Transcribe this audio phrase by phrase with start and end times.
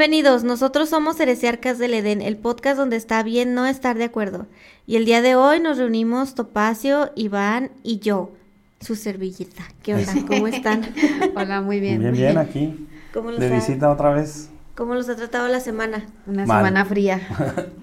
[0.00, 4.46] Bienvenidos, nosotros somos Heresiarcas del Edén, el podcast donde está bien no estar de acuerdo.
[4.86, 8.32] Y el día de hoy nos reunimos Topacio, Iván y yo,
[8.80, 9.62] su servilleta.
[9.82, 10.14] ¿Qué onda?
[10.26, 10.90] ¿Cómo están?
[11.36, 12.00] Hola, muy bien.
[12.00, 12.88] Bien, bien, aquí.
[13.12, 14.48] ¿Cómo los, De ha, visita otra vez.
[14.74, 16.06] ¿Cómo los ha tratado la semana?
[16.26, 16.60] Una Mal.
[16.60, 17.20] semana fría.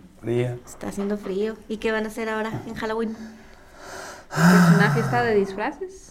[0.20, 0.58] Fría.
[0.66, 1.56] Está haciendo frío.
[1.70, 3.12] ¿Y qué van a hacer ahora en Halloween?
[3.12, 6.07] Es una fiesta de disfraces.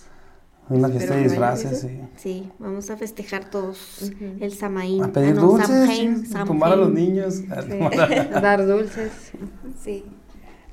[0.68, 2.00] Una fiesta de disfraces, sí.
[2.16, 5.02] Sí, vamos a festejar todos el Samaín.
[5.04, 5.68] A pedir Ah, no, dulces,
[6.28, 7.42] Samhain, tumbar a los niños.
[7.50, 7.68] a Sí.
[7.68, 8.00] tomar
[8.34, 9.12] a- Dar dulces.
[9.82, 10.04] Sí.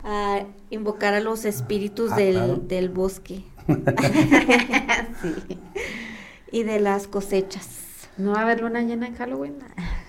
[0.04, 2.56] A invocar a los espíritus Ah, del, claro.
[2.58, 3.44] del bosque
[5.22, 5.58] Sí.
[6.52, 7.68] y de las cosechas.
[8.18, 9.56] ¿No va a haber luna llena en Halloween?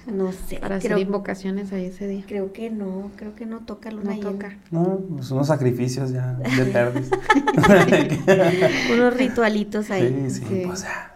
[0.12, 0.56] No sé.
[0.58, 2.24] Para hacer creo, invocaciones ahí ese día.
[2.26, 4.30] creo que no, creo que no toca luna No llena.
[4.30, 4.56] toca.
[4.70, 7.10] No, pues unos sacrificios ya de perdes.
[8.92, 10.26] Unos ritualitos ahí.
[10.28, 10.62] sí, sí, Sí.
[10.66, 11.14] pues ya.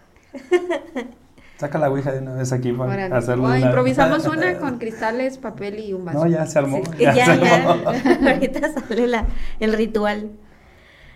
[1.58, 3.44] Saca la ouija de una vez aquí para hacerlo.
[3.44, 6.20] O de una- improvisamos una con cristales, papel y un vaso.
[6.24, 6.76] No, ya se armó.
[6.84, 7.54] Sí, ya, ya, se ya.
[7.72, 7.90] armó.
[8.30, 9.26] Ahorita sale la,
[9.58, 10.30] el ritual.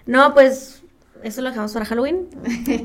[0.04, 0.81] No, pues
[1.22, 2.28] eso lo dejamos para Halloween.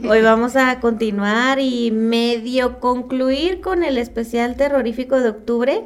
[0.10, 5.86] Hoy vamos a continuar y medio concluir con el especial terrorífico de octubre.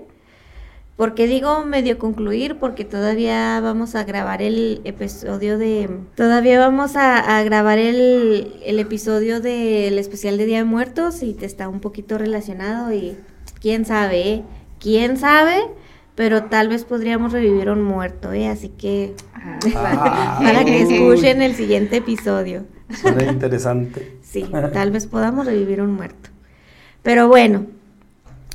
[0.97, 2.59] ¿Por qué digo medio concluir?
[2.59, 5.89] Porque todavía vamos a grabar el episodio de...
[6.16, 11.45] Todavía vamos a, grabar el, el episodio del especial de Día de Muertos y te
[11.45, 13.17] está un poquito relacionado y
[13.61, 14.44] quién sabe, ¿eh?
[14.79, 15.61] ¿Quién sabe?
[16.22, 18.47] Pero tal vez podríamos revivir a un muerto, ¿eh?
[18.47, 20.38] Así que Ah.
[20.44, 22.66] para que escuchen el siguiente episodio.
[22.91, 24.19] Suena interesante.
[24.22, 26.30] Sí, tal vez podamos revivir a un muerto.
[27.02, 27.66] Pero bueno,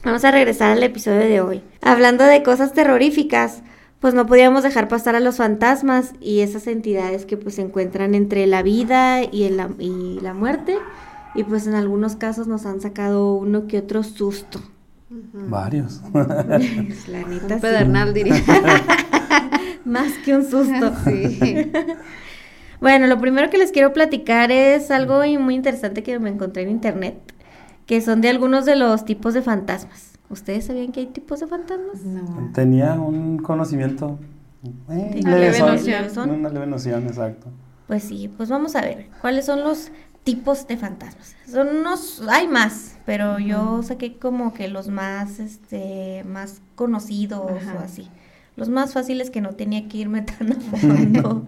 [0.05, 1.63] vamos a regresar al episodio de hoy.
[1.83, 3.65] Hablando de cosas terroríficas,
[3.99, 8.15] pues no podíamos dejar pasar a los fantasmas y esas entidades que pues se encuentran
[8.15, 10.79] entre la vida y, el- la, y la muerte.
[11.35, 14.61] Y pues en algunos casos nos han sacado uno que otro susto.
[15.09, 16.01] Varios.
[16.13, 17.61] La neta, Un sí.
[17.61, 18.35] pedernal, diría.
[19.85, 20.93] Más que un susto.
[21.05, 21.71] Sí.
[22.81, 26.71] Bueno, lo primero que les quiero platicar es algo muy interesante que me encontré en
[26.71, 27.17] internet,
[27.87, 30.13] que son de algunos de los tipos de fantasmas.
[30.29, 32.03] ¿Ustedes sabían que hay tipos de fantasmas?
[32.03, 32.51] No.
[32.53, 34.19] Tenía un conocimiento.
[34.91, 36.31] Eh, Una leve levesón, noción.
[36.31, 37.47] Una leve noción, exacto.
[37.87, 39.91] Pues sí, pues vamos a ver cuáles son los
[40.27, 41.35] tipos de fantasmas.
[41.51, 47.77] Son unos, hay más, pero yo saqué como que los más, este, más conocidos Ajá.
[47.81, 48.09] o así.
[48.57, 51.47] Los más fáciles que no tenía que irme tan a fondo.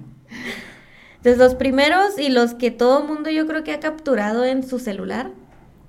[1.17, 4.79] Entonces los primeros y los que todo mundo yo creo que ha capturado en su
[4.79, 5.33] celular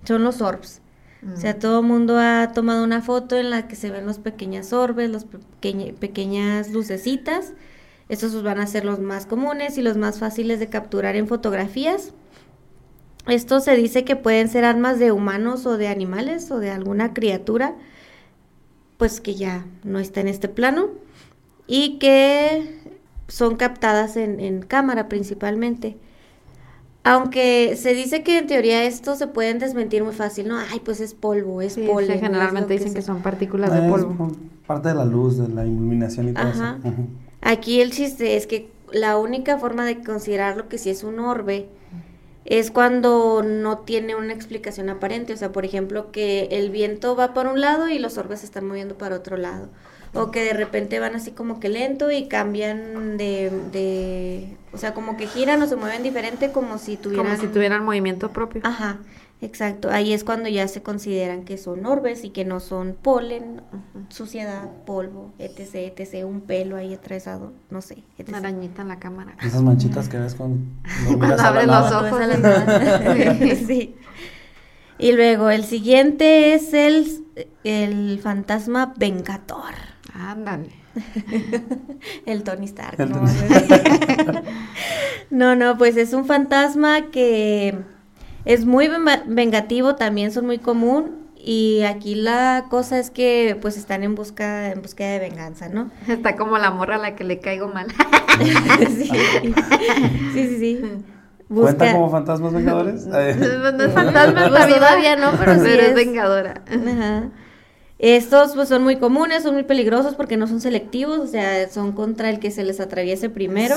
[0.04, 0.82] son los orbs.
[1.34, 4.20] O sea, todo el mundo ha tomado una foto en la que se ven los
[4.20, 7.52] pequeñas orbes, las pequeña- pequeñas lucecitas.
[8.08, 12.14] Estos van a ser los más comunes y los más fáciles de capturar en fotografías.
[13.30, 17.14] Estos se dice que pueden ser armas de humanos o de animales o de alguna
[17.14, 17.76] criatura,
[18.98, 20.90] pues que ya no está en este plano
[21.68, 22.80] y que
[23.28, 25.98] son captadas en, en cámara principalmente.
[27.04, 30.58] Aunque se dice que en teoría estos se pueden desmentir muy fácil, ¿no?
[30.58, 32.08] Ay, pues es polvo, es Sí, polen.
[32.10, 34.32] sí, es generalmente dicen que son partículas de polvo.
[34.68, 36.78] parte de la luz, de la iluminación y todo Ajá.
[36.84, 36.94] eso.
[37.42, 41.70] Aquí el chiste es que la única forma de considerarlo que si es un orbe
[42.46, 45.34] es cuando no tiene una explicación aparente.
[45.34, 48.46] O sea, por ejemplo, que el viento va por un lado y los orbes se
[48.46, 49.70] están moviendo para otro lado.
[50.14, 54.58] O que de repente van así como que lento y cambian de, de...
[54.74, 57.28] O sea, como que giran o se mueven diferente como si tuvieran...
[57.28, 58.62] Como si tuvieran movimiento propio.
[58.64, 58.98] Ajá,
[59.42, 59.90] exacto.
[59.92, 63.62] Ahí es cuando ya se consideran que son orbes y que no son polen,
[64.10, 68.30] suciedad, polvo, etc, etc, un pelo ahí atravesado, no sé, etc.
[68.30, 69.36] Una arañita en la cámara.
[69.42, 70.60] Esas manchitas que ves cuando,
[71.18, 72.22] cuando abres los ojos.
[73.58, 73.66] Sí.
[73.70, 73.96] Sí.
[74.98, 77.24] Y luego el siguiente es el,
[77.64, 79.74] el fantasma vengador.
[80.14, 80.72] Ándale.
[82.26, 83.00] El Tony Stark.
[83.00, 83.20] El ¿no?
[83.20, 84.42] Tony
[85.30, 87.78] no, no, pues es un fantasma que
[88.54, 91.28] es muy venga- vengativo, también son muy común.
[91.42, 95.90] Y aquí la cosa es que pues están en busca, en búsqueda de venganza, ¿no?
[96.08, 97.88] Está como la morra a la que le caigo mal.
[98.88, 99.06] sí.
[99.06, 99.54] sí,
[100.34, 100.82] sí, sí.
[101.48, 103.08] ¿Cuenta como fantasmas vengadores?
[103.14, 105.96] Eh, no es fantasma Pues todavía no, pero sí es es.
[105.96, 106.62] vengadora.
[106.68, 107.30] Ajá.
[107.98, 111.92] Estos pues son muy comunes, son muy peligrosos porque no son selectivos, o sea, son
[111.94, 113.76] contra el que se les atraviese primero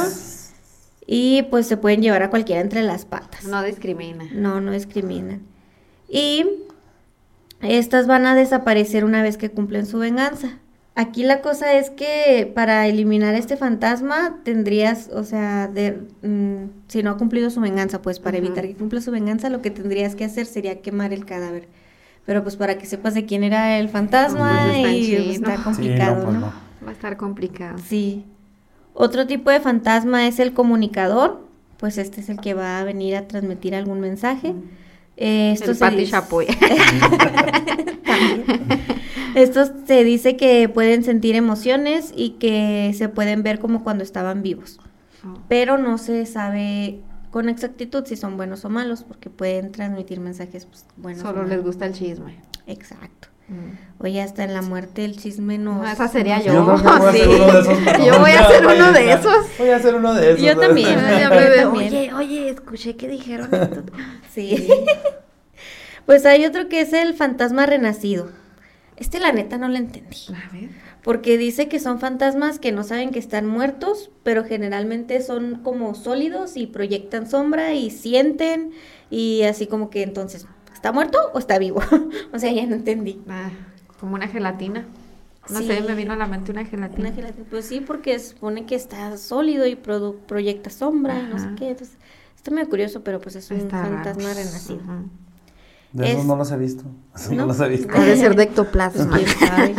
[1.06, 3.44] y pues se pueden llevar a cualquiera entre las patas.
[3.44, 4.26] No discrimina.
[4.32, 5.42] No, no discriminan.
[6.08, 6.46] Y
[7.60, 10.58] estas van a desaparecer una vez que cumplen su venganza.
[10.94, 17.02] Aquí la cosa es que para eliminar este fantasma tendrías, o sea, de, mm, si
[17.02, 20.14] no ha cumplido su venganza, pues para evitar que cumpla su venganza, lo que tendrías
[20.14, 21.66] que hacer sería quemar el cadáver.
[22.26, 26.14] Pero pues para que sepas de quién era el fantasma Pues y pues, está complicado,
[26.14, 26.40] sí, no, pues ¿no?
[26.40, 26.52] no.
[26.84, 27.78] Va a estar complicado.
[27.78, 28.26] Sí.
[28.94, 31.46] Otro tipo de fantasma es el comunicador,
[31.78, 34.54] pues este es el que va a venir a transmitir algún mensaje.
[35.16, 36.16] Eh, esto El se dice-.
[39.34, 44.42] Estos se dice que pueden sentir emociones y que se pueden ver como cuando estaban
[44.42, 44.78] vivos,
[45.48, 47.00] pero no se sabe
[47.30, 51.24] con exactitud si son buenos o malos, porque pueden transmitir mensajes pues, buenos.
[51.24, 51.64] o Solo les malos.
[51.64, 52.36] gusta el chisme.
[52.66, 53.28] Exacto.
[53.98, 55.82] Oye, hasta en la muerte el chisme no.
[55.82, 56.52] No, esa sería yo.
[56.54, 57.20] Yo voy a Sí.
[57.20, 58.06] hacer uno de esos.
[58.06, 59.46] Yo voy a güey, uno de esos.
[59.58, 60.42] Voy a hacer uno de esos.
[60.42, 60.98] Yo también.
[61.20, 61.66] Yo también.
[61.66, 63.84] Oye, oye, escuché que dijeron esto.
[64.32, 64.66] Sí.
[66.06, 68.30] pues hay otro que es el fantasma renacido.
[68.96, 70.16] Este la neta no lo entendí.
[70.30, 70.70] A ver.
[71.02, 75.94] Porque dice que son fantasmas que no saben que están muertos, pero generalmente son como
[75.94, 78.70] sólidos y proyectan sombra y sienten
[79.10, 80.46] y así como que entonces,
[80.82, 81.80] ¿está muerto o está vivo?
[82.32, 83.22] o sea, ya no entendí.
[83.28, 83.50] Ah,
[84.00, 84.84] como una gelatina.
[85.48, 85.66] No Sí.
[85.68, 87.08] sé, me vino a la mente una gelatina.
[87.08, 87.46] Una gelatina.
[87.48, 91.70] Pues sí, porque supone que está sólido y produ- proyecta sombra y no sé qué.
[91.70, 91.96] Entonces,
[92.36, 93.94] está muy curioso, pero pues es un Está raro.
[93.94, 94.80] fantasma renacido.
[94.82, 95.08] Ujú.
[95.92, 96.84] De esos Es- no los he visto.
[97.14, 97.46] Esos no, ¿No?
[97.46, 97.88] los he visto.
[97.94, 99.16] Ha de ser de ectoplasma.
[99.16, 99.74] ¿Quién sabe?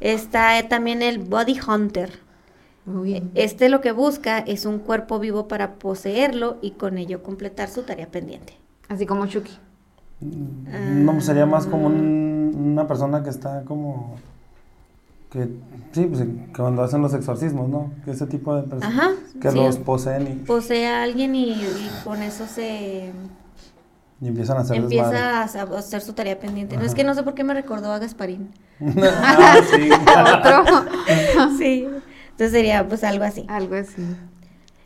[0.00, 2.18] Está eh, también el Body Hunter.
[2.86, 3.22] Uy.
[3.34, 7.82] Este lo que busca es un cuerpo vivo para poseerlo y con ello completar su
[7.82, 8.54] tarea pendiente.
[8.88, 9.52] Así como Chucky.
[10.20, 14.16] No, pues sería más como un- una persona que está como.
[15.30, 15.48] Que,
[15.92, 17.90] sí, pues que cuando hacen los exorcismos, ¿no?
[18.04, 18.98] Que ese tipo de personas.
[18.98, 19.10] Ajá.
[19.40, 19.56] Que sí.
[19.56, 23.12] los poseen y, Posee a alguien y, y con eso se
[24.20, 26.76] y empiezan a hacer empieza a, hacer su tarea pendiente.
[26.76, 28.50] No es que no sé por qué me recordó a Gasparín.
[28.80, 29.88] ah, sí.
[30.38, 31.56] Otro.
[31.58, 31.86] sí.
[32.30, 33.44] Entonces sería pues algo así.
[33.48, 34.02] Algo así.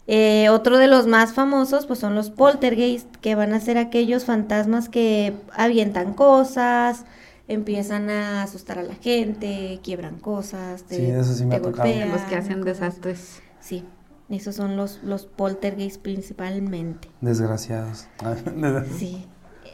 [0.09, 4.25] Eh, otro de los más famosos pues son los poltergeist, que van a ser aquellos
[4.25, 7.05] fantasmas que avientan cosas,
[7.49, 11.63] empiezan a asustar a la gente, quiebran cosas, te, Sí, eso sí me te ha
[11.63, 11.89] tocado.
[11.89, 13.41] golpean, Los que hacen desastres.
[13.61, 13.85] Sí,
[14.29, 17.09] esos son los, los poltergeist principalmente.
[17.21, 18.07] Desgraciados.
[18.99, 19.27] Sí.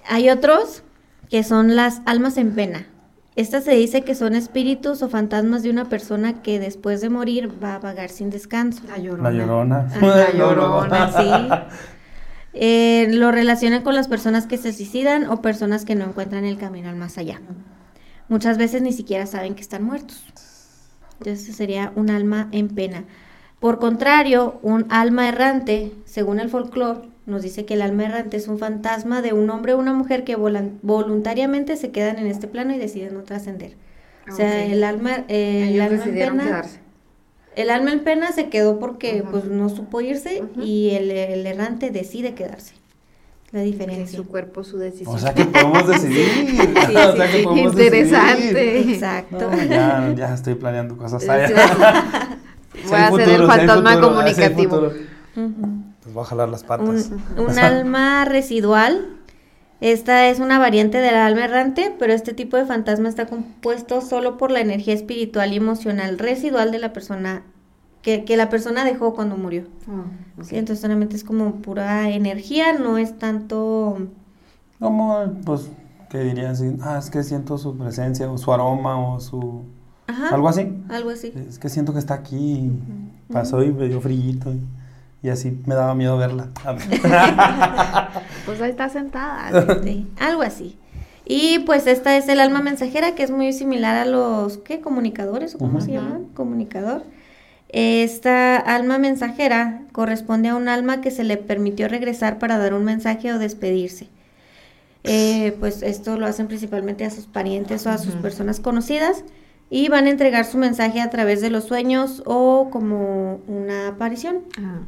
[0.07, 0.83] Hay otros
[1.31, 2.87] que son las almas en pena.
[3.39, 7.53] Estas se dice que son espíritus o fantasmas de una persona que después de morir
[7.63, 8.83] va a vagar sin descanso.
[8.89, 9.31] La llorona.
[9.31, 9.89] La llorona.
[10.01, 11.49] La llorona, sí.
[12.61, 16.59] Eh, lo relacionan con las personas que se suicidan o personas que no encuentran el
[16.59, 17.41] camino al más allá.
[18.29, 20.25] Muchas veces ni siquiera saben que están muertos.
[21.21, 23.05] Entonces sería un alma en pena.
[23.61, 28.49] Por contrario, un alma errante, según el folclore, nos dice que el alma errante es
[28.49, 32.49] un fantasma de un hombre o una mujer que volan- voluntariamente se quedan en este
[32.49, 33.73] plano y deciden no trascender.
[34.31, 36.81] O sea, el alma, eh, el alma en pena, quedarse.
[37.57, 41.91] el alma en pena se quedó porque pues no supo irse y el, el errante
[41.91, 42.75] decide quedarse.
[43.51, 44.19] La diferencia.
[44.19, 45.15] su cuerpo, su decisión.
[45.15, 46.27] O sea que podemos decidir.
[46.87, 48.53] Sí, o sea sí, que podemos Interesante.
[48.55, 48.95] decidir.
[48.95, 49.51] Exacto.
[49.51, 51.25] No, ya, ya estoy planeando cosas.
[51.27, 51.47] Voy a
[52.89, 54.93] ser futuro, el fantasma futuro, comunicativo.
[56.09, 57.11] Pues voy a jalar las Un, patas.
[57.37, 59.19] un alma residual.
[59.83, 64.39] Esta es una variante del alma errante, pero este tipo de fantasma está compuesto solo
[64.39, 67.43] por la energía espiritual y emocional residual de la persona
[68.01, 69.65] que, que la persona dejó cuando murió.
[69.87, 70.43] Oh.
[70.43, 73.99] Sí, entonces solamente es como pura energía, no es tanto...
[74.81, 75.69] Como, pues,
[76.09, 76.57] ¿qué dirían?
[76.81, 79.63] Ah, es que siento su presencia, o su aroma, o su...
[80.07, 80.73] Ajá, Algo así.
[80.89, 81.33] algo así.
[81.49, 82.73] Es que siento que está aquí, y
[83.33, 84.61] pasó y me dio frillito, y,
[85.23, 86.49] y así me daba miedo verla.
[88.47, 89.83] Pues ahí está sentada.
[89.83, 90.79] Sí, algo así.
[91.27, 94.81] Y pues esta es el alma mensajera, que es muy similar a los, ¿qué?
[94.81, 96.29] Comunicadores, o cómo se llaman?
[96.33, 97.03] Comunicador.
[97.69, 102.85] Esta alma mensajera corresponde a un alma que se le permitió regresar para dar un
[102.85, 104.09] mensaje o despedirse.
[105.05, 109.25] Eh, pues esto lo hacen principalmente a sus parientes o a sus personas conocidas
[109.69, 114.45] y van a entregar su mensaje a través de los sueños o como una aparición.
[114.59, 114.81] Ah,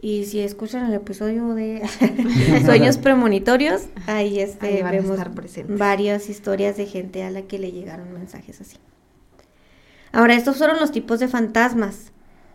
[0.00, 1.82] Y si escuchan el episodio de
[2.64, 5.76] Sueños Premonitorios, ahí, este, Ahí vemos estar presentes.
[5.76, 8.76] varias historias de gente a la que le llegaron mensajes así.
[10.12, 12.12] Ahora, estos fueron los tipos de fantasmas,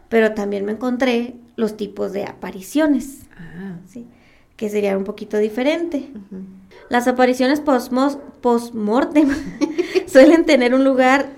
[0.08, 3.78] pero también me encontré los tipos de apariciones, ah.
[3.88, 4.08] ¿sí?
[4.56, 6.10] que serían un poquito diferente.
[6.90, 9.30] Las apariciones post-mortem
[10.08, 11.30] suelen tener un lugar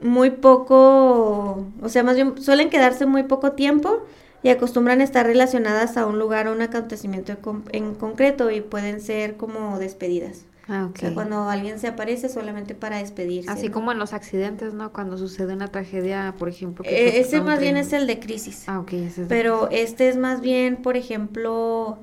[0.00, 4.04] muy poco, o sea, más bien suelen quedarse muy poco tiempo
[4.42, 8.60] y acostumbran estar relacionadas a un lugar o un acontecimiento en, con- en concreto y
[8.60, 10.44] pueden ser como despedidas.
[10.70, 13.50] Ah, O sea, cuando alguien se aparece solamente para despedirse.
[13.50, 13.72] Así ¿no?
[13.74, 14.92] como en los accidentes, ¿no?
[14.92, 16.84] Cuando sucede una tragedia, por ejemplo.
[16.84, 18.64] que Eh, ese más bien es el de crisis.
[18.68, 19.28] Ah, ok, ese es.
[19.28, 21.98] Pero este es más bien, por ejemplo,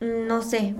[0.00, 0.74] no sé,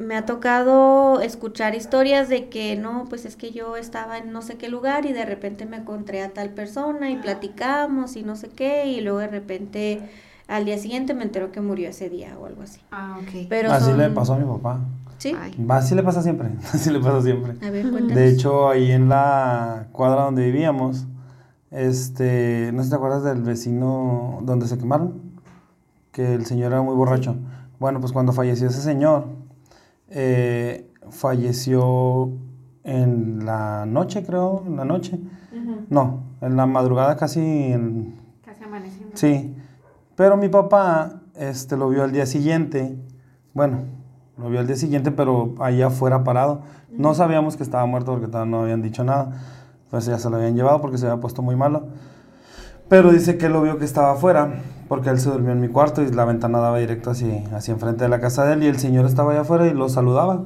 [0.00, 4.42] me ha tocado escuchar historias de que no, pues es que yo estaba en no
[4.42, 8.34] sé qué lugar y de repente me encontré a tal persona y platicamos y no
[8.34, 10.00] sé qué y luego de repente
[10.48, 12.80] al día siguiente me entero que murió ese día o algo así.
[12.90, 13.46] Ah, ok.
[13.48, 14.80] Pero Así son- le pasó a mi papá.
[15.18, 15.36] Sí.
[15.38, 15.54] Ay.
[15.68, 16.48] Así le pasa siempre.
[16.72, 17.52] Así le pasa siempre.
[17.64, 18.14] A ver, cuéntanos.
[18.16, 21.06] De hecho, ahí en la cuadra donde vivíamos,
[21.70, 25.20] este, no sé si te acuerdas del vecino donde se quemaron,
[26.10, 27.36] que el señor era muy borracho.
[27.78, 29.26] Bueno, pues cuando falleció ese señor,
[30.10, 32.30] eh, falleció
[32.84, 35.18] en la noche, creo, en la noche.
[35.88, 39.16] No, en la madrugada casi, en- Casi amaneciendo.
[39.16, 39.54] sí.
[40.16, 42.96] Pero mi papá, este, lo vio al día siguiente.
[43.54, 43.84] Bueno,
[44.36, 46.62] lo vio al día siguiente, pero allá afuera parado.
[46.90, 49.32] No sabíamos que estaba muerto porque todavía no habían dicho nada.
[49.90, 51.88] Pues ya se lo habían llevado porque se había puesto muy malo.
[52.90, 55.68] Pero dice que él lo vio que estaba afuera, porque él se durmió en mi
[55.68, 58.66] cuarto y la ventana daba directo hacia, hacia enfrente de la casa de él y
[58.66, 60.44] el señor estaba allá afuera y lo saludaba,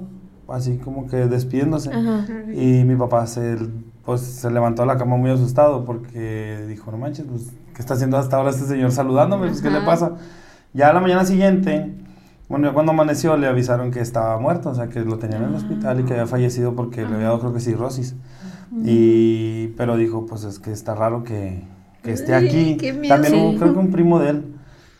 [0.49, 1.91] así como que despidiéndose.
[1.91, 2.27] Ajá.
[2.53, 3.57] Y mi papá se,
[4.05, 7.95] pues, se levantó de la cama muy asustado porque dijo, no manches, pues, ¿qué está
[7.95, 9.49] haciendo hasta ahora este señor saludándome?
[9.49, 10.13] Pues, ¿qué le pasa?
[10.75, 11.95] Ya a la mañana siguiente,
[12.51, 15.49] bueno, ya cuando amaneció le avisaron que estaba muerto, o sea, que lo tenían en
[15.49, 18.17] el hospital y que había fallecido porque le había dado creo que cirrosis.
[18.85, 21.63] Y, pero dijo, pues es que está raro que,
[22.05, 22.77] que esté aquí.
[22.77, 23.15] qué miedo.
[23.15, 23.59] También hubo, Sí.
[23.59, 24.45] creo que un primo de él,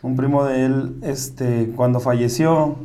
[0.01, 2.75] un primo de él, este, cuando falleció,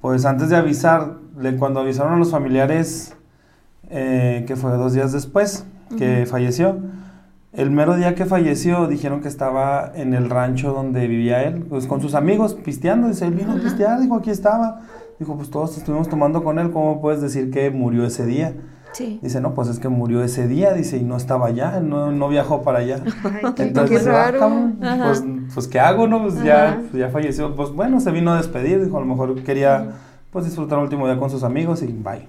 [0.00, 3.14] pues antes de avisar, le- cuando avisaron a los familiares,
[3.90, 5.64] eh, que fue dos días después
[5.98, 6.78] que falleció,
[7.52, 11.86] el mero día que falleció dijeron que estaba en el rancho donde vivía él, pues
[11.88, 14.82] con sus amigos pisteando, dice, él vino a pistear, dijo, aquí estaba.
[15.18, 18.54] Dijo, pues todos estuvimos tomando con él, ¿cómo puedes decir que murió ese día?
[18.92, 19.18] Sí.
[19.22, 22.28] Dice, no, pues es que murió ese día, dice, y no estaba allá, no, no
[22.28, 23.00] viajó para allá.
[23.24, 24.70] Ay, qué, Entonces, qué "Ah, raro.
[24.82, 25.04] Ajá.
[25.04, 26.22] pues, pues, ¿qué hago, no?
[26.22, 26.82] Pues ya, Ajá.
[26.92, 27.54] ya falleció.
[27.54, 29.92] Pues bueno, se vino a despedir, dijo, a lo mejor quería,
[30.32, 32.26] pues, disfrutar el último día con sus amigos y bye.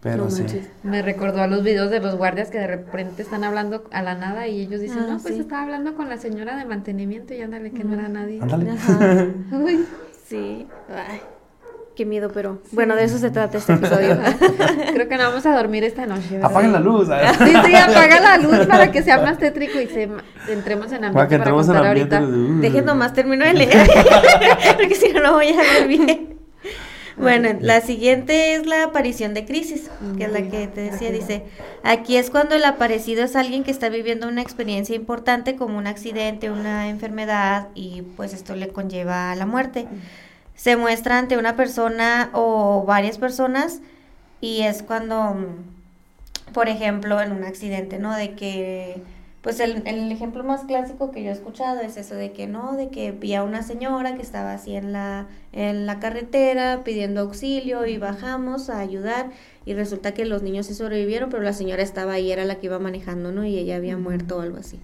[0.00, 0.44] Pero No sí.
[0.82, 4.16] Me recordó a los videos de los guardias que de repente están hablando a la
[4.16, 5.40] nada y ellos dicen, Ah, no, pues sí.
[5.40, 8.40] estaba hablando con la señora de mantenimiento y ándale que no era nadie.
[8.42, 8.70] Ándale.
[8.72, 9.26] Ajá.
[9.52, 9.84] Uy,
[10.26, 10.66] Sí.
[10.88, 11.20] Ay,
[11.96, 14.18] qué miedo, pero bueno, de eso se trata este episodio.
[14.94, 16.22] creo que no vamos a dormir esta noche.
[16.32, 16.50] ¿verdad?
[16.50, 17.08] Apaguen la luz.
[17.08, 20.08] Sí, sí, apaga la luz para que sea más tétrico y se,
[20.48, 22.16] entremos en ambiente Para que entremos en contar ambiente.
[22.16, 22.36] ahorita.
[22.36, 22.60] uh.
[22.60, 23.90] Dejen nomás termino de leer,
[24.76, 26.32] porque si no, no voy a bien.
[27.16, 31.44] Bueno, la siguiente es la aparición de crisis, que es la que te decía, dice,
[31.82, 35.86] aquí es cuando el aparecido es alguien que está viviendo una experiencia importante como un
[35.86, 39.86] accidente, una enfermedad y pues esto le conlleva a la muerte.
[40.62, 43.80] Se muestra ante una persona o varias personas
[44.40, 45.36] y es cuando,
[46.52, 48.14] por ejemplo, en un accidente, ¿no?
[48.14, 49.02] De que,
[49.42, 52.76] pues el, el ejemplo más clásico que yo he escuchado es eso de que, ¿no?
[52.76, 57.22] De que vi a una señora que estaba así en la, en la carretera pidiendo
[57.22, 59.30] auxilio y bajamos a ayudar
[59.64, 62.66] y resulta que los niños sí sobrevivieron, pero la señora estaba ahí, era la que
[62.66, 63.44] iba manejando, ¿no?
[63.44, 64.80] Y ella había muerto o algo así.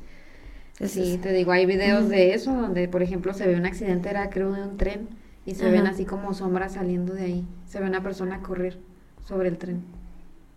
[0.75, 4.09] Entonces, Sí, te digo, hay videos de eso donde, por ejemplo, se ve un accidente,
[4.11, 5.09] era creo de un tren,
[5.51, 7.45] y se ven así como sombras saliendo de ahí.
[7.67, 8.79] Se ve una persona correr
[9.27, 9.83] sobre el tren.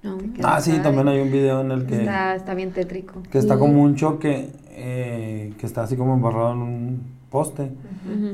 [0.03, 0.17] no.
[0.43, 3.21] Ah, sí, también hay un video en el que, Está, está bien tétrico.
[3.31, 7.71] que está como un choque, eh, que está así como embarrado en un poste.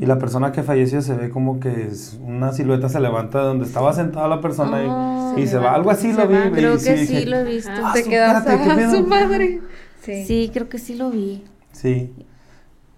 [0.02, 3.46] Y la persona que falleció se ve como que es una silueta se levanta de
[3.46, 5.74] donde estaba sentada la persona y- Oh, y, se va.
[5.76, 6.36] Algo así se lo vi.
[6.38, 7.70] y Creo sí que dije, sí lo he visto.
[7.84, 9.62] Ah, te su- quedas espérate, ¿qué a su madre.
[10.02, 10.26] Sí.
[10.26, 11.44] Sí, creo que sí lo vi.
[11.74, 12.12] Sí,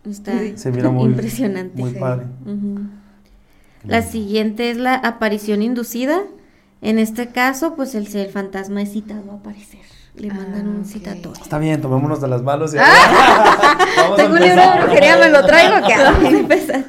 [0.05, 1.81] Está se mira muy impresionante.
[1.81, 1.99] Muy Sí.
[1.99, 2.25] padre.
[2.45, 2.79] Ujú.
[3.85, 6.21] La siguiente es la aparición inducida.
[6.81, 9.79] En este caso, pues el, el fantasma es citado a aparecer.
[10.15, 10.85] Le Ah, mandan un ok.
[10.85, 11.41] citatorio.
[11.41, 15.29] Está bien, tomémonos de las manos y Vamos a Tengo un libro de brujería, me
[15.29, 15.87] lo traigo.
[15.87, 16.13] ¿qué hago?
[16.17, 16.83] Vamos a empezar.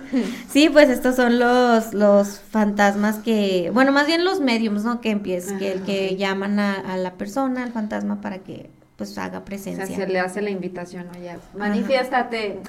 [0.48, 5.00] Sí, pues estos son los, los fantasmas que, bueno, más bien los mediums, ¿no?
[5.00, 8.70] Que empiezan, que, el Ah, que llaman a, a la persona, al fantasma, para que
[9.00, 9.86] pues haga O presencia.
[9.86, 11.18] sea, se le hace la invitación, ¿no?
[11.18, 12.60] Ya, manifiéstate.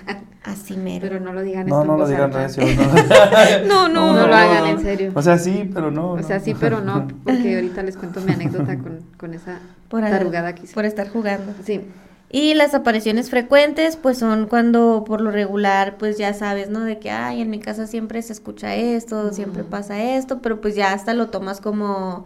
[0.44, 1.02] Así mero.
[1.10, 2.64] Pero no lo digan No, no en lo digan recio.
[3.68, 5.12] No, No, no, No lo hagan, en serio.
[5.14, 6.14] O sea, sí, pero no.
[6.14, 9.60] O sea, sí, pero no, porque ahorita les cuento mi anécdota con, con esa
[9.90, 10.74] por, tarugada que hice.
[10.74, 11.54] por estar jugando.
[11.66, 11.82] Sí,
[12.30, 16.80] Y las apariciones frecuentes, pues son cuando por lo regular, pues ya sabes, ¿no?
[16.80, 20.76] De que, ay, en mi casa siempre se escucha esto, siempre pasa esto, pero pues
[20.76, 22.24] ya hasta lo tomas como,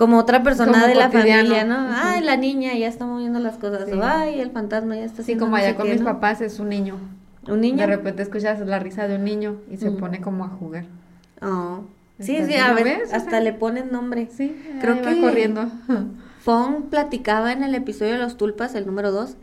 [0.00, 1.50] como otra persona Como de la cotidiano.
[1.50, 1.84] familia, ¿no?
[1.84, 1.92] Ujú.
[1.94, 3.92] Ay, la niña ya está moviendo las cosas, Sí.
[3.92, 6.06] o ay, el fantasma ya está haciendo como no allá sé con qué, mis ¿no?
[6.06, 6.96] papás es un niño.
[7.46, 7.76] ¿Un niño?
[7.76, 9.96] De repente escuchas la risa de un niño y se Mm.
[9.98, 10.86] pone como a jugar.
[11.42, 11.80] Oh.
[12.18, 13.12] Sí, sí, a ¿lo ver, ves?
[13.12, 14.28] hasta le ponen nombre.
[14.34, 15.66] Sí, Creo ahí va que- corriendo.
[16.40, 19.36] Fong platicaba en el episodio de los tulpas, el número 2,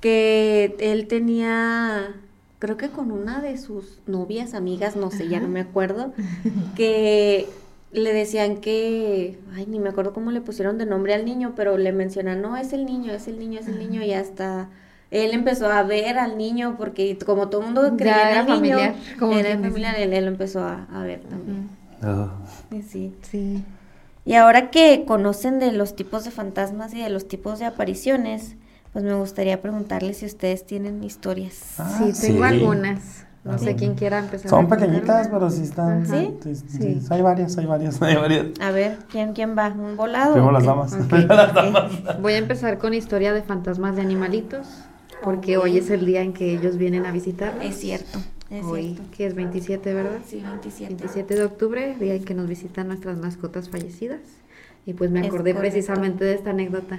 [0.00, 2.14] que él tenía,
[2.60, 6.12] creo que con una de sus novias, amigas, no sé, ya no me acuerdo,
[6.76, 7.48] que
[7.94, 11.78] le decían que, ay, ni me acuerdo cómo le pusieron de nombre al niño, pero
[11.78, 14.68] le mencionan, no, es el niño, es el niño, es el niño, y hasta
[15.10, 18.40] él empezó a ver al niño, porque como todo el mundo Ya creía en era
[18.40, 21.70] el niño, familiar, como era familiar, él, él lo empezó a, a ver también.
[22.88, 23.14] Sí.
[23.22, 23.64] Sí.
[24.24, 28.56] Y ahora que conocen de los tipos de fantasmas y de los tipos de apariciones,
[28.92, 31.74] pues me gustaría preguntarles si ustedes tienen historias.
[31.78, 32.48] Ah, sí, tengo sí.
[32.48, 33.26] algunas.
[33.44, 34.48] No sé quién quiera empezar.
[34.50, 36.06] Son pequeñitas, pero sí están.
[36.06, 36.64] Sí, sí, Sí.
[37.00, 37.06] sí.
[37.10, 38.46] Hay varias, hay varias, hay varias.
[38.60, 39.68] A ver, ¿quién, quién va?
[39.68, 40.32] ¿Un volado?
[40.32, 40.92] Primero las damas.
[40.94, 41.06] Ok.
[41.08, 41.92] Primero las damas.
[42.22, 44.66] Voy a empezar con historia de fantasmas de animalitos,
[45.22, 47.62] porque hoy es el día en que ellos vienen a visitarnos.
[47.64, 48.18] Es cierto,
[48.50, 49.02] es Hoy, cierto.
[49.16, 50.18] que es 27, ¿verdad?
[50.26, 50.94] Sí, 27.
[50.94, 54.20] 27 de octubre, día en que nos visitan nuestras mascotas fallecidas.
[54.86, 56.98] Y pues me acordé precisamente de esta anécdota.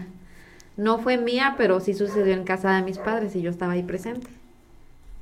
[0.77, 3.83] No fue mía, pero sí sucedió en casa de mis padres y yo estaba ahí
[3.83, 4.27] presente.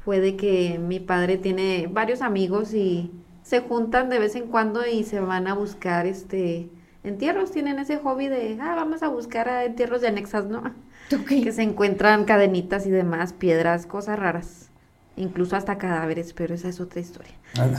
[0.04, 4.86] Fue de que mi padre tiene varios amigos y se juntan de vez en cuando
[4.86, 6.70] y se van a buscar este
[7.04, 7.52] entierros.
[7.52, 10.64] Tienen ese hobby de, ah, vamos a buscar a entierros de anexas, ¿no?
[11.28, 14.70] Que se encuentran cadenitas y demás, piedras, cosas raras.
[15.16, 17.34] Incluso hasta cadáveres, pero esa es otra historia.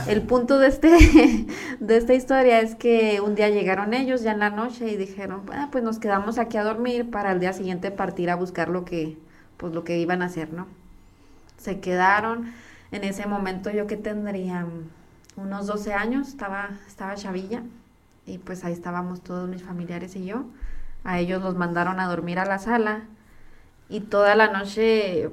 [0.07, 0.89] El punto de este
[1.79, 5.43] de esta historia es que un día llegaron ellos ya en la noche y dijeron,
[5.51, 8.85] "Ah, pues nos quedamos aquí a dormir para el día siguiente partir a buscar lo
[8.85, 9.17] que
[9.57, 10.67] pues lo que iban a hacer, ¿no?
[11.65, 12.53] Se quedaron
[12.91, 14.67] en ese momento yo que tendría
[15.35, 17.63] unos 12 años, estaba estaba chavilla
[18.27, 20.45] y pues ahí estábamos todos mis familiares y yo.
[21.03, 23.05] A ellos los mandaron a dormir a la sala
[23.89, 25.31] y toda la noche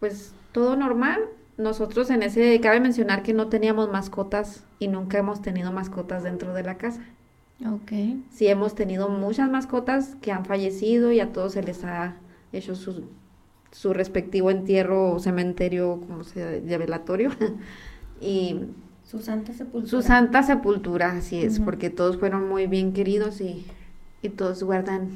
[0.00, 1.20] pues todo normal.
[1.58, 6.54] Nosotros en ese, cabe mencionar que no teníamos mascotas y nunca hemos tenido mascotas dentro
[6.54, 7.02] de la casa.
[7.64, 7.92] Ok.
[8.32, 12.16] Sí hemos tenido muchas mascotas que han fallecido y a todos se les ha
[12.52, 13.04] hecho su,
[13.72, 17.30] su respectivo entierro o cementerio, como sea, de velatorio.
[18.20, 18.60] y
[19.04, 19.90] Su santa sepultura.
[19.90, 23.66] su santa sepultura, así es, porque todos fueron muy bien queridos y,
[24.22, 25.08] y todos guardan,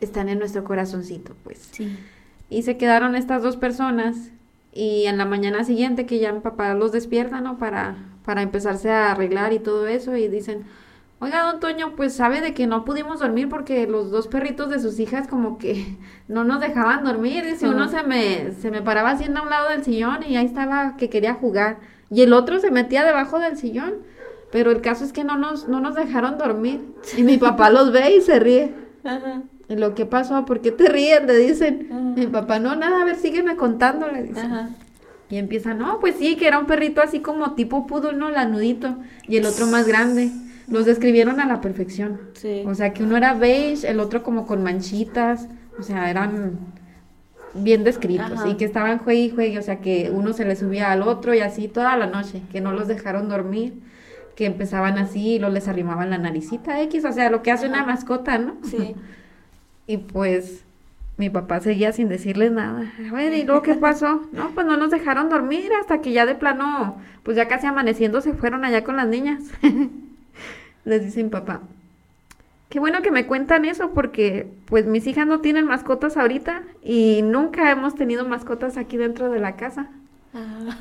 [0.00, 1.72] están en nuestro corazoncito, pues.
[1.72, 1.98] Sí.
[2.50, 4.30] Y se quedaron estas dos personas
[4.72, 7.58] y en la mañana siguiente que ya mi papá los despierta, ¿no?
[7.58, 10.64] Para, para empezarse a arreglar y todo eso y dicen,
[11.18, 14.78] oiga, don Toño, pues sabe de que no pudimos dormir porque los dos perritos de
[14.80, 15.96] sus hijas como que
[16.28, 17.44] no nos dejaban dormir.
[17.44, 20.46] Dice, uno se me, se me paraba haciendo a un lado del sillón y ahí
[20.46, 21.78] estaba que quería jugar.
[22.10, 23.94] Y el otro se metía debajo del sillón.
[24.54, 26.80] Pero el caso es que no nos, no nos dejaron dormir.
[27.16, 28.72] Y mi papá los ve y se ríe.
[29.02, 29.42] Ajá.
[29.68, 31.24] Y lo que pasó, ¿por qué te ríes?
[31.24, 32.14] Le dicen.
[32.14, 34.30] Mi papá, no, nada, a ver, sígueme contando, le.
[34.38, 34.70] Ajá.
[35.28, 38.30] Y empieza, no, pues sí, que era un perrito así como tipo poodle, ¿no?
[38.30, 38.94] Lanudito.
[39.26, 40.30] Y el otro más grande.
[40.68, 42.20] Los describieron a la perfección.
[42.34, 42.62] Sí.
[42.66, 45.48] O sea, que uno era beige, el otro como con manchitas.
[45.78, 46.58] O sea, eran
[47.54, 48.32] bien descritos.
[48.32, 48.48] Ajá.
[48.48, 49.58] Y que estaban juegue y juegue.
[49.58, 52.42] O sea, que uno se le subía al otro y así toda la noche.
[52.50, 53.74] Que no los dejaron dormir.
[54.36, 57.04] Que empezaban así y luego les arrimaban la naricita X.
[57.04, 58.56] O sea, lo que hace una mascota, ¿no?
[58.64, 58.94] Sí.
[59.86, 60.64] Y pues
[61.16, 62.90] mi papá seguía sin decirles nada.
[63.10, 64.22] A ver, ¿y luego qué pasó?
[64.32, 68.20] No, pues no nos dejaron dormir hasta que ya de plano, pues ya casi amaneciendo
[68.20, 69.42] se fueron allá con las niñas.
[70.84, 71.60] Les dice mi papá.
[72.68, 77.22] Qué bueno que me cuentan eso porque pues mis hijas no tienen mascotas ahorita y
[77.22, 79.90] nunca hemos tenido mascotas aquí dentro de la casa.
[80.34, 80.76] Ah.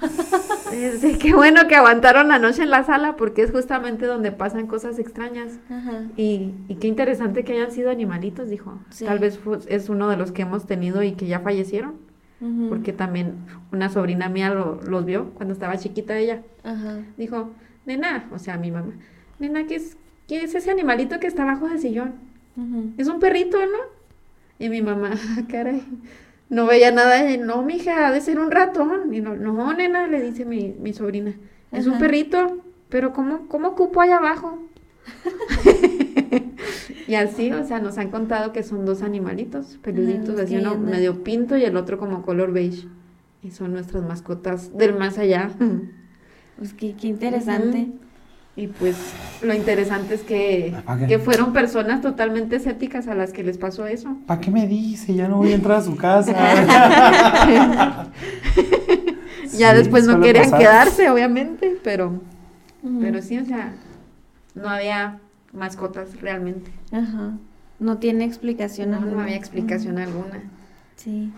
[1.20, 4.98] Qué bueno que aguantaron la noche en la sala porque es justamente donde pasan cosas
[4.98, 5.60] extrañas.
[5.70, 6.06] Ajá.
[6.18, 8.80] Y, y qué interesante que hayan sido animalitos, dijo.
[8.90, 9.06] Sí.
[9.06, 11.94] Tal vez es uno de los que hemos tenido y que ya fallecieron,
[12.70, 13.36] porque también
[13.72, 16.42] una sobrina mía lo- los vio cuando estaba chiquita ella.
[16.64, 16.98] Ajá.
[17.18, 17.52] Dijo,
[17.86, 18.94] nena, o sea, mi mamá,
[19.40, 22.14] nena, ¿qué es, ¿qué es ese animalito que está abajo del sillón?
[22.58, 22.92] Ujú.
[22.98, 23.78] Es un perrito, ¿no?
[24.60, 25.84] Y mi mamá, "Ah, caray,
[26.50, 27.32] no veía nada.
[27.32, 29.14] Y, no, mija, ha de ser un ratón.
[29.14, 31.34] Y no, no, nena, le dice mi, mi sobrina,
[31.72, 34.60] es un perrito, pero ¿cómo, cómo cupo allá abajo?
[37.08, 41.24] y así, o sea, nos han contado que son dos animalitos, peluditos, así uno medio
[41.24, 42.88] pinto y el otro como color beige.
[43.42, 45.50] Y son nuestras mascotas del más allá.
[46.58, 47.90] Pues qué, qué interesante.
[48.56, 48.96] Y pues
[49.42, 50.76] lo interesante es que,
[51.08, 54.16] que fueron personas totalmente escépticas a las que les pasó eso.
[54.28, 55.16] ¿Para qué me dice?
[55.16, 56.34] Ya no voy a entrar a su casa.
[59.58, 60.60] ya Sí, después no querían pasar.
[60.60, 62.22] quedarse, obviamente, pero,
[63.02, 63.74] pero sí, o sea,
[64.56, 65.20] no había
[65.52, 66.72] mascotas realmente.
[66.92, 67.32] Ajá.
[67.80, 69.24] No tiene explicación No, no alguna.
[69.24, 70.44] había explicación alguna.
[70.96, 71.32] Sí.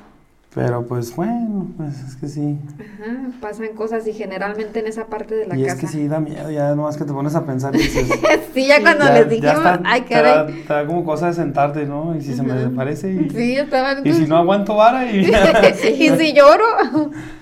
[0.55, 2.57] Pero pues bueno, pues es que sí.
[2.79, 5.75] Ajá, pasan cosas y generalmente en esa parte de la y casa.
[5.75, 8.07] es que sí da miedo, ya nomás que te pones a pensar y dices.
[8.53, 10.61] sí, ya cuando ya- les dijimos, está- ay, te da, caray.
[10.65, 12.15] te da como cosa de sentarte, ¿no?
[12.15, 12.71] Y si se me Ajá.
[12.73, 14.07] parece y, Sí, estaban.
[14.07, 15.25] y si no aguanto vara y.
[15.99, 16.63] y si lloro,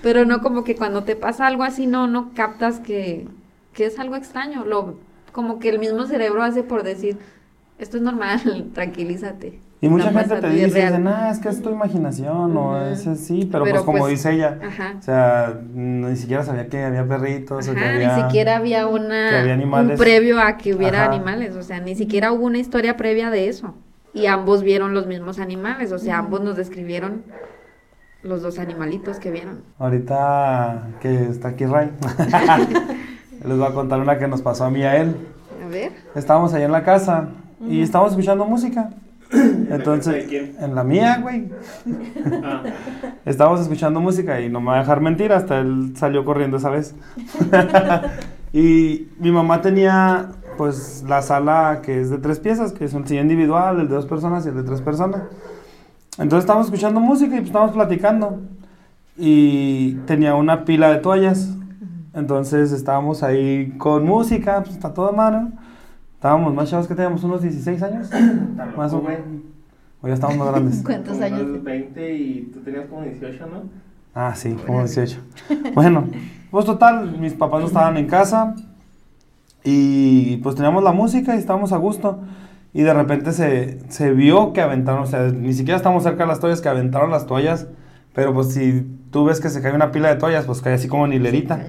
[0.02, 3.28] pero no como que cuando te pasa algo así no no captas que,
[3.74, 4.64] que es algo extraño.
[4.64, 4.96] Lo
[5.30, 7.16] como que el mismo cerebro hace por decir,
[7.78, 9.60] esto es normal, tranquilízate.
[9.84, 11.04] Y mucha gente te dice, real.
[11.04, 12.86] nah, es que es tu imaginación, o Ujú.
[12.86, 14.94] es así, pero, Pero pues como pues, dice ella, Ajá.
[14.98, 18.16] o sea, ni siquiera sabía que había perritos, o que Ajá, había...
[18.16, 21.12] ni siquiera había una que había un previo a que hubiera Ajá.
[21.12, 23.74] animales, o sea, ni siquiera hubo una historia previa de eso.
[24.14, 27.22] Y ambos vieron los mismos animales, o sea, ambos nos describieron
[28.22, 29.64] los dos animalitos que vieron.
[29.78, 31.90] Ahorita que está aquí Ray,
[33.44, 35.14] les voy a contar una que nos pasó a mí y a él.
[35.62, 35.92] A ver.
[36.14, 37.28] Estábamos ahí en la casa
[37.68, 38.90] y estábamos escuchando música.
[39.70, 41.48] Entonces, en la mía, güey.
[42.42, 42.62] Ah,
[43.24, 46.70] Estábamos escuchando música y no me va a dejar mentir, hasta él salió corriendo esa
[46.70, 46.94] vez.
[48.52, 53.06] y mi mamá tenía, pues, la sala que es de tres piezas, que es un
[53.06, 55.22] silla individual, el de dos personas y el de tres personas.
[56.18, 58.40] Entonces estábamos escuchando música y pues, estábamos platicando.
[59.16, 61.50] Y tenía una pila de toallas.
[62.14, 65.52] Entonces estábamos ahí con música, pues está toda mano.
[66.24, 68.08] Estábamos más chavos que teníamos unos 16 años.
[68.78, 69.26] Más o menos.
[70.00, 70.82] O ya estamos más grandes.
[70.82, 71.42] ¿Cuántos Como años?
[71.42, 73.64] unos 20 y tú tenías como 18, ¿no?
[74.14, 75.20] Ah, sí, como 18.
[75.74, 76.08] Bueno,
[76.50, 78.54] pues total, mis papás no estaban en casa
[79.64, 82.20] y pues teníamos la música y estábamos a gusto.
[82.72, 86.28] Y de repente se, se vio que aventaron, o sea, ni siquiera estamos cerca de
[86.28, 87.66] las toallas, que aventaron las toallas.
[88.14, 90.88] Pero pues si tú ves que se cae una pila de toallas, pues cae así
[90.88, 91.60] como en hilerita.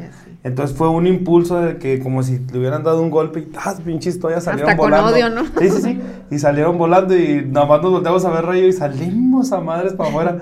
[0.46, 3.82] Entonces fue un impulso de que como si le hubieran dado un golpe y ¡tas!
[3.82, 5.12] pinches toallas salieron Hasta con volando.
[5.12, 5.44] odio, ¿no?
[5.60, 6.00] Sí, sí, sí.
[6.30, 9.94] Y salieron volando y nada más nos volteamos a ver rayo y salimos a madres
[9.94, 10.38] para afuera.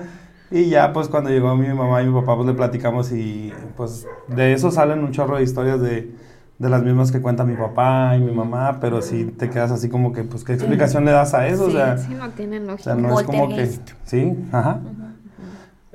[0.50, 4.06] Y ya pues cuando llegó mi mamá y mi papá pues le platicamos y pues
[4.28, 6.14] de eso salen un chorro de historias de,
[6.58, 9.88] de las mismas que cuenta mi papá y mi mamá, pero sí te quedas así
[9.88, 12.64] como que pues qué explicación le das a eso, o Sí, sea, sí, no tienen
[12.64, 12.84] o lógica.
[12.84, 13.70] sea, no es como que
[14.04, 14.80] sí, ajá.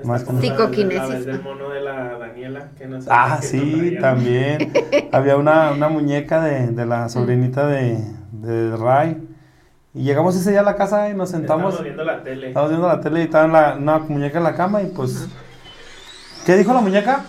[0.03, 1.09] Más como Psicoquinesis.
[1.09, 4.71] Vez del mono de la Daniela, que no sé Ah, sí, también.
[5.11, 9.25] Había una, una muñeca de, de la sobrinita de, de Ray.
[9.93, 11.73] Y llegamos ese día a la casa y nos sentamos.
[11.73, 12.47] Estábamos viendo la tele.
[12.49, 15.27] Estábamos viendo la tele y estaba la- una muñeca en la cama y pues...
[16.45, 17.25] ¿Qué dijo la muñeca?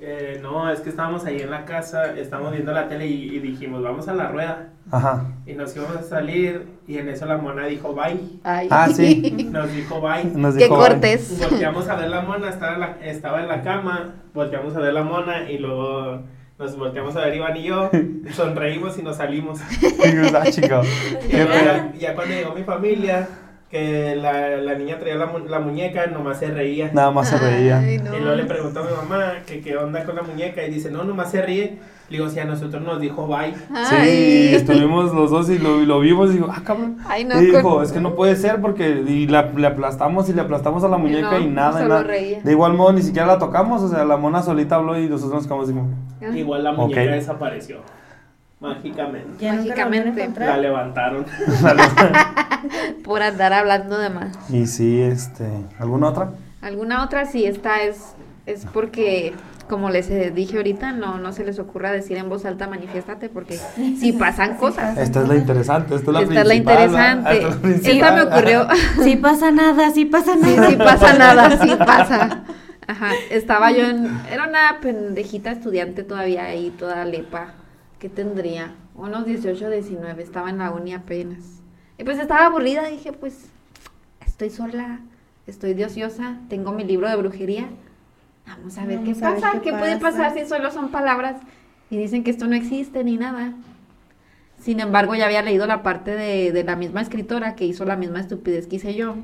[0.00, 3.38] Que no, es que estábamos ahí en la casa, estábamos viendo la tele y, y
[3.38, 4.70] dijimos, vamos a la rueda.
[4.90, 5.26] Ajá.
[5.46, 8.18] Y nos íbamos a salir y en eso la mona dijo, bye.
[8.42, 8.66] Ay.
[8.70, 9.46] Ah, sí.
[9.52, 10.24] Nos dijo, bye.
[10.24, 11.38] Nos Qué dijo, cortés.
[11.38, 14.94] Volteamos a ver la mona, estaba en la, estaba en la cama, volteamos a ver
[14.94, 16.22] la mona y luego
[16.58, 17.90] nos volteamos a ver Iván y yo,
[18.32, 19.60] sonreímos y nos salimos.
[19.80, 19.86] Y
[20.34, 23.28] ah, Qué ya cuando llegó mi familia,
[23.70, 26.90] que la, la niña traía la, mu- la muñeca, nomás se reía.
[26.92, 27.78] Nada más se reía.
[27.78, 28.16] Ay, no.
[28.16, 30.90] Y luego le preguntó a mi mamá que qué onda con la muñeca y dice,
[30.90, 31.78] no, nomás se ríe.
[32.08, 33.54] Le digo, si a nosotros nos dijo bye.
[33.54, 34.54] Sí, Ay.
[34.56, 36.96] estuvimos los dos y lo, lo vimos y digo, ah, cabrón.
[37.06, 40.28] Ay, no, y dijo, con- es que no puede ser porque y la, le aplastamos
[40.28, 42.02] y le aplastamos a la muñeca no, y nada, y nada.
[42.02, 42.40] reía.
[42.42, 45.34] De igual modo ni siquiera la tocamos, o sea, la mona solita habló y nosotros
[45.34, 46.36] nos quedamos así como...
[46.36, 47.76] Igual la muñeca desapareció.
[48.60, 49.28] Mágicamente.
[49.44, 50.28] Ya Mágicamente.
[50.38, 51.24] La levantaron.
[53.04, 54.36] Por andar hablando de más.
[54.50, 56.30] Y sí, este, ¿alguna otra?
[56.60, 57.24] ¿Alguna otra?
[57.24, 59.32] Sí, esta es, es porque,
[59.66, 63.58] como les dije ahorita, no, no se les ocurra decir en voz alta manifiéstate porque
[63.98, 64.98] si pasan cosas.
[64.98, 67.38] Esta es la interesante, esta es la Esta es la principal, interesante.
[67.38, 68.68] Esta es la Esta me ocurrió.
[69.02, 70.68] Sí pasa nada, sí pasa Sí, nada.
[70.68, 72.42] sí pasa nada, sí pasa.
[72.86, 77.54] Ajá, estaba yo en, era una pendejita estudiante todavía ahí, toda lepa.
[78.00, 78.74] ¿Qué tendría?
[78.94, 81.60] Unos 18, 19, estaba en la uni apenas.
[81.98, 83.50] Y pues estaba aburrida, dije, pues,
[84.26, 85.00] estoy sola,
[85.46, 87.68] estoy de ociosa, tengo mi libro de brujería.
[88.46, 90.16] Vamos a ver Vamos qué a ver pasa, qué puede pasa.
[90.16, 91.36] pasar si solo son palabras
[91.90, 93.52] y dicen que esto no existe ni nada.
[94.58, 97.96] Sin embargo, ya había leído la parte de, de la misma escritora que hizo la
[97.96, 99.16] misma estupidez que hice yo.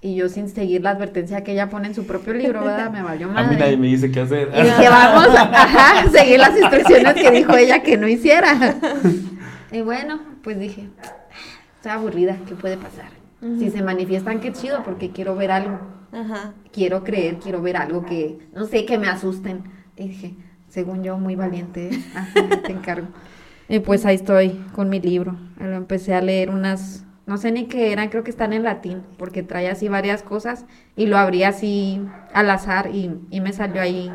[0.00, 2.90] Y yo sin seguir la advertencia que ella pone en su propio libro, ¿verdad?
[2.92, 3.54] Me valió A madre.
[3.54, 4.48] mí nadie me dice qué hacer.
[4.56, 8.76] Y dije, vamos a ajá, seguir las instrucciones que dijo ella que no hiciera.
[9.70, 10.88] Y bueno, pues dije,
[11.76, 13.10] estoy aburrida, ¿qué puede pasar?
[13.58, 15.78] Si se manifiestan, qué chido, porque quiero ver algo.
[16.10, 16.54] Ajá.
[16.72, 19.64] Quiero creer, quiero ver algo que, no sé, que me asusten.
[19.94, 20.34] Y dije,
[20.68, 21.90] según yo, muy valiente.
[22.14, 22.32] Ajá,
[22.64, 23.08] te encargo.
[23.68, 25.36] Y pues ahí estoy con mi libro.
[25.60, 29.02] Lo empecé a leer unas, no sé ni qué eran, creo que están en latín,
[29.18, 30.64] porque trae así varias cosas
[30.96, 32.00] y lo abrí así
[32.32, 34.10] al azar y, y me salió ahí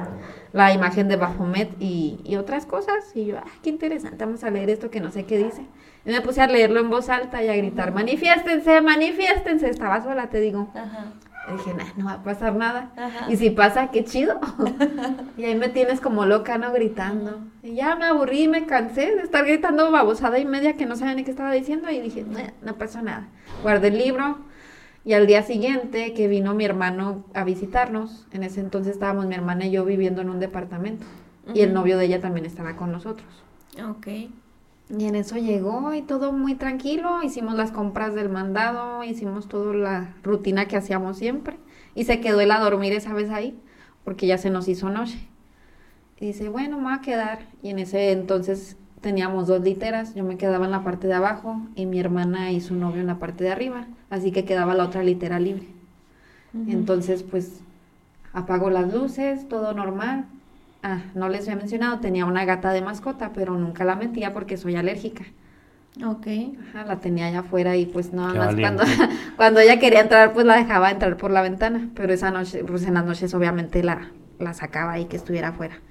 [0.52, 3.16] la imagen de Baphomet y, y otras cosas.
[3.16, 5.62] Y yo, ah, qué interesante, vamos a leer esto que no sé qué dice.
[6.06, 9.70] Y me puse a leerlo en voz alta y a gritar, manifiéstense, manifiéstense.
[9.70, 10.70] Estaba sola, te digo.
[10.74, 11.14] Ajá.
[11.52, 12.92] Dije, nah, no va a pasar nada.
[12.96, 13.32] Ajá.
[13.32, 14.40] Y si pasa, qué chido.
[15.38, 16.72] y ahí me tienes como loca, ¿no?
[16.72, 17.42] Gritando.
[17.62, 21.16] Y ya me aburrí, me cansé de estar gritando babosada y media que no sabía
[21.16, 21.90] ni qué estaba diciendo.
[21.90, 23.28] Y dije, "Nah, no pasó nada.
[23.62, 24.38] Guardé el libro.
[25.06, 29.36] Y al día siguiente que vino mi hermano a visitarnos, en ese entonces estábamos mi
[29.36, 31.06] hermana y yo viviendo en un departamento.
[31.54, 33.28] Y el novio de ella también estaba con nosotros.
[33.86, 34.08] Ok.
[34.96, 37.24] Y en eso llegó y todo muy tranquilo.
[37.24, 41.58] Hicimos las compras del mandado, hicimos toda la rutina que hacíamos siempre.
[41.96, 43.60] Y se quedó él a dormir esa vez ahí,
[44.04, 45.28] porque ya se nos hizo noche.
[46.20, 47.40] Y dice, bueno, me voy a quedar.
[47.64, 50.14] Y en ese entonces teníamos dos literas.
[50.14, 53.08] Yo me quedaba en la parte de abajo y mi hermana y su novio en
[53.08, 53.88] la parte de arriba.
[54.12, 55.68] Así que quedaba la otra litera libre.
[56.68, 57.62] Entonces, pues,
[58.32, 60.28] apago las luces, todo normal.
[60.84, 64.56] Ah, no les había mencionado, tenía una gata de mascota, pero nunca la metía porque
[64.58, 65.26] soy alérgica.
[66.06, 66.28] Ok.
[66.60, 68.84] Ajá, la tenía allá afuera y pues nada Qué más cuando, valiente.
[69.36, 71.90] cuando ella quería entrar, pues la dejaba entrar por la ventana.
[71.96, 75.82] Pero esa noche, pues en las noches obviamente la, la sacaba ahí que estuviera afuera.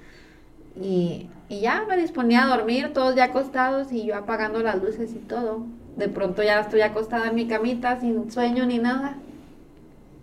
[0.75, 5.13] Y, y ya me disponía a dormir, todos ya acostados y yo apagando las luces
[5.13, 5.67] y todo.
[5.95, 9.17] De pronto ya estoy acostada en mi camita sin sueño ni nada.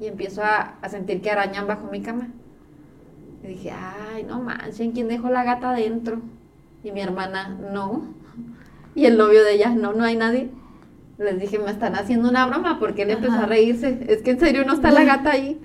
[0.01, 2.29] Y empiezo a, a sentir que arañan bajo mi cama.
[3.43, 6.21] Y dije, ay, no manchen, ¿quién dejó la gata adentro?
[6.85, 8.03] Y mi hermana, no.
[8.95, 10.51] Y el novio de ella, no, no hay nadie.
[11.19, 14.05] Les dije, me están haciendo una broma porque él empezó a reírse.
[14.09, 15.61] Es que en serio no está la gata ahí.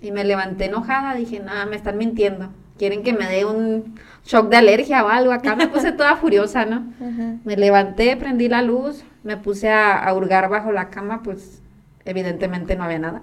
[0.00, 2.50] Y me levanté enojada, dije, nada, me están mintiendo.
[2.78, 5.32] Quieren que me dé un shock de alergia o algo.
[5.32, 6.86] Acá me puse toda furiosa, ¿no?
[7.00, 7.36] Ajá.
[7.44, 11.60] Me levanté, prendí la luz, me puse a, a hurgar bajo la cama, pues
[12.04, 13.22] evidentemente no había nada.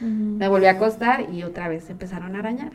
[0.00, 2.72] Me volví a acostar y otra vez empezaron a arañar.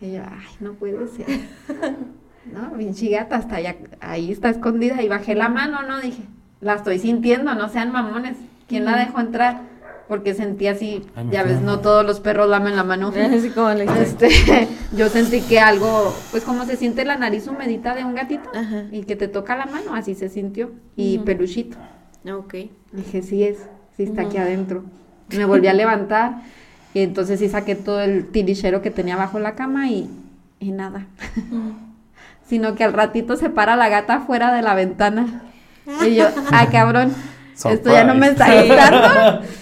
[0.00, 1.26] Y yo, ay, no puede ser.
[2.52, 5.02] No, pinche gata, hasta allá, ahí está escondida.
[5.02, 6.00] Y bajé la mano, ¿no?
[6.00, 6.22] Dije,
[6.60, 8.38] la estoy sintiendo, no sean mamones.
[8.66, 9.60] ¿Quién la dejó entrar?
[10.08, 13.08] Porque sentí así, Ay, ya ves, no todos los perros lamen la mano.
[13.36, 14.30] Así como le Este,
[14.96, 18.84] yo sentí que algo, pues como se siente la nariz humedita de un gatito Ajá.
[18.90, 20.70] y que te toca la mano, así se sintió.
[20.96, 21.76] Y peluchito.
[22.32, 22.54] Ok.
[22.92, 23.58] Dije, sí es,
[23.96, 24.84] sí está aquí adentro.
[25.36, 26.42] Me volví a levantar
[26.94, 30.10] y entonces sí saqué todo el tilichero que tenía bajo la cama y,
[30.58, 31.06] y nada.
[32.48, 35.42] Sino que al ratito se para la gata fuera de la ventana.
[36.06, 37.14] Y yo, ay cabrón,
[37.54, 39.42] esto ya no me está gustando.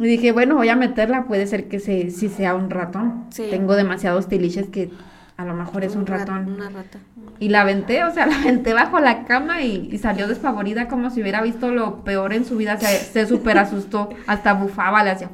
[0.00, 3.26] Y dije, bueno, voy a meterla, puede ser que se, sí sea un ratón.
[3.30, 3.44] Sí.
[3.50, 4.90] Tengo demasiados tiliches que
[5.36, 6.54] a lo mejor es un rat- ratón.
[6.54, 6.98] Una rata.
[7.38, 11.10] Y la aventé, o sea, la aventé bajo la cama y, y salió despavorida como
[11.10, 12.76] si hubiera visto lo peor en su vida.
[12.78, 15.30] Se, se súper asustó, hasta bufaba, le hacía...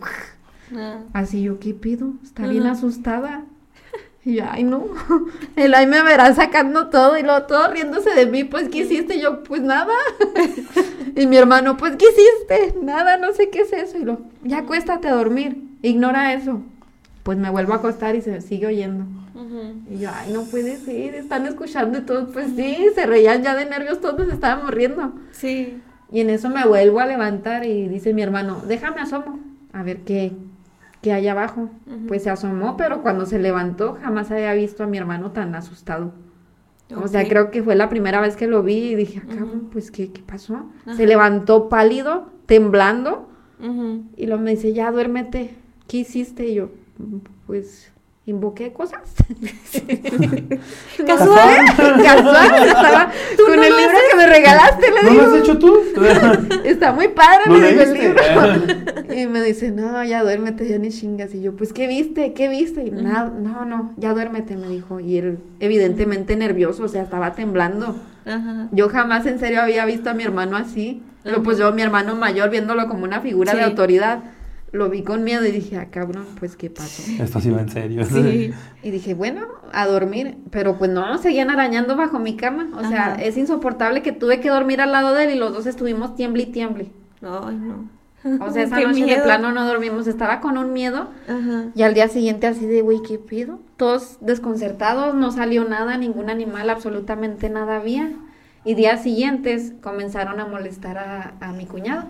[0.76, 0.98] Ah.
[1.14, 2.12] Así yo, ¿qué pido?
[2.22, 3.44] Está bien asustada.
[4.24, 4.84] Y yo, ay, no.
[5.56, 8.44] El ahí me verá sacando todo y luego todo riéndose de mí.
[8.44, 9.16] Pues, ¿qué hiciste?
[9.16, 9.94] Y yo, pues nada.
[11.16, 12.78] y mi hermano, pues, ¿qué hiciste?
[12.82, 13.96] Nada, no sé qué es eso.
[13.98, 15.62] Y lo, ya acuéstate a dormir.
[15.80, 16.60] Ignora eso.
[17.28, 19.04] Pues me vuelvo a acostar y se sigue oyendo.
[19.90, 23.54] Y yo, ay, no puede ser, están escuchando y todos, pues sí, se reían ya
[23.54, 25.12] de nervios, todos estaban riendo.
[25.32, 25.78] Sí.
[26.10, 29.40] Y en eso me vuelvo a levantar y dice mi hermano, déjame asomo,
[29.74, 30.32] a ver qué,
[31.02, 31.68] qué hay abajo.
[32.08, 36.14] Pues se asomó, pero cuando se levantó jamás había visto a mi hermano tan asustado.
[36.96, 39.36] O sea, creo que fue la primera vez que lo vi y dije, ah, Ujú.
[39.38, 40.62] cabrón, pues ¿qué, qué pasó?
[40.96, 43.28] Se levantó pálido, temblando,
[44.16, 46.46] y luego me dice, ya duérmete, ¿qué hiciste?
[46.46, 46.70] Y yo, "Mm,
[47.46, 47.92] pues,
[48.28, 49.00] invoqué cosas.
[51.06, 51.64] Casual.
[52.02, 55.22] Casual, estaba con no el libro que me regalaste, le ¿No digo.
[55.22, 55.78] lo has hecho tú?
[56.64, 58.22] Está muy padre, ¿No le digo el libro.
[59.14, 61.34] Y me dice, no, ya duérmete, ya ni chingas.
[61.34, 62.34] Y yo, pues, ¿qué viste?
[62.34, 62.84] ¿Qué viste?
[62.84, 65.00] Y nada, no, no, ya duérmete, me dijo.
[65.00, 67.96] Y él, evidentemente nervioso, o sea, estaba temblando.
[68.26, 68.68] Ajá.
[68.70, 71.02] Yo jamás en serio había visto a mi hermano así.
[71.24, 74.20] Pero pues yo, mi hermano mayor, viéndolo como una figura de autoridad,
[74.70, 77.02] lo vi con miedo y dije, ah, cabrón, pues, ¿qué pasó?
[77.22, 78.04] Esto sí va en serio.
[78.04, 78.52] Sí.
[78.82, 80.36] Y dije, bueno, a dormir.
[80.50, 82.68] Pero pues no, seguían arañando bajo mi cama.
[82.76, 85.66] O sea, es insoportable que tuve que dormir al lado de él y los dos
[85.66, 86.90] estuvimos tiemble y tiemble.
[87.22, 87.88] Ay, no.
[88.44, 90.06] O sea, esa Qué noche de plano no dormimos.
[90.06, 91.08] Estaba con un miedo.
[91.26, 91.66] Ajá.
[91.74, 93.60] Y al día siguiente así de, güey, ¿qué pido?
[93.76, 98.12] Todos desconcertados, no salió nada, ningún animal, absolutamente nada había.
[98.64, 102.06] Y días siguientes comenzaron a molestar a, a mi cuñado.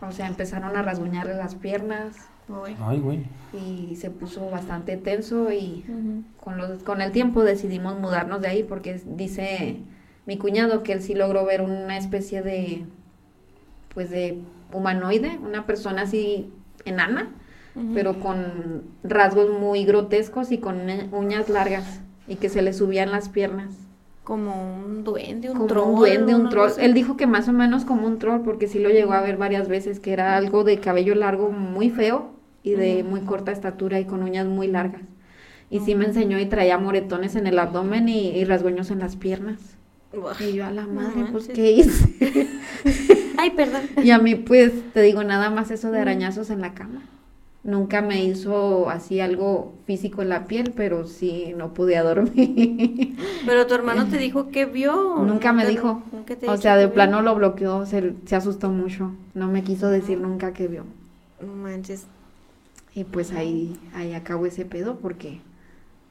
[0.00, 2.16] O sea, empezaron a rasguñarle las piernas
[2.64, 2.76] Ay.
[2.80, 3.26] Ay, güey.
[3.52, 5.84] y se puso bastante tenso y
[6.40, 9.78] con, los, con el tiempo decidimos mudarnos de ahí porque dice
[10.26, 12.84] mi cuñado que él sí logró ver una especie de,
[13.92, 14.38] pues de
[14.72, 16.50] humanoide, una persona así
[16.84, 17.30] enana,
[17.94, 23.10] pero con rasgos muy grotescos y con uña- uñas largas y que se le subían
[23.10, 23.72] las piernas.
[24.28, 25.88] Como un duende, un Como troll.
[25.88, 26.70] un duende, un troll.
[26.78, 29.38] Él dijo que más o menos como un troll porque sí lo llegó a ver
[29.38, 33.98] varias veces, que era algo de cabello largo muy feo y de muy corta estatura
[34.00, 35.00] y con uñas muy largas.
[35.70, 39.16] Y sí me enseñó y traía moretones en el abdomen y, y rasguños en las
[39.16, 39.78] piernas.
[40.40, 41.48] Y yo a la No madre, pues.
[41.48, 42.48] ¿qué hice?
[43.38, 43.82] Ay, perdón.
[44.02, 47.02] y a mí pues te digo nada más eso de arañazos en la cama.
[47.64, 53.16] Nunca me hizo así algo físico en la piel, pero sí no podía dormir.
[53.44, 55.16] Pero tu hermano te dijo que vio.
[55.24, 56.02] nunca me dijo.
[56.12, 56.94] nunca te O sea, de vio?
[56.94, 59.12] plano lo bloqueó, se, se asustó mucho.
[59.34, 60.84] No me quiso decir nunca que vio.
[61.40, 62.06] No manches.
[62.94, 65.40] Y pues ahí, ahí acabó ese pedo porque,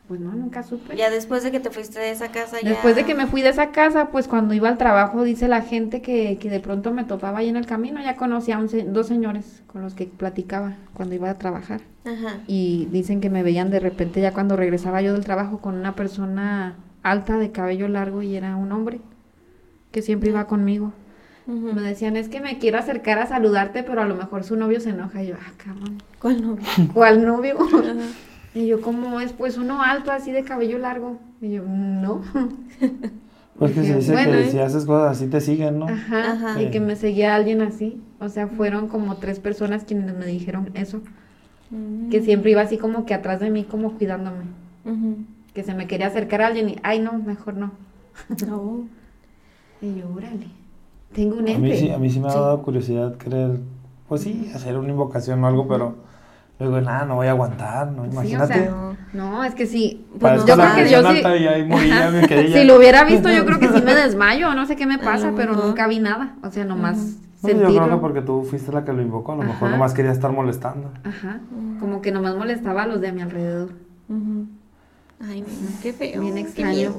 [0.08, 0.96] pues no, nunca supe.
[0.96, 2.70] Ya después de que te fuiste de esa casa, ya.
[2.70, 5.62] Después de que me fui de esa casa, pues cuando iba al trabajo, dice la
[5.62, 8.70] gente que, que de pronto me topaba ahí en el camino, ya conocía a un
[8.70, 11.82] se- dos señores con los que platicaba cuando iba a trabajar.
[12.06, 12.38] Ajá.
[12.48, 15.93] Y dicen que me veían de repente ya cuando regresaba yo del trabajo con una
[15.96, 19.02] persona alta de cabello largo y era un hombre
[19.91, 20.93] que siempre iba conmigo.
[21.48, 24.82] Me decían, es que me quiero acercar a saludarte, pero a lo mejor su novio
[24.82, 25.24] se enoja.
[25.24, 26.65] Y yo, ah, cabrón, ¿Cuál novio?
[26.93, 27.56] ¿cuál novio?
[28.58, 29.34] Y yo, ¿cómo es?
[29.34, 31.17] Pues uno alto, así de cabello largo.
[31.41, 32.22] Y yo, no.
[33.60, 34.52] Pues que se dice Bueno, que ¿eh?
[34.52, 35.88] si haces cosas así te siguen, ¿no?
[35.88, 36.34] Ajá.
[36.34, 36.62] Ajá.
[36.62, 38.00] Y que me seguía alguien así.
[38.20, 41.02] O sea, fueron como tres personas quienes me dijeron eso.
[42.12, 44.43] Que siempre iba así como que atrás de mí, como cuidándome.
[45.56, 47.72] Que se me quería acercar a alguien y, ay, no, mejor no.
[48.52, 48.84] Oh.
[49.82, 50.48] Y yo, órale.
[51.13, 51.78] Tengo un A mí, ente.
[51.78, 52.38] sí, a mí sí me ha Sí.
[52.38, 53.60] dado curiosidad querer,
[54.08, 55.96] pues sí, hacer una invocación o algo, pero
[56.60, 58.04] luego, nada, no voy a aguantar, ¿no?
[58.04, 58.54] Sí, o Imagínate.
[58.54, 58.96] sea, No.
[59.13, 60.06] no, es que sí.
[60.20, 62.58] Parezco yo la creo que yo sí- alta y ahí morí, ya me quedé ya.
[62.58, 65.34] Si lo hubiera visto, yo creo que sí me desmayo, no sé qué me pasa,
[65.36, 65.65] pero mejor.
[65.67, 66.36] nunca vi nada.
[66.43, 69.36] O sea, nomás No, yo creo que porque tú fuiste la que lo invocó, a
[69.36, 69.78] lo mejor Ajá.
[69.78, 70.91] nomás quería estar molestando.
[71.04, 71.39] Ajá.
[71.80, 73.70] Como que nomás molestaba a los de a mi alrededor.
[74.10, 74.48] Ujú.
[75.19, 75.43] Ay,
[75.82, 76.21] qué feo.
[76.21, 76.93] Bien qué extraño.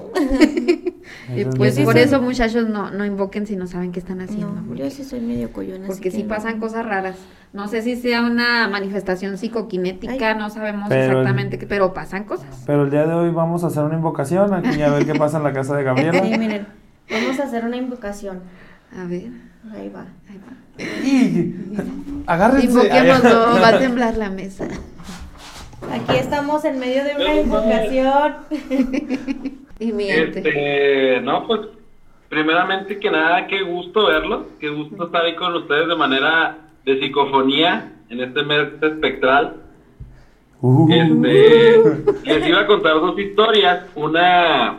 [1.36, 4.52] Eso pues por eso, muchachos, no, no invoquen si no saben qué están haciendo.
[4.52, 5.86] No, porque yo sí soy medio coyona.
[5.86, 6.28] porque que sí no.
[6.28, 7.16] pasan cosas raras.
[7.52, 10.36] No sé si sea una manifestación psicoquinética, Ay.
[10.38, 12.64] no sabemos Pero- exactamente, qué, pero pasan cosas.
[12.66, 15.38] Pero el día de hoy vamos a hacer una invocación aquí a ver qué pasa
[15.38, 16.20] en la casa de Gabriela.
[16.22, 16.66] Sí, miren,
[17.10, 18.40] vamos a hacer una invocación.
[18.98, 19.28] A ver,
[19.74, 20.06] Ahí va.
[20.28, 21.04] ahí va.
[21.06, 21.54] Y
[22.26, 22.66] agárrense.
[22.66, 24.66] Invoquémoslo, va a temblar la mesa.
[25.90, 28.36] Aquí estamos en medio de una invocación.
[29.80, 30.40] Y mi ente.
[30.40, 31.60] Este, no, pues,
[32.28, 36.98] primeramente que nada, qué gusto verlos, qué gusto estar ahí con ustedes de manera de
[36.98, 39.56] psicofonía en este mes espectral.
[40.60, 40.88] Uh.
[40.90, 44.78] Este, les iba a contar dos historias, una,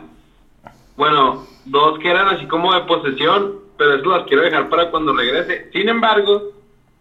[0.96, 5.14] bueno, dos que eran así como de posesión, pero eso las quiero dejar para cuando
[5.14, 5.70] regrese.
[5.72, 6.52] Sin embargo,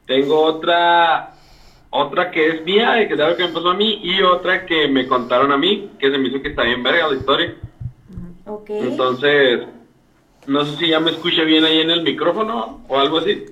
[0.06, 1.34] tengo otra,
[1.92, 4.66] otra que es mía, de que es algo que me pasó a mí, y otra
[4.66, 7.56] que me contaron a mí, que se me hizo que está bien verga la historia.
[8.46, 8.70] Ok.
[8.70, 9.62] Entonces,
[10.48, 13.46] no sé si ya me escuché bien ahí en el micrófono o algo así.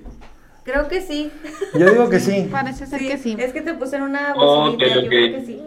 [0.64, 1.30] Creo que sí.
[1.74, 2.48] Yo digo que sí.
[2.52, 3.36] Parece ser que sí.
[3.38, 4.94] Es que te puse en una Ok, bocinita.
[4.94, 5.06] Yo ok.
[5.08, 5.62] creo que sí.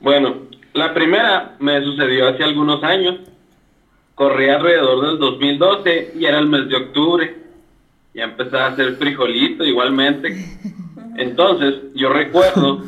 [0.00, 0.34] Bueno,
[0.74, 3.20] la primera me sucedió hace algunos años.
[4.14, 7.36] Corría alrededor del 2012 y era el mes de octubre.
[8.14, 10.34] Ya empezaba a hacer frijolito igualmente.
[11.16, 12.82] Entonces, yo recuerdo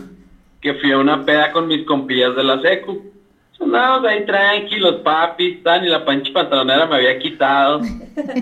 [0.60, 3.12] que fui a una peda con mis compillas de la secu.
[3.60, 7.80] Andábamos ahí tranquilos, papis, tan, y la pancha pantalonera me había quitado.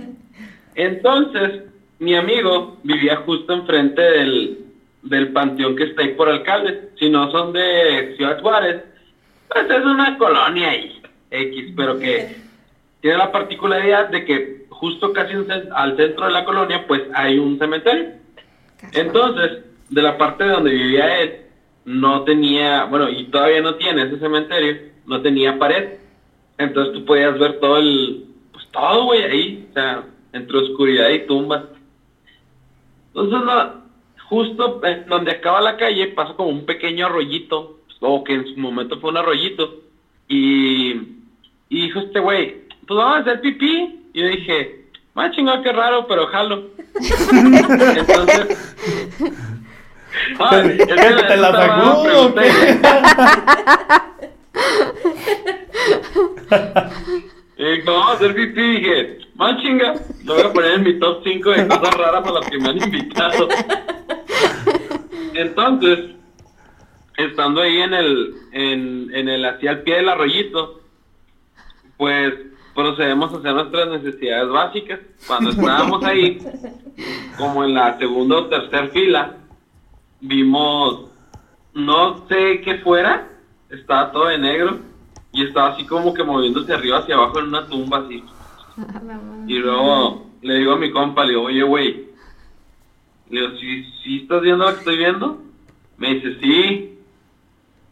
[0.74, 1.62] Entonces,
[1.98, 4.58] mi amigo vivía justo enfrente del,
[5.02, 6.90] del panteón que está ahí por alcalde.
[6.98, 8.82] Si no son de Ciudad Juárez,
[9.48, 12.36] pues es una colonia ahí, X, pero que
[13.00, 15.34] tiene la particularidad de que justo casi
[15.74, 18.12] al centro de la colonia, pues hay un cementerio.
[18.92, 21.42] Entonces, de la parte de donde vivía él,
[21.84, 24.76] no tenía, bueno, y todavía no tiene ese cementerio,
[25.06, 25.98] no tenía pared.
[26.56, 31.26] Entonces tú podías ver todo el, pues todo, güey, ahí, o sea, entre oscuridad y
[31.26, 31.64] tumbas.
[33.08, 33.82] Entonces, no,
[34.28, 38.58] justo en donde acaba la calle pasa como un pequeño arroyito, o que en su
[38.58, 39.82] momento fue un arroyito,
[40.26, 40.92] y,
[41.68, 43.98] y dijo este güey, pues vamos a hacer pipí.
[44.14, 46.68] Y yo dije, más chingado, qué raro, pero jalo.
[47.96, 49.51] Entonces...
[50.50, 52.34] Que ¿Qué, te la sacó.
[57.56, 58.60] Y dije, vamos a hacer pipí.
[58.60, 62.32] Dije, más chinga, lo voy a poner en mi top 5 de cosas raras a
[62.32, 63.48] las que me han invitado.
[65.34, 66.10] Entonces,
[67.16, 70.80] estando ahí en el, en, en el, hacia el pie del arroyito,
[71.96, 72.34] pues
[72.74, 75.00] procedemos a hacer nuestras necesidades básicas.
[75.26, 76.38] Cuando estábamos ahí,
[77.38, 79.36] como en la segunda o tercera fila,
[80.22, 81.10] vimos,
[81.74, 83.28] no sé qué fuera,
[83.68, 84.78] estaba todo de negro
[85.32, 88.24] y estaba así como que moviéndose arriba hacia abajo en una tumba así.
[89.46, 92.06] Y luego le digo a mi compa, le digo, oye, güey,
[93.28, 95.42] le digo, ¿sí, ¿sí estás viendo lo que estoy viendo?
[95.98, 96.98] Me dice, sí.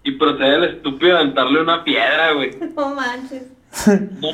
[0.03, 2.57] Y procede el estúpido a aventarle una piedra, güey.
[2.76, 3.53] No manches.
[4.20, 4.31] No,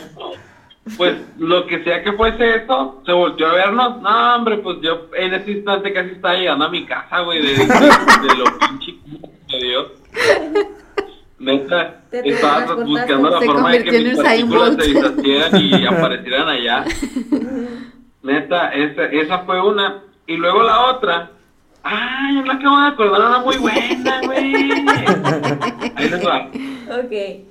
[0.97, 4.01] pues lo que sea que fuese eso, se volvió a vernos.
[4.03, 7.55] No, hombre, pues yo en ese instante casi estaba llegando a mi casa, güey, de,
[7.55, 8.95] de, de lo pinche
[9.61, 9.87] Dios.
[11.39, 16.85] Neta, estaba buscando la forma de que mis partículas se deshacieran y aparecieran allá.
[18.23, 20.03] Neta, esa, esa fue una.
[20.27, 21.31] Y luego la otra.
[21.83, 24.55] Ay, me acabo de acordar una muy buena, güey.
[25.95, 26.49] Ahí les va.
[26.99, 27.47] Ok.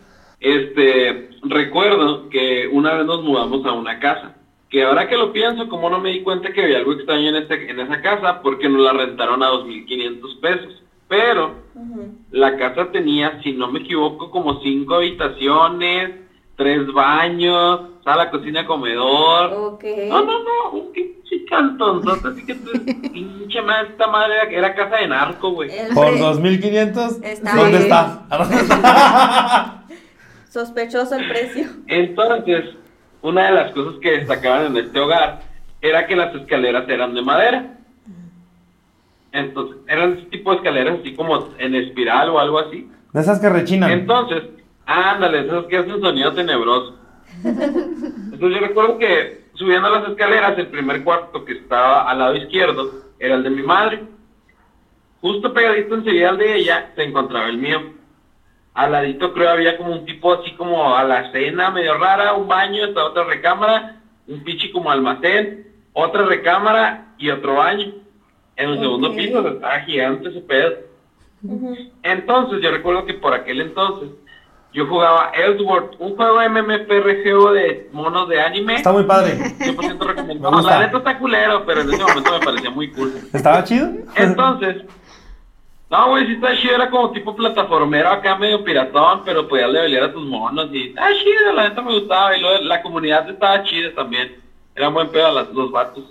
[0.46, 4.36] Este, recuerdo que una vez nos mudamos a una casa.
[4.70, 7.36] Que ahora que lo pienso, como no me di cuenta que había algo extraño en,
[7.38, 10.84] este, en esa casa, porque nos la rentaron a 2.500 pesos.
[11.08, 11.56] Pero
[12.30, 16.12] la casa tenía, si no me equivoco, como cinco habitaciones,
[16.58, 19.52] tres baños, sala, cocina, comedor.
[19.52, 19.84] Ok.
[20.08, 22.54] No, no, no, un pinche cantonzote, así que
[23.10, 25.72] pinche madre, esta madre era, era casa de narco, güey.
[25.96, 28.28] Por pre- 2500, Está ¿dónde está?
[30.56, 31.66] Sospechoso el precio.
[31.88, 32.78] Entonces,
[33.22, 35.42] una de las cosas que destacaban en este hogar
[35.82, 37.78] era que las escaleras eran de madera.
[39.34, 42.90] Entonces, eran ese tipo de escaleras así como en espiral o algo así.
[43.12, 43.92] De esas que rechinan.
[43.92, 44.44] Entonces,
[44.86, 47.00] ándale, esas que hacen sonido tenebroso.
[47.44, 52.94] Entonces yo recuerdo que subiendo las escaleras, el primer cuarto que estaba al lado izquierdo
[53.20, 54.04] era el de mi madre.
[55.20, 57.95] Justo pegadito enseguida al de ella se encontraba el mío.
[58.76, 62.48] Al ladito creo había como un tipo así como a la cena medio rara, un
[62.48, 67.94] baño, esta otra recámara, un pichi como almacén, otra recámara y otro baño.
[68.58, 70.76] En el segundo piso estaba gigante ese pedo.
[72.04, 74.10] Entonces, yo recuerdo que por aquel entonces
[74.74, 78.76] yo jugaba Ellsworth, un juego MMPRGO de monos de anime.
[78.76, 79.38] Está muy padre.
[79.38, 80.62] 100% Me recomendado.
[80.62, 83.14] La neta está culero, pero en ese momento me parecía muy cool.
[83.32, 83.90] ¿Estaba chido?
[84.16, 84.84] Entonces,
[85.90, 90.06] no, güey, sí está chido, era como tipo plataformero acá medio piratón, pero podías levelear
[90.06, 92.36] a tus monos y está chido, la neta me gustaba.
[92.36, 94.36] Y luego la comunidad estaba chida también.
[94.76, 96.04] Eran buen pedo las, los vatos.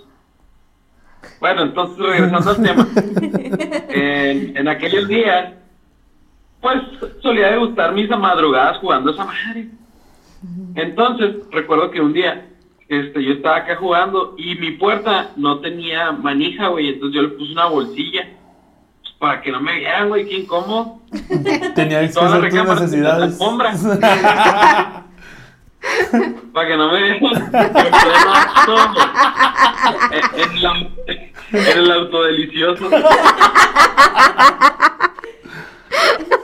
[1.41, 2.87] Bueno, entonces regresando al tema.
[3.89, 5.53] en, en aquellos días,
[6.61, 6.81] pues
[7.21, 9.67] solía degustar mis madrugadas jugando esa madre.
[10.75, 12.47] Entonces, recuerdo que un día
[12.87, 17.29] este, yo estaba acá jugando y mi puerta no tenía manija, güey, entonces yo le
[17.29, 18.44] puse una bolsilla pues,
[19.25, 20.99] para que no me vieran, güey, qué incómodo.
[21.73, 23.39] Tenía que la hacer tus necesidades.
[26.53, 27.17] Para que no me vieran
[30.35, 30.87] en la-
[31.53, 32.87] en el autodelicioso.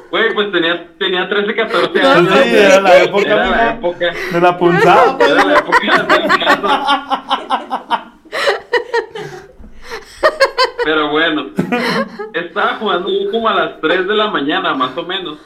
[0.10, 2.36] Güey, pues tenía, tenía 13, 14 Sí, años.
[2.36, 4.06] era la época, Era la época.
[4.32, 5.18] De la punzada.
[5.20, 8.01] Era la época de caso.
[10.84, 11.48] Pero bueno,
[12.34, 15.38] estaba jugando yo como a las 3 de la mañana, más o menos.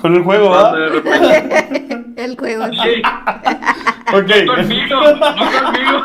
[0.00, 0.54] Con el juego,
[0.88, 2.64] repente, El juego.
[2.68, 3.02] sí,
[4.12, 4.30] Ok.
[4.46, 6.04] conmigo, no conmigo.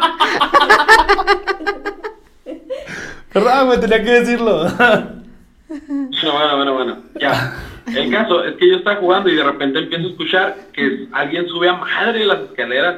[3.34, 4.66] Perdón, güey, tenía que decirlo.
[4.68, 7.54] No, bueno, bueno, bueno, ya.
[7.94, 11.48] El caso es que yo estaba jugando y de repente empiezo a escuchar que alguien
[11.48, 12.98] sube a madre las escaleras.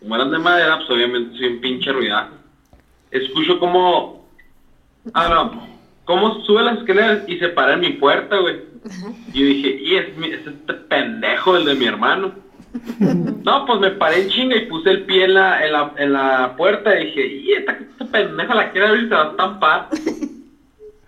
[0.00, 2.30] Como eran de madera, pues obviamente soy un pinche ruidazo.
[3.10, 4.17] Escucho como...
[5.14, 5.68] Ah, no.
[6.04, 8.56] Cómo sube las escaleras y se para en mi puerta, güey.
[9.34, 12.32] Y yo dije, y es, mi- es este pendejo, el de mi hermano.
[13.44, 16.12] No, pues me paré en chinga y puse el pie en la, en la, en
[16.12, 19.30] la puerta y dije, y esta, esta pendeja la quiere abrir y se va a
[19.30, 19.88] estampar.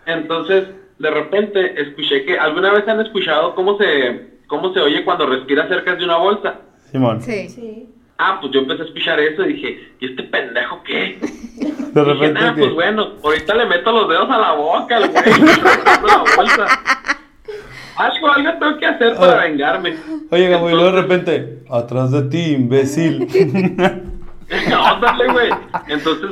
[0.06, 0.64] Entonces,
[0.98, 5.68] de repente, escuché que, ¿alguna vez han escuchado cómo se, cómo se oye cuando respiras
[5.68, 6.60] cerca de una bolsa?
[6.90, 7.20] Simón.
[7.22, 7.48] Sí.
[7.48, 7.88] Sí.
[8.22, 11.18] Ah, pues yo empecé a escuchar eso y dije, ¿y este pendejo qué?
[11.60, 15.08] De Dije, repente "Nah, pues bueno, ahorita le meto los dedos a la boca al
[15.08, 16.66] güey, la bolsa.
[17.96, 19.44] Algo, algo tengo que hacer para Ah.
[19.44, 19.96] vengarme.
[20.30, 23.26] Oye, Gabo, y luego de repente, atrás de ti, imbécil.
[24.68, 25.48] No, dale, güey.
[25.86, 26.30] Entonces,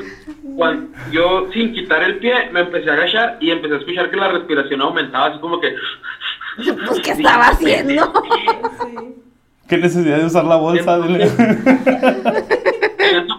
[0.57, 4.17] cuando yo sin quitar el pie, me empecé a agachar y empecé a escuchar que
[4.17, 5.73] la respiración aumentaba, así como que.
[6.57, 8.13] Pues, ¿qué estaba haciendo?
[9.69, 10.99] ¿Qué necesidad de usar la bolsa?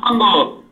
[0.02, 0.64] Cuando,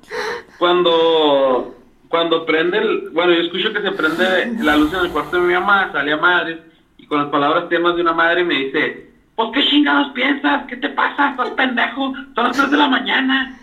[0.58, 1.76] cuando,
[2.10, 5.48] cuando prende el, bueno, yo escucho que se prende la luz en el cuarto de
[5.48, 6.64] mi mamá, sale a madre,
[6.98, 10.78] y con las palabras tiernas de una madre me dice, pues qué chingados piensas, ¿qué
[10.78, 11.30] te pasa?
[11.32, 13.60] Estás pendejo, son las 3 de la mañana.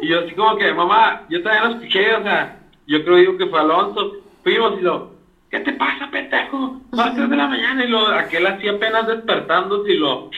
[0.00, 3.36] Y yo así como que, mamá, yo también lo escuché, o sea, yo creo digo
[3.36, 4.12] que fue Alonso,
[4.44, 5.10] fuimos y lo,
[5.50, 6.80] ¿qué te pasa, pendejo?
[6.90, 10.30] Son las 3 de la mañana, y lo, aquel así apenas despertándose y lo,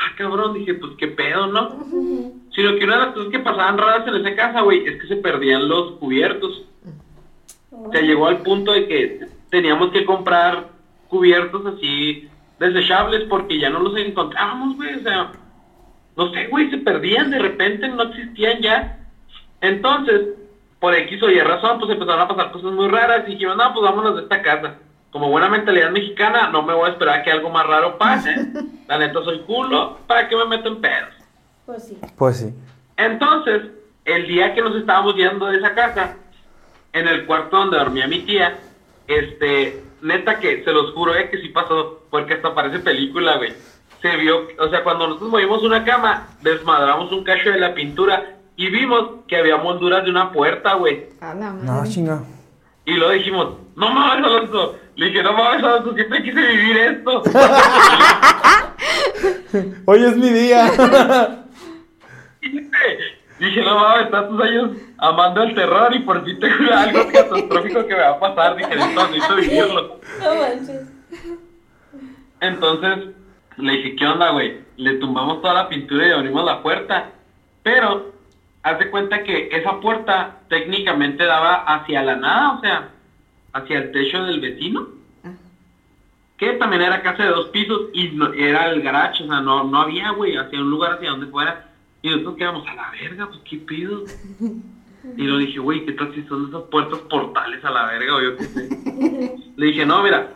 [0.00, 1.84] ah, cabrón, dije, pues qué pedo, ¿no?
[2.54, 5.08] Sino que una de las cosas que pasaban raras en esa casa, güey, es que
[5.08, 6.64] se perdían los cubiertos.
[7.70, 9.20] O sea, llegó al punto de que
[9.50, 10.68] teníamos que comprar
[11.08, 12.28] cubiertos así
[12.58, 14.96] desechables porque ya no los encontrábamos, güey.
[14.96, 15.32] O sea,
[16.16, 18.98] no sé, güey, se perdían de repente, no existían ya.
[19.60, 20.28] Entonces,
[20.78, 23.82] por X o Y razón, pues empezaron a pasar cosas muy raras y no, pues
[23.82, 24.78] vámonos de esta casa.
[25.10, 28.34] Como buena mentalidad mexicana, no me voy a esperar a que algo más raro pase.
[28.88, 31.10] La neta soy culo, ¿para qué me meto en pedos?
[31.66, 31.98] Pues sí.
[32.16, 32.54] Pues sí.
[32.96, 33.62] Entonces,
[34.04, 36.16] el día que nos estábamos yendo de esa casa,
[36.92, 38.58] en el cuarto donde dormía mi tía,
[39.06, 43.52] este, neta que se los juro, eh, que sí pasó, porque hasta parece película, güey.
[44.02, 48.36] Se vio, o sea, cuando nosotros movimos una cama, desmadramos un cacho de la pintura
[48.56, 51.06] y vimos que había molduras de una puerta, güey.
[51.20, 51.90] A la No, madre.
[51.90, 52.22] chinga.
[52.90, 54.76] Y luego dijimos, no mames, Alonso.
[54.96, 57.22] Le dije, no mames, Alonso, siempre quise vivir esto.
[59.86, 60.64] Hoy es mi día.
[63.38, 67.94] Dije, no mames, tantos años amando el terror y por fin tengo algo catastrófico que
[67.94, 68.56] me va a pasar.
[68.56, 70.00] Dije, necesito, necesito vivirlo.
[70.20, 70.88] No manches.
[72.40, 72.98] Entonces
[73.56, 74.62] le dije, ¿qué onda, güey?
[74.78, 77.12] Le tumbamos toda la pintura y abrimos la puerta.
[77.62, 78.14] Pero,
[78.62, 82.90] haz de cuenta que esa puerta técnicamente daba hacia la nada, o sea,
[83.52, 84.88] hacia el techo del vecino.
[86.36, 89.64] Que también era casa de dos pisos y no- era el garage, o sea, no,
[89.64, 91.66] no había, güey, hacia un lugar hacia donde fuera.
[92.02, 94.04] Y nosotros quedamos a la verga, pues qué pido.
[95.16, 98.22] Y lo dije, güey, ¿qué tal si son esas puertas portales a la verga o
[98.22, 98.68] yo qué sé?
[99.56, 100.28] Le dije, no, mira,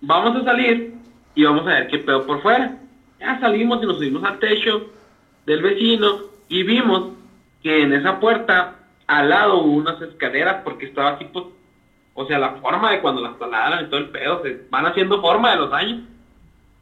[0.00, 0.94] vamos a salir
[1.34, 2.78] y vamos a ver qué pedo por fuera.
[3.20, 4.90] Ya salimos y nos subimos al techo
[5.46, 7.12] del vecino y vimos
[7.64, 11.46] que en esa puerta al lado hubo unas escaleras porque estaba así, pues,
[12.12, 15.20] o sea, la forma de cuando las talaron y todo el pedo, se van haciendo
[15.20, 16.02] forma de los años.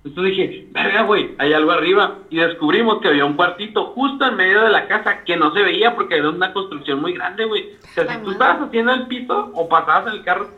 [0.05, 2.19] Entonces dije, verga, güey, hay algo arriba.
[2.29, 5.63] Y descubrimos que había un cuartito justo en medio de la casa que no se
[5.63, 7.77] veía porque era una construcción muy grande, güey.
[7.83, 10.49] O sea, si tú estabas haciendo el piso o pasabas en el carro,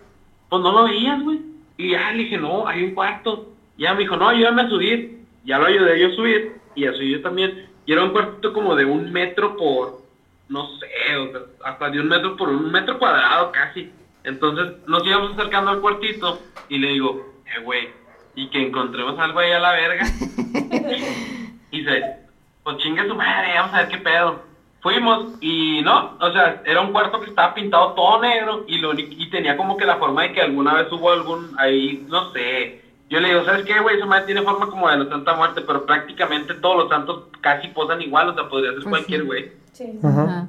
[0.48, 1.42] pues no lo veías, güey.
[1.76, 3.52] Y ya le dije, no, hay un cuarto.
[3.76, 5.18] Ya me dijo, no, ayúdame a subir.
[5.44, 6.56] Ya lo ayudé yo a subir.
[6.74, 7.68] Y ya subí yo también.
[7.84, 10.03] Y era un cuartito como de un metro por,
[10.48, 13.90] no sé, o sea, hasta de un metro por un metro cuadrado casi.
[14.24, 17.88] Entonces nos íbamos acercando al cuartito y le digo, eh, güey,
[18.34, 20.04] y que encontremos algo ahí a la verga.
[21.70, 22.16] y dice,
[22.62, 24.42] pues chingue su madre, vamos a ver qué pedo.
[24.80, 28.92] Fuimos y no, o sea, era un cuarto que estaba pintado todo negro y, lo,
[28.92, 32.83] y tenía como que la forma de que alguna vez hubo algún, ahí, no sé.
[33.10, 33.96] Yo le digo, ¿sabes qué, güey?
[33.96, 37.68] Esa madre tiene forma como de la Santa Muerte, pero prácticamente todos los santos casi
[37.68, 39.26] posan igual, o sea, podría ser Pues cualquier sí.
[39.26, 39.52] güey.
[39.72, 39.98] Sí.
[40.02, 40.22] Ajá.
[40.22, 40.46] Ajá.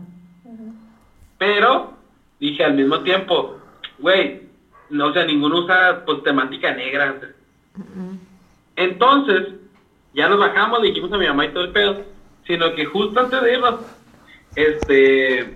[1.37, 1.93] Pero
[2.39, 3.57] dije al mismo tiempo,
[3.99, 4.43] güey,
[4.89, 7.15] no, o sea, ninguno usa pues temática negra.
[8.75, 9.47] Entonces,
[10.13, 12.03] ya nos bajamos, le dijimos a mi mamá y todo el pedo,
[12.47, 13.75] sino que justo antes de irnos,
[14.55, 15.55] este,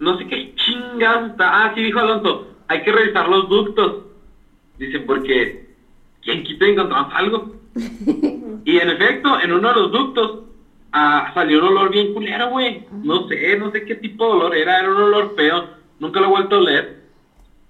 [0.00, 4.04] no sé qué chingados está, ah, sí dijo Alonso, hay que revisar los ductos.
[4.78, 5.67] Dice, porque,
[6.22, 7.52] ¿quién quita y encontramos algo?
[8.64, 10.40] Y en efecto, en uno de los ductos
[10.92, 12.86] ah, salió un olor bien culero, güey.
[13.02, 15.64] No sé, no sé qué tipo de olor era, era un olor feo.
[16.00, 17.02] Nunca lo he vuelto a oler.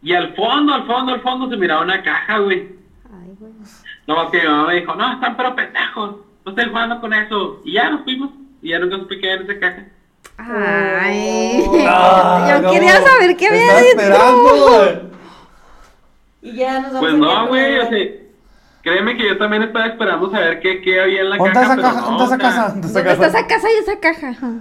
[0.02, 2.68] Y al fondo, al fondo, al fondo se miraba una caja, güey.
[3.12, 3.52] Ay, güey.
[4.08, 6.16] No, más que mi mamá me dijo, no, están pero pendejos.
[6.44, 7.60] No estén jugando con eso.
[7.64, 8.30] Y ya nos fuimos.
[8.60, 9.86] Y ya nunca supe qué era en esa caja.
[10.38, 11.64] Ay.
[11.86, 12.70] Ah, Yo no.
[12.72, 15.10] quería saber qué había esperando.
[16.42, 18.08] Y ya nos vamos Pues no, güey, o sea,
[18.82, 21.72] créeme que yo también estaba esperando saber qué, qué había en la ¿Dónde está caja.
[21.74, 22.10] esa pero caja?
[22.10, 22.68] no, ¿Dónde está esa casa?
[22.72, 23.38] ¿Dónde está ¿Dónde esa está casa?
[23.38, 24.52] esa casa y esa caja?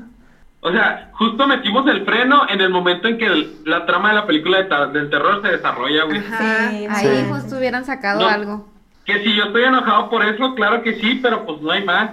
[0.59, 4.15] O sea, justo metimos el freno en el momento en que el- la trama de
[4.15, 6.17] la película de ta- del terror se desarrolla, güey.
[6.17, 6.69] Ajá.
[6.71, 7.25] Sí, Ahí sí.
[7.29, 8.27] justo hubieran sacado No.
[8.27, 8.67] algo.
[9.05, 12.09] Que si yo estoy enojado por eso, claro que sí, pero pues no hay más.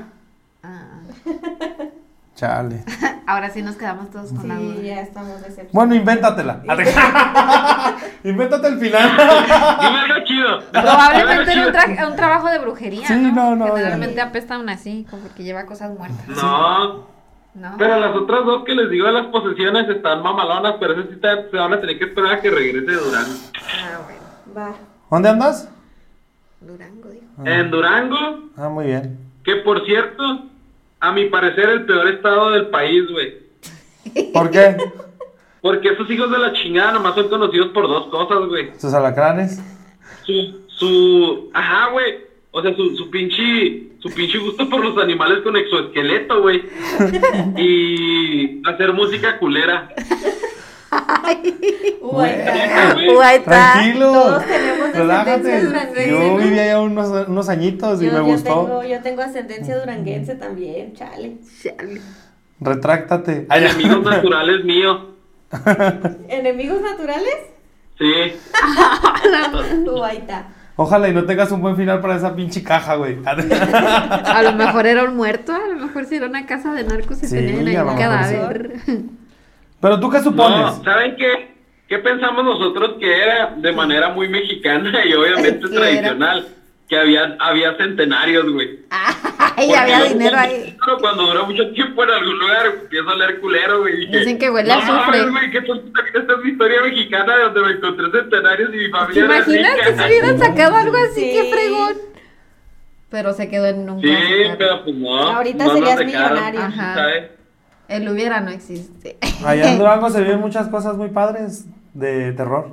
[0.63, 1.01] Ah.
[2.35, 2.83] Chale.
[3.27, 4.75] Ahora sí nos quedamos todos con la duda.
[4.81, 5.73] Sí, ya estamos decepcionados.
[5.73, 6.63] Bueno, invéntatela.
[8.25, 9.11] Invéntate el final.
[9.81, 10.61] Dime algo chido.
[10.73, 13.33] Probablemente era un, tra- trabajo de brujería, Sí, ¿no?
[13.33, 14.25] no, no, Generalmente ya.
[14.25, 16.27] apesta aún así, como porque lleva cosas muertas.
[16.29, 17.07] No,
[17.55, 17.75] ¿No?
[17.79, 21.17] pero las otras dos que les digo de las posesiones están mamalonas, pero esas sí
[21.21, 23.33] te- se van a tener que esperar a que regrese Durango.
[23.55, 24.21] Ah, bueno.
[24.71, 24.75] Va.
[25.11, 25.71] ¿Dónde andas?
[26.61, 27.25] Durango, dijo.
[27.45, 28.17] En Durango,
[28.57, 29.19] Ah, muy bien.
[29.45, 30.23] que por cierto,
[31.05, 33.35] a mi parecer el peor estado del país, güey.
[34.33, 34.75] ¿Por qué?
[35.61, 38.71] Porque esos hijos de la chingada nomás son conocidos por dos cosas, güey.
[38.79, 39.63] Sus alacranes.
[40.25, 45.43] su, su, ajá, güey, o sea, su, su pinche, su pinche gusto por los animales
[45.43, 46.63] con exoesqueleto, güey,
[47.59, 49.95] y hacer música culera.
[52.03, 52.29] Uy.
[53.45, 54.13] Tranquilo.
[54.13, 55.43] Todos tenemos Relájate.
[55.43, 56.37] descendencia duranguense, Yo ¿no?
[56.37, 58.65] viví allá unos, unos añitos y yo, me yo gustó.
[58.67, 61.39] Tengo, yo tengo ascendencia duranguense también, chale.
[61.63, 62.01] Chale.
[62.61, 63.47] Retráctate.
[63.49, 65.07] Ay, Enemigos naturales míos.
[66.29, 67.35] ¿Enemigos naturales?
[67.99, 68.05] Sí.
[70.13, 70.49] Está.
[70.77, 73.19] Ojalá y no tengas un buen final para esa pinche caja, güey.
[73.25, 77.23] A lo mejor era un muerto, a lo mejor sí era una casa de narcos
[77.23, 78.73] y Sí, tenían ahí un mejor cadáver.
[79.85, 80.59] Pero tú qué supones?
[80.79, 81.53] No, ¿saben qué?
[81.87, 86.49] ¿qué pensamos nosotros que era de manera muy mexicana y obviamente tradicional?
[86.89, 88.79] Que había, había centenarios, güey.
[88.91, 90.77] Ay, Porque había dinero cuando- ahí.
[91.01, 94.07] Cuando dura mucho tiempo en algún lugar, empieza a oler culero, güey.
[94.07, 95.23] Dicen que huele a no azufre".
[95.27, 98.85] mames, güey, también esta es mi historia mexicana de donde me encontré centenarios y mi
[98.85, 99.85] ¿Te familia era imaginas rica.
[99.85, 101.21] que se hubieran sacado algo así?
[101.21, 101.31] Sí.
[101.33, 101.95] ¡Qué fregón!
[103.11, 105.17] Pero se quedó en un Sí, caso, pero pues no.
[105.19, 106.61] Ahorita no serías millonario.
[106.61, 106.95] Ajá.
[106.95, 107.25] ¿sabes?
[107.89, 109.19] El hubiera no existe.
[109.45, 112.71] Allá en Durango se viven muchas cosas muy padres de terror.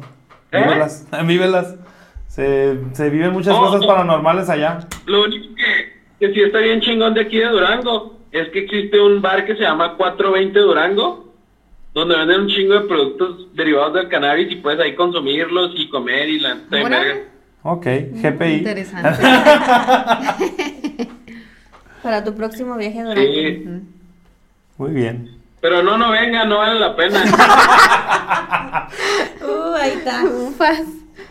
[0.52, 0.62] ¿Eh?
[0.64, 1.76] Vívelas, vívelas.
[2.28, 3.88] Se, se viven muchas Oh, cosas oh.
[3.88, 4.80] paranormales allá.
[5.06, 9.00] Lo único que, que sí está bien chingón de aquí de Durango es que existe
[9.02, 11.34] un bar que se llama 420 Durango,
[11.94, 16.30] donde venden un chingo de productos derivados del cannabis y puedes ahí consumirlos y comer
[16.30, 16.58] y la.
[17.64, 18.54] Ok, GPI.
[18.60, 19.10] Interesante.
[22.02, 23.32] Para tu próximo viaje a Durango.
[23.34, 23.66] Sí,
[24.82, 25.30] Muy bien.
[25.62, 27.24] pero no, no venga, no vale la pena.
[29.42, 30.24] Uh, ahí está.
[30.24, 30.82] Ufas.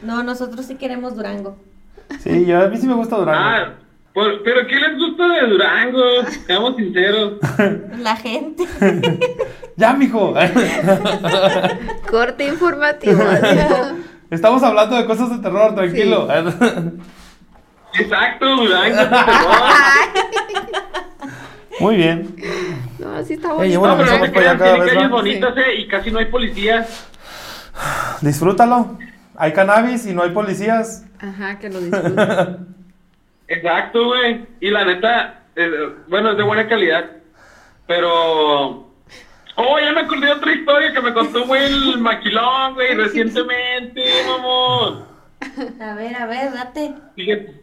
[0.03, 1.57] No, nosotros sí queremos Durango.
[2.21, 3.41] Sí, yo, a mí sí me gusta Durango.
[3.43, 3.73] Ah,
[4.15, 6.01] por- pero ¿qué les gusta de Durango?
[6.47, 7.33] Seamos sinceros.
[7.99, 8.65] La gente.
[9.77, 10.35] Ya, mijo.
[12.11, 13.23] Corte informativo.
[14.31, 16.29] Estamos hablando de cosas de terror, tranquilo.
[17.95, 19.71] Exacto, Durango, favor.
[21.79, 22.35] Muy bien.
[22.99, 23.81] No, sí está Ey, bonito.
[23.81, 25.11] bueno, No, pero es que cada vez calles más.
[25.11, 27.09] bonitas, eh, y casi no hay policías.
[28.21, 28.99] Disfrútalo.
[29.37, 31.05] Hay cannabis y no hay policías.
[31.21, 32.75] Ajá, que lo disfruten.
[33.49, 34.47] Exacto, güey.
[34.61, 35.71] Y la neta, eh,
[36.09, 37.05] bueno, es de buena calidad.
[37.87, 38.89] Pero.
[39.57, 44.03] Oh, ya me acordé de otra historia que me contó, güey, el maquilón, güey, recientemente,
[44.27, 45.05] mamón.
[45.81, 46.95] A ver, a ver, date.
[47.17, 47.61] Fíjate.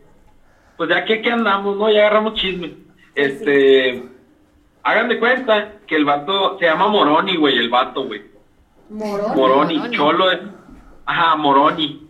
[0.78, 1.90] Pues ya que aquí andamos, ¿no?
[1.92, 2.74] Ya agarramos chisme.
[3.18, 4.04] Este.
[4.84, 8.22] Hagan de cuenta que el vato se llama Moroni, güey, el vato, güey.
[8.90, 9.92] Moroni, Moroni.
[9.92, 10.32] cholo.
[10.32, 10.40] es-
[11.06, 12.08] Ajá, Moroni.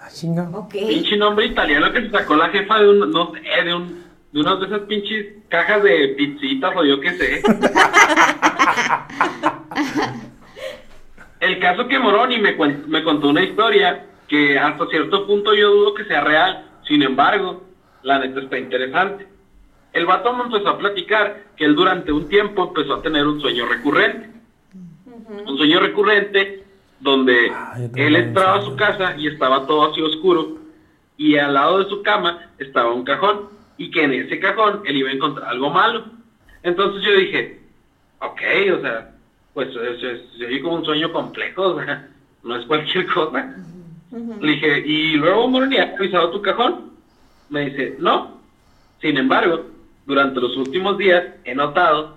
[0.00, 0.48] Ah, chinga.
[0.54, 0.70] Ok.
[0.72, 4.40] Pinche nombre italiano que se sacó la jefa de un, no sé, de un, de
[4.40, 7.42] unas de esas pinches cajas de pizzitas o yo qué sé.
[11.40, 12.52] El caso que Moroni me,
[12.86, 17.62] me contó una historia que hasta cierto punto yo dudo que sea real, sin embargo,
[18.02, 19.26] la neta está interesante.
[19.92, 23.40] El vato me empezó a platicar que él durante un tiempo empezó a tener un
[23.40, 24.30] sueño recurrente.
[25.46, 26.64] Un sueño recurrente
[27.00, 30.58] donde Ah, él entraba a su casa y estaba todo así oscuro
[31.16, 34.96] y al lado de su cama estaba un cajón y que en ese cajón él
[34.96, 36.04] iba a encontrar algo malo.
[36.62, 37.60] Entonces yo dije,
[38.20, 38.40] ok,
[38.78, 39.14] o sea,
[39.54, 42.08] pues se oye como un sueño complejo, o sea,
[42.42, 43.54] no es cualquier cosa.
[44.40, 46.92] Le dije, ¿y luego Moroni has revisado tu cajón?
[47.50, 48.38] Me dice, no.
[49.00, 49.66] Sin embargo,
[50.08, 52.16] durante los últimos días he notado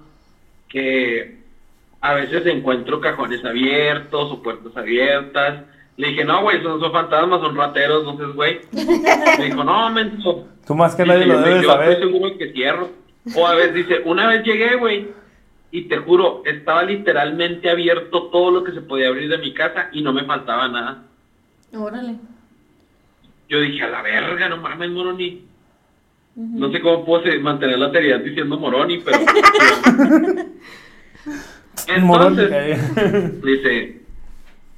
[0.70, 1.36] que
[2.00, 5.66] a veces encuentro cajones abiertos o puertas abiertas.
[5.98, 8.62] Le dije, no, güey, son, son fantasmas, son rateros, no sé, güey.
[9.38, 10.48] Me dijo, no, menso.
[10.66, 11.90] Tú más que nadie lo yo- debes yo saber.
[11.92, 12.90] Estoy seguro que cierro.
[13.36, 15.10] O a veces dice, una vez llegué, güey,
[15.70, 19.90] y te juro, estaba literalmente abierto todo lo que se podía abrir de mi casa
[19.92, 21.04] y no me faltaba nada.
[21.74, 22.16] Órale.
[23.50, 24.90] Yo dije, a la verga, no mames,
[26.36, 29.20] No sé cómo puedo mantener la seriedad diciendo Moroni, pero...
[31.88, 34.02] Entonces, dice,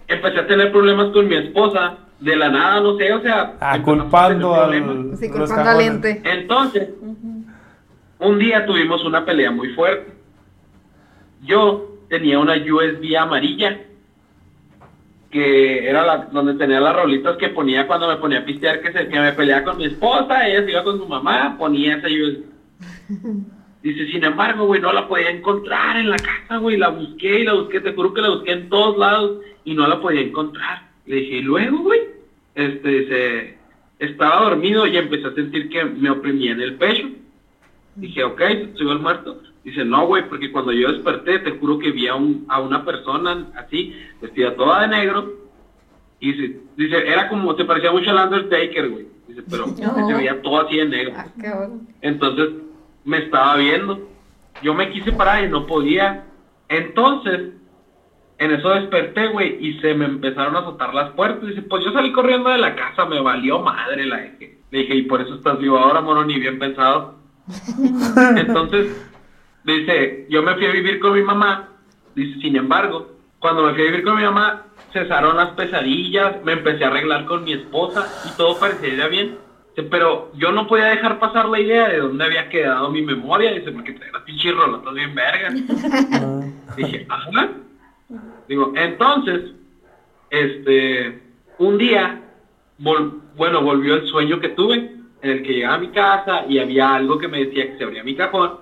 [0.08, 3.58] empecé a tener problemas con mi esposa, de la nada, no sé, o sea...
[3.60, 5.18] Ah, culpando al.
[5.18, 6.22] Sí, culpando al ente.
[6.24, 6.90] Entonces,
[8.20, 10.14] un día tuvimos una pelea muy fuerte.
[11.42, 13.78] Yo tenía una USB amarilla,
[15.34, 18.92] que era la, donde tenía las rolitas que ponía cuando me ponía a pistear, que,
[18.94, 22.08] se, que me peleaba con mi esposa, ella se iba con su mamá, ponía esa
[22.08, 22.44] USB.
[23.82, 27.44] Dice, sin embargo, güey, no la podía encontrar en la casa, güey, la busqué y
[27.44, 30.84] la busqué, te juro que la busqué en todos lados y no la podía encontrar.
[31.06, 32.00] Le dije, y luego, güey,
[32.56, 33.58] este, dice,
[34.00, 37.10] estaba dormido y empecé a sentir que me oprimía en el pecho.
[37.96, 38.42] Dije, ok,
[38.76, 39.42] soy el muerto.
[39.64, 42.84] Dice, no, güey, porque cuando yo desperté, te juro que vi a, un, a una
[42.84, 45.32] persona así, vestida toda de negro.
[46.20, 49.08] Y dice, dice, era como, se parecía mucho al Undertaker, güey.
[49.28, 50.08] Dice, pero No.
[50.08, 51.14] se veía todo así de negro.
[51.16, 51.82] Ah, qué bueno.
[52.02, 52.50] Entonces
[53.06, 54.10] me estaba viendo.
[54.62, 56.26] Yo me quise parar y no podía.
[56.68, 57.52] Entonces,
[58.40, 61.48] en eso desperté, güey, y se me empezaron a azotar las puertas.
[61.48, 64.60] Dice, pues yo salí corriendo de la casa, me valió madre la dije.
[64.72, 67.16] Le dije, y por eso estás vivo ahora, mono, ni bien pensado.
[68.38, 69.10] Entonces,
[69.64, 71.70] dice, yo me fui a vivir con mi mamá.
[72.16, 76.54] Dice, sin embargo, cuando me fui a vivir con mi mamá, cesaron las pesadillas, me
[76.54, 79.38] empecé a arreglar con mi esposa y todo parecía ir bien.
[79.76, 83.52] Dice, Pero yo no podía dejar pasar la idea de dónde había quedado mi memoria.
[83.54, 85.50] Dice, porque traía las pinches rolotas bien verga.
[86.78, 87.50] Dije, ajá.
[88.48, 89.42] Digo, entonces,
[90.30, 91.22] este,
[91.58, 92.22] un día,
[92.80, 94.76] vol- bueno, volvió el sueño que tuve,
[95.22, 97.84] en el que llegaba a mi casa y había algo que me decía que se
[97.84, 98.58] abría mi cajón,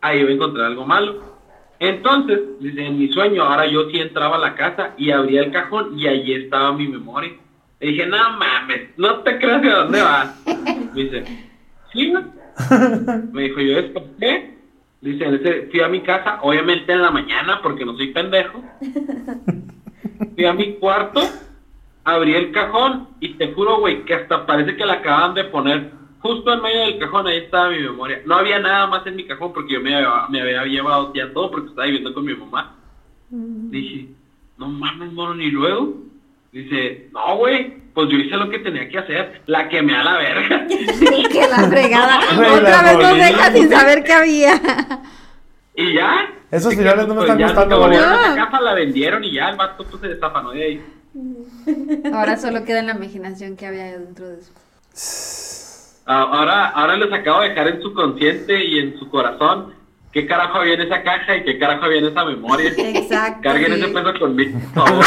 [0.00, 1.36] ahí iba a encontrar algo malo.
[1.80, 5.52] Entonces, dice, en mi sueño, ahora yo sí entraba a la casa y abría el
[5.52, 7.32] cajón y allí estaba mi memoria.
[7.80, 10.42] Le dije, no mames, no te creas de dónde vas.
[10.94, 11.24] Me dice,
[11.92, 12.24] sí, güey".
[13.32, 14.58] Me dijo, yo, ¿es por qué?
[15.00, 18.60] Dice, "Ese- fui a mi casa, obviamente en la mañana, porque no soy pendejo.
[20.34, 21.20] Fui a mi cuarto,
[22.04, 25.90] abrí el cajón y te juro, güey, que hasta parece que la acaban de poner
[26.28, 28.20] justo en medio del cajón, ahí estaba mi memoria.
[28.26, 31.32] No había nada más en mi cajón porque yo me había, me había llevado ya
[31.32, 32.74] todo porque estaba viviendo con mi mamá.
[33.30, 34.08] Dije,
[34.58, 35.94] no mames, mono, ni luego.
[36.52, 40.18] Dice, no, güey, pues yo hice lo que tenía que hacer, la quemé a la
[40.18, 40.66] verga.
[40.68, 42.18] que la fregada.
[42.56, 44.60] Otra la vez nos deja sin saber qué había.
[45.76, 46.30] y ya.
[46.50, 47.98] Esos finales no me pues, están gustando, güey.
[47.98, 50.84] la casa, la vendieron y ya el vato pues, se desafanó de ahí.
[52.12, 54.52] Ahora solo queda en la imaginación que había dentro de eso.
[56.10, 59.74] Ah, Ahora, ahora les acabo de dejar en su consciente y en su corazón
[60.10, 62.72] qué carajo había en esa caja y qué carajo había en esa memoria.
[62.78, 63.40] Exacto.
[63.42, 65.04] Carguen ese peso conmigo, por favor.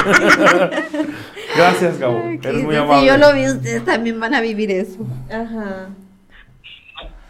[1.56, 2.20] Gracias, Gabo.
[2.44, 3.02] Eres muy amable.
[3.02, 5.00] Si yo lo vi, ustedes también van a vivir eso.
[5.32, 5.90] Ajá.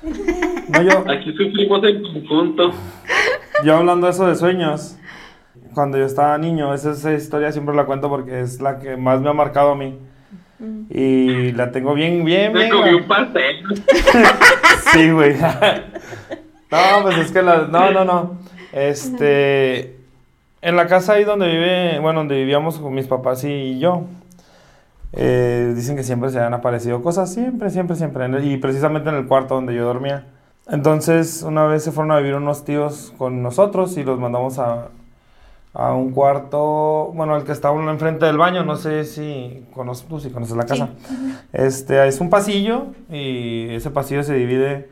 [0.04, 2.72] No, yo, Aquí sufrimos en conjunto.
[3.64, 4.98] yo hablando de eso de sueños,
[5.74, 9.22] cuando yo estaba niño, esa, esa historia siempre la cuento porque es la que más
[9.22, 9.98] me ha marcado a mí.
[10.90, 12.72] Y la tengo bien, bien, Me bien.
[12.72, 13.64] comí gra- un pastel.
[14.94, 15.36] Sí, güey.
[16.72, 17.68] no, pues es que la...
[17.68, 18.38] No, no, no.
[18.74, 19.98] Este...
[20.62, 24.04] En la casa ahí donde vive, bueno, donde vivíamos con mis papás y yo,
[25.14, 28.28] eh, dicen que siempre se han aparecido cosas, siempre, siempre, siempre.
[28.46, 30.26] Y precisamente en el cuarto donde yo dormía.
[30.70, 34.90] Entonces, una vez se fueron a vivir unos tíos con nosotros y los mandamos a,
[35.74, 40.06] a un cuarto, bueno, el que estaba uno enfrente del baño, no sé si conoces,
[40.08, 40.90] tú si conoces la casa.
[41.54, 44.90] Este, es un pasillo y ese pasillo se divide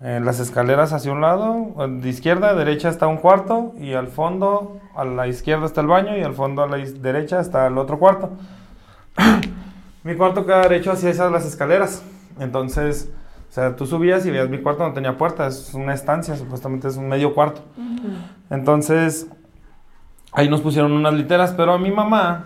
[0.00, 4.08] en las escaleras hacia un lado, de izquierda a derecha está un cuarto y al
[4.08, 7.78] fondo a la izquierda está el baño y al fondo a la derecha está el
[7.78, 8.30] otro cuarto.
[10.04, 12.02] mi cuarto queda derecho hacia esas las escaleras.
[12.38, 13.10] Entonces,
[13.48, 16.88] o sea, tú subías y veías mi cuarto no tenía puerta, es una estancia, supuestamente
[16.88, 17.62] es un medio cuarto.
[18.50, 19.28] Entonces,
[20.34, 22.44] ahí nos pusieron unas literas, pero a mi mamá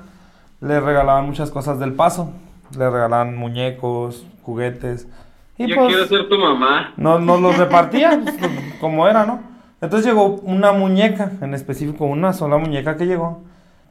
[0.60, 2.30] le regalaban muchas cosas del paso.
[2.76, 5.08] Le regalaban muñecos, juguetes.
[5.56, 6.92] Y Yo pues, quiero ser tu mamá.
[6.96, 8.36] no, nos los repartía pues,
[8.80, 9.40] como era, ¿no?
[9.80, 13.42] Entonces llegó una muñeca, en específico una sola muñeca que llegó,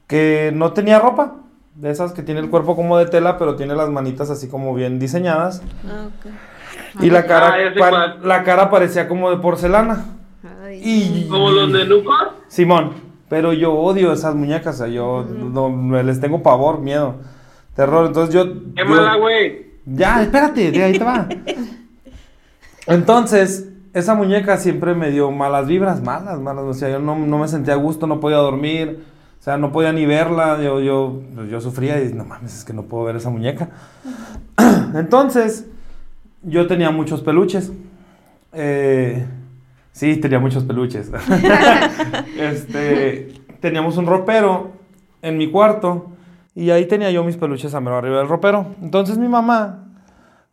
[0.06, 1.36] que no tenía ropa,
[1.76, 4.74] de esas que tiene el cuerpo como de tela, pero tiene las manitas así como
[4.74, 5.62] bien diseñadas.
[5.88, 7.04] Ah, ok.
[7.04, 8.20] Y la cara, Ah, cuál.
[8.24, 10.06] la cara parecía como de porcelana.
[10.64, 10.82] Ay.
[10.84, 12.34] Y Como los de Nucor.
[12.48, 12.92] Simón,
[13.30, 17.16] pero yo odio esas muñecas, o sea, yo no, no- les tengo pavor, miedo,
[17.76, 18.06] terror.
[18.08, 18.46] Entonces yo.
[18.76, 19.68] Qué yo- mala, güey.
[19.86, 21.28] Ya, espérate, de ahí te va.
[22.88, 26.64] Entonces, esa muñeca siempre me dio malas vibras, malas, malas.
[26.66, 29.04] O sea, yo no, no me sentía a gusto, no podía dormir.
[29.40, 30.62] O sea, no podía ni verla.
[30.62, 33.70] Yo, yo, yo sufría y no mames, es que no puedo ver esa muñeca.
[34.96, 35.68] Entonces,
[36.44, 37.72] yo tenía muchos peluches.
[38.54, 39.26] Eh,
[39.98, 41.12] sí, tenía muchos peluches.
[42.40, 44.72] este, teníamos un ropero
[45.24, 46.12] en mi cuarto
[46.54, 48.68] y ahí tenía yo mis peluches a mero arriba del ropero.
[48.82, 49.86] Entonces mi mamá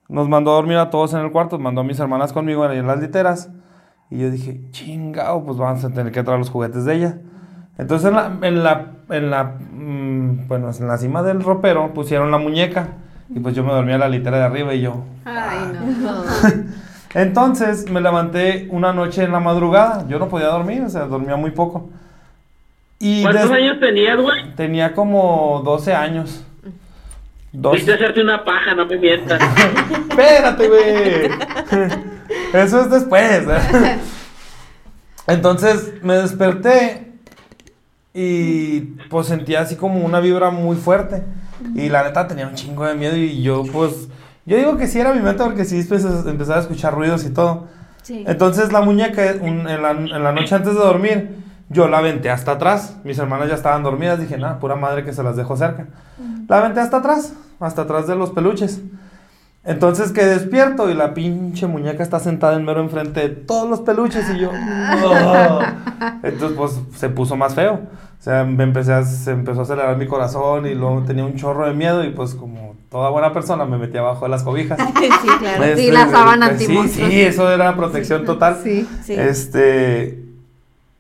[0.09, 2.87] nos mandó a dormir a todos en el cuarto, mandó a mis hermanas conmigo en
[2.87, 3.51] las literas.
[4.11, 7.19] Y yo dije, chingao, pues vamos a tener que traer los juguetes de ella.
[7.77, 12.31] Entonces en la, en la, en la, mm, bueno, en la cima del ropero pusieron
[12.31, 12.89] la muñeca.
[13.29, 16.23] Y pues yo me dormía en la litera de arriba y yo, Ay, no.
[17.15, 20.07] Entonces me levanté una noche en la madrugada.
[20.09, 21.89] Yo no podía dormir, o sea, dormía muy poco.
[22.99, 24.55] Y ¿Cuántos años tenías, güey?
[24.55, 26.45] tenía como 12 años.
[27.53, 29.41] Dos- Viste hacerte una paja, no me mientas.
[30.11, 31.31] Espérate, güey.
[32.63, 33.45] Eso es después.
[35.27, 37.13] Entonces me desperté
[38.13, 41.23] y pues sentía así como una vibra muy fuerte.
[41.75, 44.09] Y la neta tenía un chingo de miedo y yo pues...
[44.47, 47.31] Yo digo que sí era mi mente porque sí empecé- empezaba a escuchar ruidos y
[47.31, 47.67] todo.
[48.03, 48.25] Sí.
[48.27, 51.37] Entonces la muñeca, un- en, la, en la noche antes de dormir,
[51.71, 52.97] yo la aventé hasta atrás.
[53.05, 54.21] Mis hermanas ya estaban dormidas.
[54.21, 55.87] Dije, nada, pura madre que se las dejo cerca.
[56.49, 58.81] La aventé hasta atrás, hasta atrás de los peluches.
[59.67, 63.81] Entonces que despierto y la pinche muñeca está sentada en mero enfrente de todos los
[63.81, 64.51] peluches y yo...
[65.01, 65.59] "No".
[66.23, 67.81] Entonces pues se puso más feo.
[68.25, 71.37] O sea, me empecé a, se empezó a acelerar mi corazón y luego tenía un
[71.37, 74.79] chorro de miedo y pues como toda buena persona me metí abajo de las cobijas.
[74.99, 75.63] Sí, claro.
[75.63, 78.61] Este, Sí, la sábana pues, Sí, sí, eso era protección total.
[78.65, 78.89] Sí.
[79.03, 79.13] Sí.
[79.13, 80.25] Este.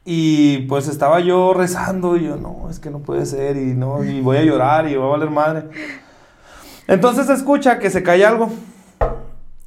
[0.04, 4.04] Y pues estaba yo rezando y yo, no, es que no puede ser y no,
[4.04, 5.62] y voy a llorar y va a valer madre.
[6.86, 8.52] Entonces escucha que se cae algo.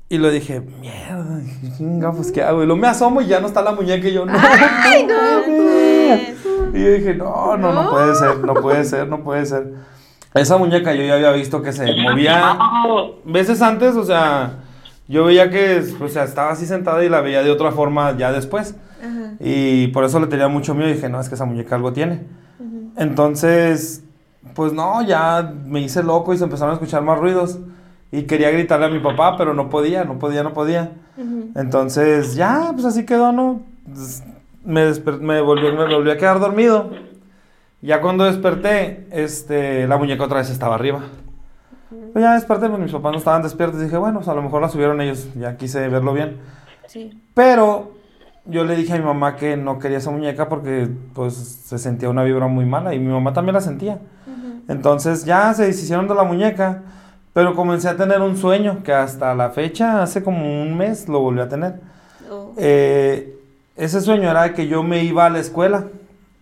[0.09, 1.41] Y lo dije, mierda,
[1.75, 2.61] chinga, pues qué hago.
[2.61, 4.33] Y luego me asomo y ya no está la muñeca y yo, no.
[4.37, 5.15] ¡Ay, no!
[5.41, 6.36] mames".
[6.73, 9.73] Y yo dije, no, no, no puede ser, no puede ser, no puede ser.
[10.33, 12.57] Esa muñeca yo ya había visto que se movía
[13.25, 14.59] veces antes, o sea,
[15.07, 18.31] yo veía que, o sea, estaba así sentada y la veía de otra forma ya
[18.31, 18.75] después.
[19.01, 19.33] Ajá.
[19.39, 21.93] Y por eso le tenía mucho miedo y dije, no, es que esa muñeca algo
[21.93, 22.21] tiene.
[22.97, 24.03] Entonces,
[24.55, 27.59] pues no, ya me hice loco y se empezaron a escuchar más ruidos.
[28.11, 30.91] Y quería gritarle a mi papá, pero no podía, no podía, no podía.
[31.17, 31.51] Ujú.
[31.55, 33.61] Entonces, ya, pues así quedó, ¿no?
[34.67, 36.89] Me, desper- me, volví, me volví a quedar dormido.
[37.81, 41.03] Ya cuando desperté, este, la muñeca otra vez estaba arriba.
[42.11, 43.79] Pues ya desperté, pues mis papás no estaban despiertos.
[43.79, 45.29] Dije, bueno, pues a lo mejor la subieron ellos.
[45.35, 46.37] Ya quise verlo bien.
[46.87, 47.17] Sí.
[47.33, 47.93] Pero
[48.43, 52.09] yo le dije a mi mamá que no quería esa muñeca porque pues se sentía
[52.09, 53.99] una vibra muy mala y mi mamá también la sentía.
[54.67, 56.83] Entonces ya se deshicieron de la muñeca,
[57.31, 61.21] pero comencé a tener un sueño que hasta la fecha, hace como un mes, lo
[61.21, 61.75] volví a tener.
[62.29, 62.51] Oh.
[62.57, 63.36] Eh,
[63.77, 65.87] ese sueño era que yo me iba a la escuela,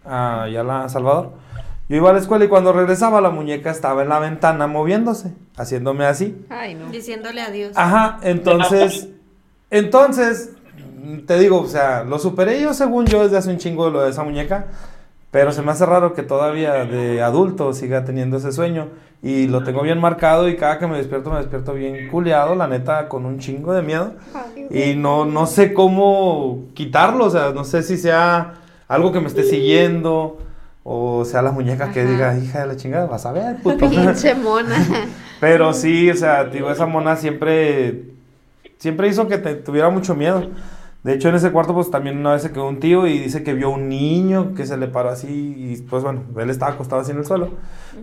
[0.06, 1.34] allá a la Salvador.
[1.88, 5.34] Yo iba a la escuela y cuando regresaba la muñeca estaba en la ventana moviéndose,
[5.56, 6.36] haciéndome así.
[6.50, 6.90] Ay, no.
[6.90, 7.74] Diciéndole adiós.
[7.76, 9.10] Ajá, entonces,
[9.70, 10.52] entonces,
[11.28, 14.10] te digo, o sea, lo superé yo según yo desde hace un chingo lo de
[14.10, 14.68] esa muñeca,
[15.30, 18.88] pero se me hace raro que todavía de adulto siga teniendo ese sueño
[19.26, 22.68] y lo tengo bien marcado y cada que me despierto me despierto bien culeado, la
[22.68, 24.14] neta, con un chingo de miedo
[24.70, 28.54] y no, no sé cómo quitarlo, o sea, no sé si sea
[28.88, 30.38] algo que me esté siguiendo
[30.84, 33.90] o sea la muñeca que diga, hija de la chingada, vas a ver, puto.
[33.90, 34.78] Pinche mona.
[35.40, 38.04] Pero sí, o sea, digo, esa mona siempre,
[38.78, 40.52] siempre hizo que te tuviera mucho miedo.
[41.06, 43.44] De hecho, en ese cuarto, pues también una vez se quedó un tío y dice
[43.44, 47.04] que vio un niño que se le paró así y pues bueno, él estaba acostado
[47.04, 47.52] así en el suelo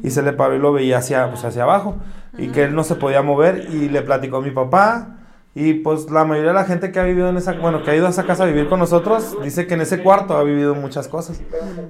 [0.04, 1.96] y se le paró y lo veía hacia, pues, hacia abajo
[2.38, 5.16] y que él no se podía mover y le platicó a mi papá
[5.52, 7.96] y pues la mayoría de la gente que ha vivido en esa, bueno, que ha
[7.96, 10.76] ido a esa casa a vivir con nosotros, dice que en ese cuarto ha vivido
[10.76, 11.42] muchas cosas.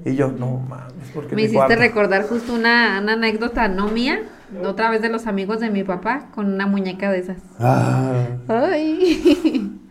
[0.06, 1.76] Y yo, no mames, ¿por qué Me hiciste cuarto?
[1.76, 4.22] recordar justo una, una anécdota, no mía,
[4.64, 7.36] otra vez de los amigos de mi papá, con una muñeca de esas.
[7.60, 8.14] Ah,
[8.48, 9.78] Ay.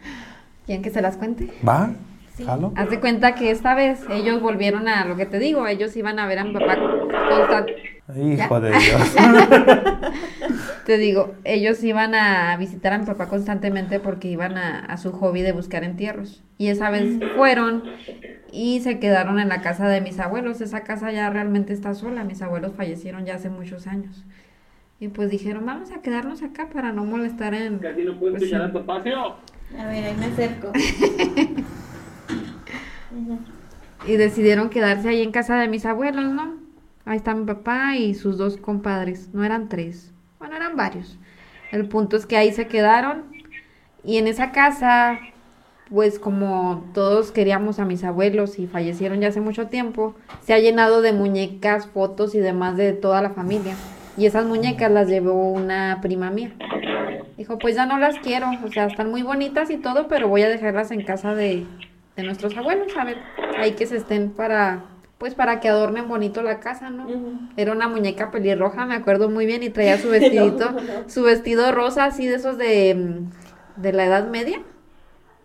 [0.72, 1.49] ¿Quieren que se las cuente?
[1.67, 1.91] ¿Va?
[2.38, 2.45] Sí.
[2.45, 2.72] ¿Jalo?
[2.78, 6.17] Haz de cuenta que esta vez ellos volvieron a lo que te digo, ellos iban
[6.17, 7.65] a ver a mi papá constan-
[8.15, 9.15] Hijo de Dios.
[10.86, 15.11] Te digo, ellos iban a visitar a mi papá constantemente porque iban a, a su
[15.11, 16.41] hobby de buscar entierros.
[16.57, 17.84] Y esa vez fueron
[18.49, 20.61] y se quedaron en la casa de mis abuelos.
[20.61, 22.24] Esa casa ya realmente está sola.
[22.24, 24.24] Mis abuelos fallecieron ya hace muchos años.
[25.01, 27.80] Y pues dijeron, vamos a quedarnos acá para no molestar en...
[27.80, 28.69] Casi no puedo pues, escuchar sí.
[28.69, 29.36] a tu espacio.
[29.80, 30.72] A ver, ahí me acerco.
[34.07, 36.55] Y decidieron quedarse ahí en casa de mis abuelos, ¿no?
[37.05, 39.30] Ahí está mi papá y sus dos compadres.
[39.34, 40.11] No eran tres.
[40.39, 41.19] Bueno, eran varios.
[41.72, 43.26] El punto es que ahí se quedaron.
[44.03, 45.19] Y en esa casa,
[45.89, 50.59] pues como todos queríamos a mis abuelos y fallecieron ya hace mucho tiempo, se ha
[50.59, 53.76] llenado de muñecas, fotos y demás de toda la familia.
[54.17, 56.53] Y esas muñecas las llevó una prima mía.
[57.41, 60.43] Dijo, pues ya no las quiero, o sea, están muy bonitas y todo, pero voy
[60.43, 61.65] a dejarlas en casa de,
[62.15, 63.17] de nuestros abuelos, a ver,
[63.57, 64.83] ahí que se estén para,
[65.17, 67.07] pues para que adornen bonito la casa, ¿no?
[67.57, 70.69] Era una muñeca pelirroja, me acuerdo muy bien, y traía su vestidito,
[71.07, 74.61] su vestido rosa, así de esos de, mm, de la Edad Media,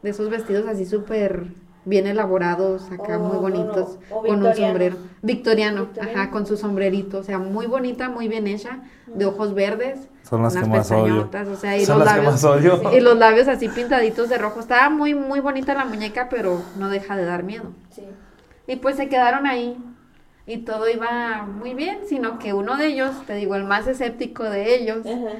[0.02, 1.46] de esos vestidos así súper
[1.86, 4.16] bien elaborados, acá Oh, muy bonitos, no.
[4.20, 6.10] Con un sombrero, victoriano, Victoriano.
[6.20, 10.42] ajá, con su sombrerito, o sea, muy bonita, muy bien hecha, de ojos verdes, Son
[10.42, 11.30] las que más odio.
[11.30, 12.92] pestañotas, o sea, y Son los las que labios, más odio.
[12.96, 16.88] y los labios así pintaditos de rojo, estaba muy, muy bonita la muñeca, pero no
[16.88, 17.72] deja de dar miedo.
[17.90, 18.02] Sí.
[18.66, 19.76] Y pues se quedaron ahí.
[20.46, 24.44] Y todo iba muy bien, sino que uno de ellos, te digo, el más escéptico
[24.44, 25.36] de ellos, Ajá.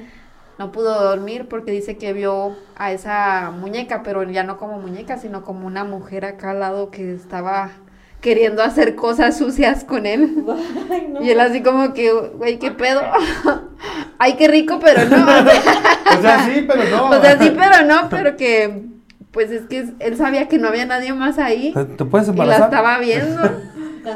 [0.57, 5.17] no pudo dormir porque dice que vio a esa muñeca, pero ya no como muñeca,
[5.17, 7.71] sino como una mujer acá al lado que estaba
[8.21, 10.43] queriendo hacer cosas sucias con él.
[10.91, 11.21] Ay, no.
[11.23, 13.01] Y él así como que, güey, ¿qué pedo?
[14.17, 15.25] Ay, qué rico, pero no.
[16.17, 17.09] O sea, sí, pero no.
[17.09, 18.85] O sea, sí, pero no, pero que,
[19.31, 21.73] pues es que él sabía que no había nadie más ahí.
[21.97, 22.69] ¿Te puedes Y la embarazar?
[22.69, 23.41] estaba viendo.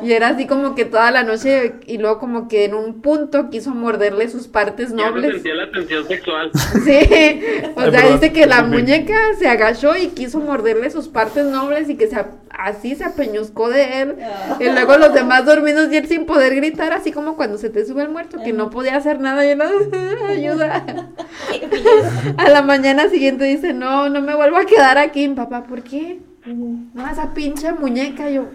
[0.03, 3.49] Y era así como que toda la noche, y luego como que en un punto
[3.49, 5.34] quiso morderle sus partes Ya no nobles.
[5.34, 6.51] sentía la tensión sexual.
[6.84, 7.41] Sí,
[7.75, 11.89] o Ay, sea, dice que la muñeca se agachó y quiso morderle sus partes nobles
[11.89, 12.17] y que se,
[12.49, 14.15] así se apeñuscó de él.
[14.59, 17.86] Y luego los demás dormidos y él sin poder gritar, así como cuando se te
[17.86, 19.61] sube el muerto, que no podía hacer nada y él,
[20.27, 20.86] ayuda.
[22.38, 26.19] A la mañana siguiente dice, no, no me vuelvo a quedar aquí, papá, ¿por qué?
[26.45, 28.45] No, esa pinche muñeca, yo,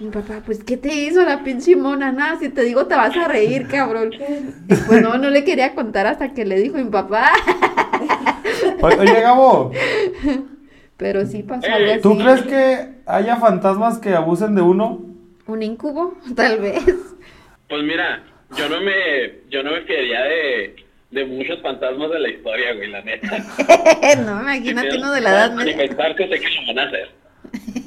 [0.00, 2.12] Mi papá, pues, ¿qué te hizo la pinche mona?
[2.12, 4.12] Nada, si te digo te vas a reír, cabrón.
[4.14, 7.32] Y pues no, no le quería contar hasta que le dijo mi papá.
[8.80, 9.72] Oye, Gabo,
[10.96, 12.00] Pero sí pasó algo así.
[12.00, 15.00] ¿tú crees que haya fantasmas que abusen de uno?
[15.48, 16.16] ¿Un incubo?
[16.36, 16.84] Tal vez.
[17.68, 18.22] Pues mira,
[18.56, 20.76] yo no me, yo no me fiaría de,
[21.10, 23.36] de muchos fantasmas de la historia, güey, la neta.
[24.24, 25.76] no, imagínate uno de la edad media.
[25.76, 27.10] manifestarse, sé que lo van a hacer.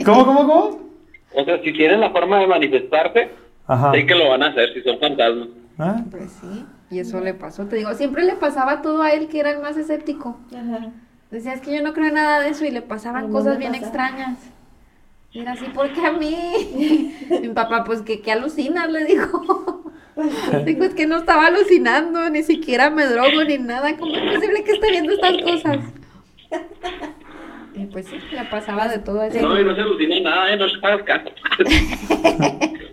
[0.04, 0.91] ¿Cómo, cómo, cómo?
[1.34, 3.30] O sea, si tienen la forma de manifestarse,
[3.68, 3.92] Ajá.
[3.94, 5.48] sé que lo van a hacer si son fantasmas.
[5.80, 6.02] ¿Ah?
[6.12, 7.66] Pues sí, y eso le pasó.
[7.68, 10.38] Te digo, siempre le pasaba todo a él que era el más escéptico.
[10.54, 10.90] Ajá.
[11.32, 13.58] Decía, es que yo no creo en nada de eso y le pasaban No cosas
[13.58, 13.84] bien pasa.
[13.86, 14.38] extrañas.
[15.34, 17.16] Era así, ¿por qué a mí?
[17.42, 18.92] Mi papá, pues, que qué alucinas?
[18.92, 19.78] Le dijo.
[20.66, 23.96] Dijo, es que no estaba alucinando, ni siquiera me drogo ni nada.
[23.98, 25.78] ¿Cómo es posible que esté viendo estas cosas?
[27.74, 29.42] Y pues sí, le pasaba de todo ese.
[29.42, 30.58] No, y no se alucina nada, ¿eh?
[30.58, 30.78] no se.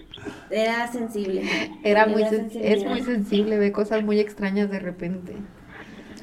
[0.51, 1.43] Era sensible.
[1.85, 5.35] Era muy, Tenía sen- es muy sensible, ve cosas muy extrañas de repente.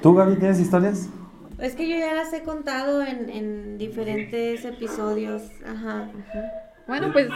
[0.02, 1.10] ¿Tú, Gaby, tienes historias?
[1.60, 5.44] Es que yo ya las he contado en, en diferentes episodios.
[5.66, 6.10] Ajá.
[6.88, 7.28] Bueno, pues,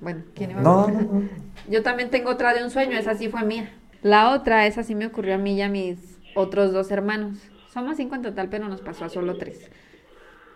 [0.00, 1.06] bueno, ¿quién iba a No, decir?
[1.06, 1.28] no, no.
[1.68, 3.70] Yo también tengo otra de un sueño, esa sí fue mía.
[4.02, 7.38] La otra, esa sí me ocurrió a mí y a mis otros dos hermanos.
[7.72, 9.70] Somos cinco en total, pero nos pasó a solo tres.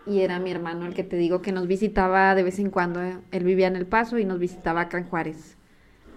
[0.07, 3.03] Y era mi hermano el que te digo que nos visitaba de vez en cuando.
[3.03, 3.19] eh.
[3.31, 5.57] Él vivía en El Paso y nos visitaba acá en Juárez.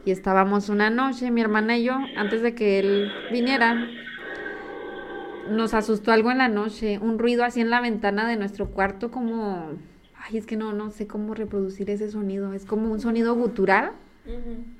[0.05, 3.75] Y estábamos una noche, mi hermana y yo, antes de que él viniera,
[5.49, 9.11] nos asustó algo en la noche, un ruido así en la ventana de nuestro cuarto
[9.11, 9.71] como...
[10.27, 12.53] Ay, es que no, no sé cómo reproducir ese sonido.
[12.53, 13.91] Es como un sonido gutural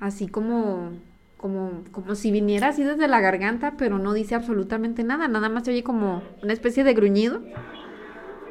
[0.00, 0.90] así como,
[1.36, 5.64] como, como si viniera así desde la garganta, pero no dice absolutamente nada, nada más
[5.64, 7.42] se oye como una especie de gruñido.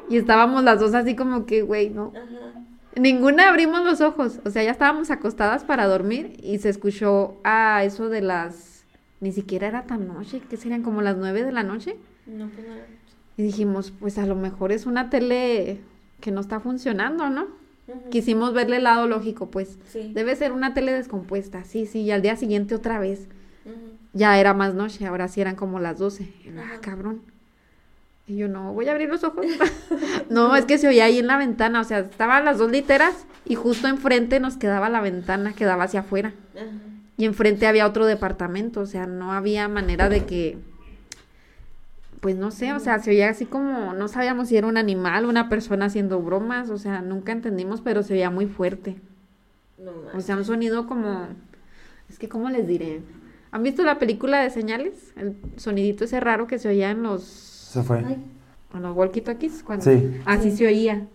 [0.08, 2.12] Y estábamos las dos así como que, güey, no.
[2.96, 7.84] Ninguna abrimos los ojos, o sea, ya estábamos acostadas para dormir y se escuchó a
[7.84, 8.84] eso de las,
[9.20, 11.96] ni siquiera era tan noche, que serían como las nueve de la noche.
[12.26, 12.66] No, pues
[13.36, 15.80] Y dijimos, pues a lo mejor es una tele
[16.20, 17.48] que no está funcionando, ¿no?
[18.10, 19.78] Quisimos verle el lado lógico, pues.
[19.88, 20.12] Sí.
[20.14, 23.28] Debe ser una tele descompuesta, sí, sí, y al día siguiente otra vez.
[24.14, 26.22] Ya era más noche, ahora sí eran como las 12.
[26.22, 27.20] Y yo, ah, cabrón.
[28.26, 29.46] Y yo, no, voy a abrir los ojos.
[30.30, 33.26] no, es que se oía ahí en la ventana, o sea, estaban las dos literas
[33.44, 36.32] y justo enfrente nos quedaba la ventana, quedaba hacia afuera.
[36.54, 36.66] Ajá.
[37.18, 40.58] Y enfrente había otro departamento, o sea, no había manera de que,
[42.20, 45.24] pues no sé, o sea, se oía así como, no sabíamos si era un animal,
[45.24, 48.96] una persona haciendo bromas, o sea, nunca entendimos, pero se oía muy fuerte.
[49.78, 51.26] No O sea, un sonido como,
[52.10, 53.00] es que, ¿cómo les diré?
[53.50, 55.14] ¿Han visto la película de señales?
[55.16, 57.22] El sonidito ese raro que se oía en los,
[57.76, 57.98] Se fue.
[57.98, 59.62] en los walkie-talkies.
[59.62, 59.84] Cuando...
[59.84, 60.18] Sí.
[60.24, 61.06] Así se oía.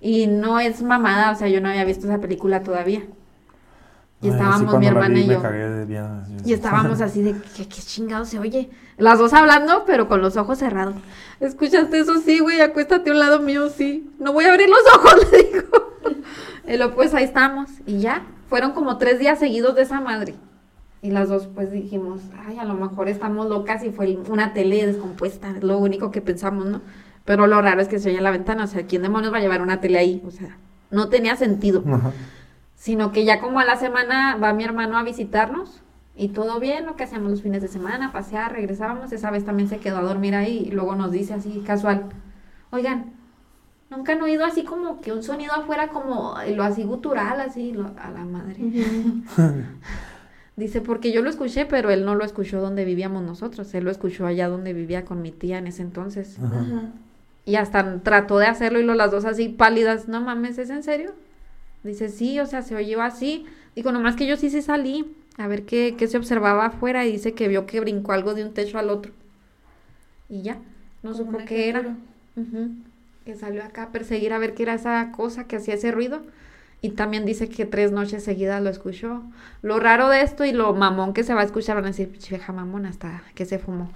[0.00, 3.00] Y no es mamada, o sea, yo no había visto esa película todavía.
[4.20, 5.42] Y sí, estábamos cuando mi hermana vi, y yo.
[5.88, 6.36] bien, así.
[6.44, 8.70] Y estábamos así de, ¿qué, qué chingado se oye?
[8.96, 10.94] Las dos hablando, pero con los ojos cerrados.
[11.40, 12.20] ¿Escuchaste eso?
[12.20, 14.08] Sí, güey, acuéstate a un lado mío, sí.
[14.20, 15.94] No voy a abrir los ojos, le dijo.
[16.68, 17.70] Y luego, pues ahí estamos.
[17.86, 20.36] Y ya, fueron como tres días seguidos de esa madre.
[21.04, 24.86] Y las dos, pues dijimos, ay, a lo mejor estamos locas y fue una tele
[24.86, 25.50] descompuesta.
[25.50, 26.80] Es lo único que pensamos, ¿no?
[27.26, 28.64] Pero lo raro es que se oye en la ventana.
[28.64, 30.22] O sea, ¿quién demonios va a llevar una tele ahí?
[30.26, 30.56] O sea,
[30.90, 32.12] no tenía sentido Ajá.
[32.74, 35.82] sino que ya como a la semana va mi hermano a visitarnos
[36.16, 39.68] y todo bien, lo que hacíamos los fines de semana, pasear, regresábamos, esa vez también
[39.68, 42.04] se quedó a dormir ahí y luego nos dice así casual,
[42.70, 43.12] oigan,
[43.90, 47.92] nunca han oído así como que un sonido afuera como lo así gutural, así, lo-
[47.98, 48.56] a la madre.
[50.56, 53.90] Dice, porque yo lo escuché, pero él no lo escuchó donde vivíamos nosotros, él lo
[53.90, 56.38] escuchó allá donde vivía con mi tía en ese entonces.
[56.38, 56.92] Ajá.
[57.46, 60.82] Y hasta trató de hacerlo y lo las dos así pálidas, no mames, ¿es en
[60.82, 61.12] serio?
[61.82, 63.44] Dice, sí, o sea, se oyó así.
[63.76, 67.12] Digo, nomás que yo sí sí salí a ver qué, qué se observaba afuera y
[67.12, 69.12] dice que vio que brincó algo de un techo al otro.
[70.30, 70.58] Y ya,
[71.02, 71.96] no Como supo qué era.
[73.26, 76.22] Que salió acá a perseguir a ver qué era esa cosa que hacía ese ruido.
[76.84, 79.22] Y también dice que tres noches seguidas lo escuchó.
[79.62, 82.10] Lo raro de esto y lo mamón que se va a escuchar van a decir,
[82.10, 83.90] "Pinche vieja mamón, hasta que se fumó.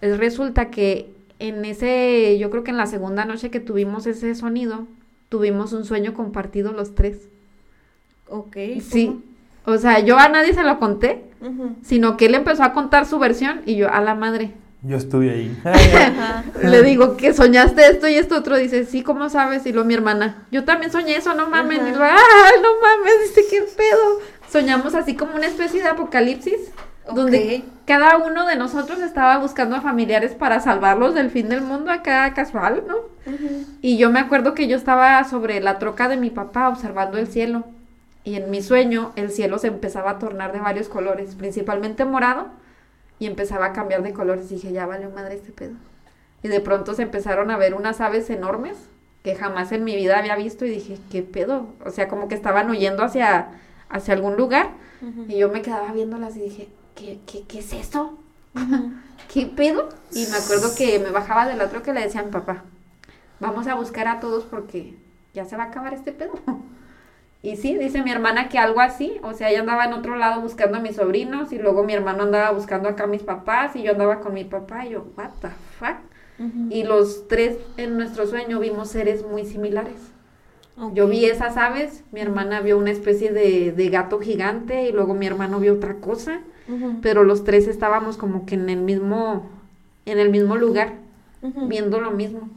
[0.00, 4.34] Es resulta que en ese, yo creo que en la segunda noche que tuvimos ese
[4.34, 4.88] sonido,
[5.28, 7.28] tuvimos un sueño compartido los tres.
[8.28, 8.56] Ok.
[8.80, 9.22] Sí.
[9.64, 11.22] O sea, yo a nadie se lo conté,
[11.82, 14.50] sino que él empezó a contar su versión y yo, a la madre.
[14.84, 15.62] Yo estuve ahí.
[16.62, 18.56] Le digo que soñaste esto y esto otro.
[18.56, 19.64] Dice, sí, ¿cómo sabes?
[19.66, 21.78] Y lo mi hermana, yo también soñé eso, no mames.
[21.78, 24.20] Y lo, ah, no mames, dice, qué pedo.
[24.50, 26.72] Soñamos así como una especie de apocalipsis,
[27.14, 31.92] donde cada uno de nosotros estaba buscando a familiares para salvarlos del fin del mundo
[31.92, 32.96] acá casual, ¿no?
[33.80, 37.28] Y yo me acuerdo que yo estaba sobre la troca de mi papá observando el
[37.28, 37.64] cielo.
[38.24, 42.50] y en mi sueño el cielo se empezaba a tornar de varios colores, principalmente morado,
[43.22, 44.50] y empezaba a cambiar de colores.
[44.50, 45.74] Y dije, ya valió madre este pedo.
[46.42, 48.76] Y de pronto se empezaron a ver unas aves enormes
[49.22, 51.68] que jamás en mi vida había visto y dije, ¿qué pedo?
[51.86, 53.50] O sea, como que estaban huyendo hacia,
[53.88, 54.70] hacia algún lugar
[55.28, 58.18] y yo me quedaba viéndolas y dije, ¿qué, qué, qué es eso?
[59.32, 59.88] ¿Qué pedo?
[60.10, 62.64] Y me acuerdo que me bajaba del otro que le decía a mi papá,
[63.38, 64.96] vamos a buscar a todos porque
[65.32, 66.32] ya se va a acabar este pedo.
[67.42, 70.40] Y sí, dice mi hermana que algo así, o sea, ella andaba en otro lado
[70.40, 73.82] buscando a mis sobrinos y luego mi hermano andaba buscando acá a mis papás y
[73.82, 75.96] yo andaba con mi papá y yo, what the fuck?
[76.68, 80.12] Y los tres en nuestro sueño vimos seres muy similares.
[80.94, 85.14] Yo vi esas aves, mi hermana vio una especie de, de gato gigante y luego
[85.14, 86.40] mi hermano vio otra cosa,
[87.00, 89.50] pero los tres estábamos como que en el mismo,
[90.06, 90.94] en el mismo lugar,
[91.68, 92.48] viendo lo mismo.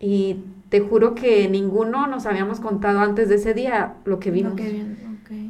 [0.00, 0.36] Y
[0.74, 4.54] te juro que ninguno nos habíamos contado antes de ese día lo que vimos.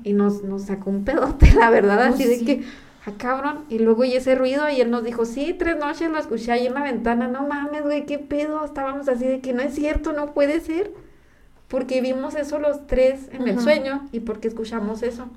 [0.02, 2.64] Y nos, nos sacó un pedote, la verdad, Oh, así de que,
[3.06, 3.60] ah, cabrón.
[3.70, 6.66] Y luego y ese ruido, y él nos dijo, sí, tres noches lo escuché ahí
[6.66, 7.26] en la ventana.
[7.26, 8.62] No mames, güey, qué pedo.
[8.66, 10.92] Estábamos así de que no es cierto, no puede ser.
[11.68, 15.30] Porque vimos eso los tres en el sueño y porque escuchamos eso.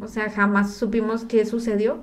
[0.00, 1.98] O sea, jamás supimos qué sucedió.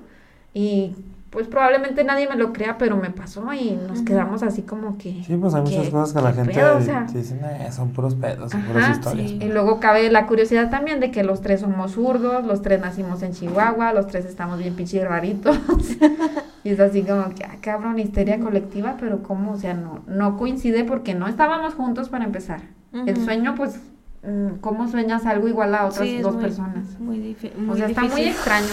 [0.53, 0.95] Y
[1.31, 5.23] pues probablemente nadie me lo crea, pero me pasó y nos quedamos así como que.
[5.25, 6.77] Sí, pues hay muchas ¿qué- cosas que la gente pedo?
[6.77, 9.29] O sea, dicen, "Eh, son puros pedos, son Ajá, puras historias.
[9.31, 9.39] sí.
[9.41, 13.23] y luego cabe la curiosidad también de que los tres somos zurdos, los tres nacimos
[13.23, 15.57] en Chihuahua, los tres estamos bien pinches raritos.
[16.63, 19.53] y es así como que, ah, cabrón, histeria colectiva, pero ¿cómo?
[19.53, 22.61] O sea, no, no coincide porque no estábamos juntos para empezar.
[22.93, 23.79] El sueño, pues,
[24.23, 26.99] mm, ¿cómo sueñas algo igual a otras Sí, dos muy- personas?
[26.99, 28.67] Muy, difi- O muy sea, está muy extraño.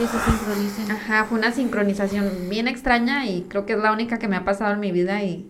[0.00, 0.90] Que se sincronicen.
[0.90, 4.44] Ajá, fue una sincronización bien extraña y creo que es la única que me ha
[4.44, 5.46] pasado en mi vida y,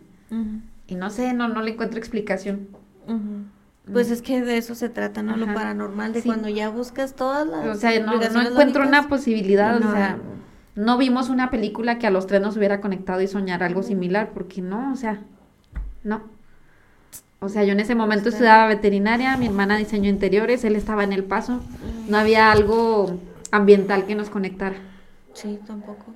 [0.89, 2.69] y no sé, no, no le encuentro explicación.
[3.07, 3.45] ujú.
[3.93, 5.37] Pues es que de eso se trata, ¿no?
[5.37, 6.29] Lo paranormal, de Sí.
[6.29, 9.89] cuando ya buscas todas las O sea, no, no encuentro una posibilidad, No.
[9.89, 10.17] o sea,
[10.77, 14.31] no vimos una película que a los tres nos hubiera conectado y soñar algo similar,
[14.33, 15.21] porque no, o sea,
[16.05, 16.23] no.
[17.41, 21.03] O sea, yo en ese momento Está- estudiaba veterinaria, mi hermana diseño interiores, él estaba
[21.03, 21.61] en El Paso,
[22.09, 23.19] no había algo
[23.51, 24.77] ambiental que nos conectara,
[25.33, 26.07] Sí, tampoco.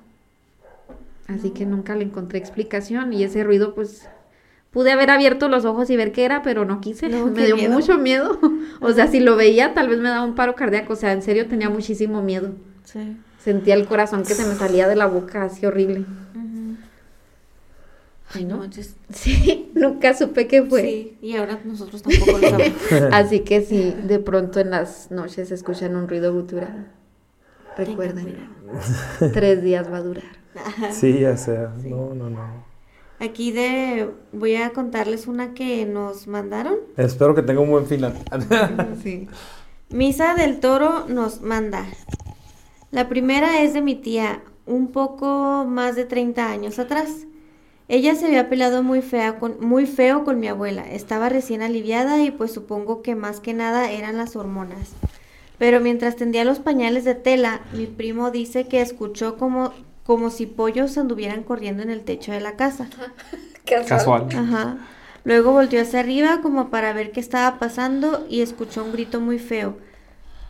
[1.27, 4.07] así que nunca le encontré explicación y ese ruido, pues,
[4.71, 7.55] pude haber abierto los ojos y ver qué era, pero no quise, No, me dio
[7.55, 7.73] miedo.
[7.73, 8.39] mucho miedo,
[8.81, 11.21] o sea, si lo veía tal vez me daba un paro cardíaco, o sea, en
[11.21, 12.51] serio tenía muchísimo miedo.
[12.83, 13.17] Sí.
[13.39, 16.03] Sentía el corazón que se me salía de la boca, así horrible.
[18.33, 18.61] Ay, ¿No?
[19.13, 20.81] Sí, nunca supe qué fue.
[20.81, 22.81] Sí, y ahora nosotros tampoco lo sabemos.
[23.11, 26.87] Así que si de pronto en las noches escuchan un ruido gutural,
[27.77, 28.49] recuerden,
[29.33, 30.23] tres días va a durar.
[30.91, 31.73] Sí, ya sea.
[31.81, 31.89] Sí.
[31.89, 32.65] No, no, no.
[33.19, 36.75] Aquí de voy a contarles una que nos mandaron.
[36.97, 38.13] Espero que tenga un buen final.
[39.03, 39.27] Sí.
[39.89, 41.85] Misa del Toro nos manda.
[42.91, 47.27] La primera es de mi tía, un poco más de 30 años atrás.
[47.87, 50.89] Ella se había peleado muy fea con muy feo con mi abuela.
[50.89, 54.93] Estaba recién aliviada y pues supongo que más que nada eran las hormonas.
[55.57, 59.73] Pero mientras tendía los pañales de tela, mi primo dice que escuchó como
[60.05, 62.87] como si pollos anduvieran corriendo en el techo de la casa.
[63.65, 64.27] Casual.
[64.35, 64.77] Ajá.
[65.23, 69.39] Luego volteó hacia arriba como para ver qué estaba pasando y escuchó un grito muy
[69.39, 69.77] feo.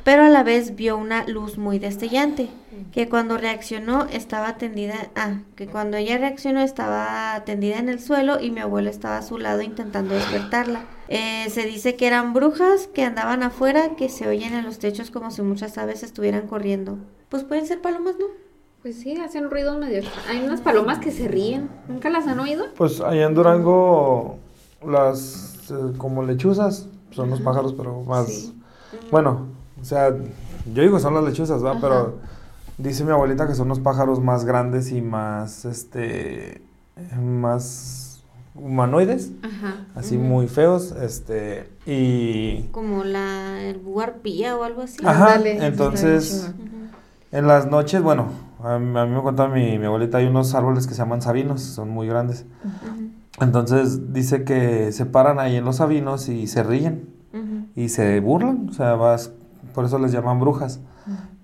[0.05, 2.47] Pero a la vez vio una luz muy destellante,
[2.91, 8.39] que cuando reaccionó estaba tendida, ah, que cuando ella reaccionó estaba tendida en el suelo
[8.39, 10.85] y mi abuelo estaba a su lado intentando despertarla.
[11.07, 15.09] Eh, se dice que eran brujas que andaban afuera, que se oyen en los techos
[15.09, 16.99] como si muchas aves estuvieran corriendo.
[17.29, 18.27] Pues pueden ser palomas, ¿no?
[18.83, 20.03] Pues sí, hacen ruidos medio.
[20.29, 21.67] Hay unas palomas que se ríen.
[21.87, 22.65] ¿Nunca las han oído?
[22.77, 24.37] Pues allá en Durango,
[24.87, 28.27] las eh, como lechuzas, son los pájaros, pero más.
[28.27, 28.53] Sí.
[29.09, 29.47] Bueno,
[29.85, 30.09] o sea,
[30.73, 31.73] yo digo son las lechuzas, ¿va?
[31.73, 31.79] Ajá.
[31.79, 32.15] Pero
[32.79, 36.63] dice mi abuelita que son los pájaros más grandes y más, este,
[37.21, 38.23] más
[38.55, 39.85] humanoides, Ajá.
[39.93, 42.63] así muy feos, este, y.
[42.71, 44.97] Como la el buarpía o algo así.
[45.05, 46.51] Ajá, está entonces-.
[47.31, 48.29] En las noches, bueno,
[48.63, 51.21] a mí, a mí me contaba mi, mi abuelita, hay unos árboles que se llaman
[51.21, 52.47] sabinos, son muy grandes.
[53.39, 57.13] Entonces dice que se paran ahí en los sabinos y se ríen
[57.75, 59.31] y se burlan, o sea, vas,
[59.75, 60.79] por eso les llaman brujas,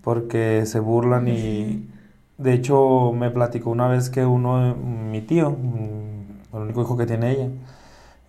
[0.02, 1.90] porque se burlan y
[2.38, 7.06] de hecho me platicó una vez que uno, mi tío, mm, el único hijo que
[7.06, 7.50] tiene ella,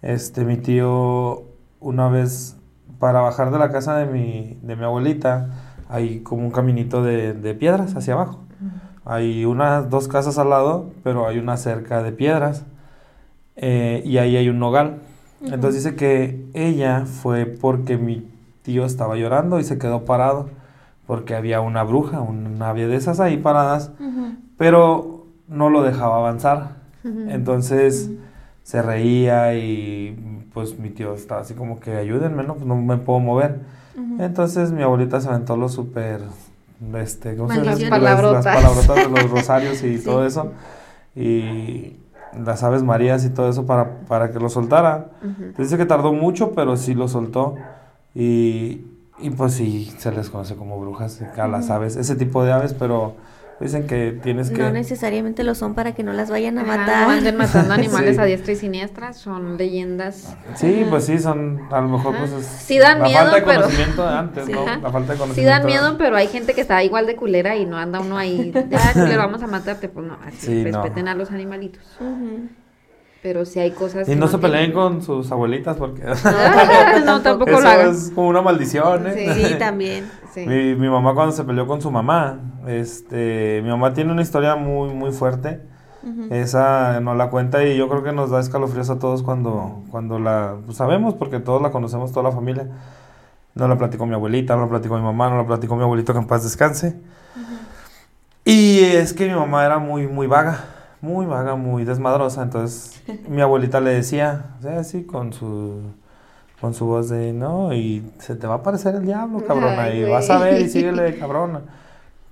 [0.02, 1.44] este, mi tío
[1.80, 2.56] una vez
[2.98, 5.48] para bajar de la casa de mi, de mi abuelita,
[5.88, 8.40] hay como un caminito de, de piedras hacia abajo.
[9.04, 12.64] Hay unas dos casas al lado, pero hay una cerca de piedras
[13.56, 15.00] eh, y ahí hay un nogal.
[15.40, 18.31] Entonces dice que ella fue porque mi
[18.62, 20.48] tío estaba llorando y se quedó parado
[21.06, 23.90] porque había una bruja, una había de esas ahí paradas,
[24.56, 26.76] pero no lo dejaba avanzar.
[27.04, 28.10] Entonces
[28.62, 32.54] se reía y pues mi tío estaba así como que ayúdenme, ¿no?
[32.54, 33.60] Pues no me puedo mover.
[34.18, 36.20] Entonces mi abuelita se aventó los súper,
[36.94, 37.62] este, ¿cómo se.
[37.64, 38.44] Las, Palabrotas.
[38.44, 40.04] las palabrotas de los rosarios y Sí.
[40.04, 40.52] todo eso.
[41.16, 41.96] Y
[42.44, 45.08] las aves marías y todo eso para, para que lo soltara.
[45.58, 47.56] Dice que tardó mucho, pero sí lo soltó.
[48.14, 48.82] Y,
[49.18, 52.74] y pues sí, se les conoce como brujas a las aves, ese tipo de aves,
[52.74, 53.16] pero
[53.60, 54.58] dicen que tienes que...
[54.58, 57.06] No necesariamente lo son para que no las vayan a Ajá, matar.
[57.06, 58.20] no anden matando animales Sí.
[58.20, 60.36] a diestra y siniestra, son leyendas.
[60.56, 62.24] Sí, pues sí, son, a lo mejor Ajá.
[62.26, 64.62] pues es Sí dan la miedo, falta de pero- conocimiento de antes, Sí, ¿no?
[64.66, 64.78] ajá.
[64.78, 65.34] La falta de conocimiento.
[65.34, 68.18] Sí dan miedo, pero hay gente que está igual de culera y no anda uno
[68.18, 70.82] ahí, de, ah, culero, vamos a matarte, pues no, así, Sí, no.
[70.82, 71.82] respeten a los animalitos.
[72.00, 72.48] Ujú.
[73.22, 77.52] Pero sí hay cosas Y no se peleen con sus abuelitas porque Ah, no, tampoco
[77.52, 77.90] eso lo hagan.
[77.90, 79.34] es como una maldición, ¿eh?
[79.34, 80.10] Sí, también.
[80.34, 80.44] Sí.
[80.46, 84.56] Mi, mi mamá cuando se peleó con su mamá, este, mi mamá tiene una historia
[84.56, 85.60] muy, muy fuerte.
[86.30, 90.18] Esa nos la cuenta y yo creo que nos da escalofríos a todos cuando, cuando
[90.18, 92.66] la pues, sabemos, porque todos la conocemos, toda la familia.
[93.54, 96.12] No la platicó mi abuelita, no la platicó mi mamá, no la platicó mi abuelito
[96.12, 96.96] que en paz descanse.
[98.44, 100.64] Y es que mi mamá era muy, muy vaga,
[101.02, 102.42] muy vaga, muy desmadrosa.
[102.42, 105.82] Entonces mi abuelita le decía, o sea, así con su,
[106.60, 110.04] con su voz de, no, y se te va a aparecer el diablo, cabrona, Ay,
[110.04, 111.60] y vas a ver y síguele, cabrona.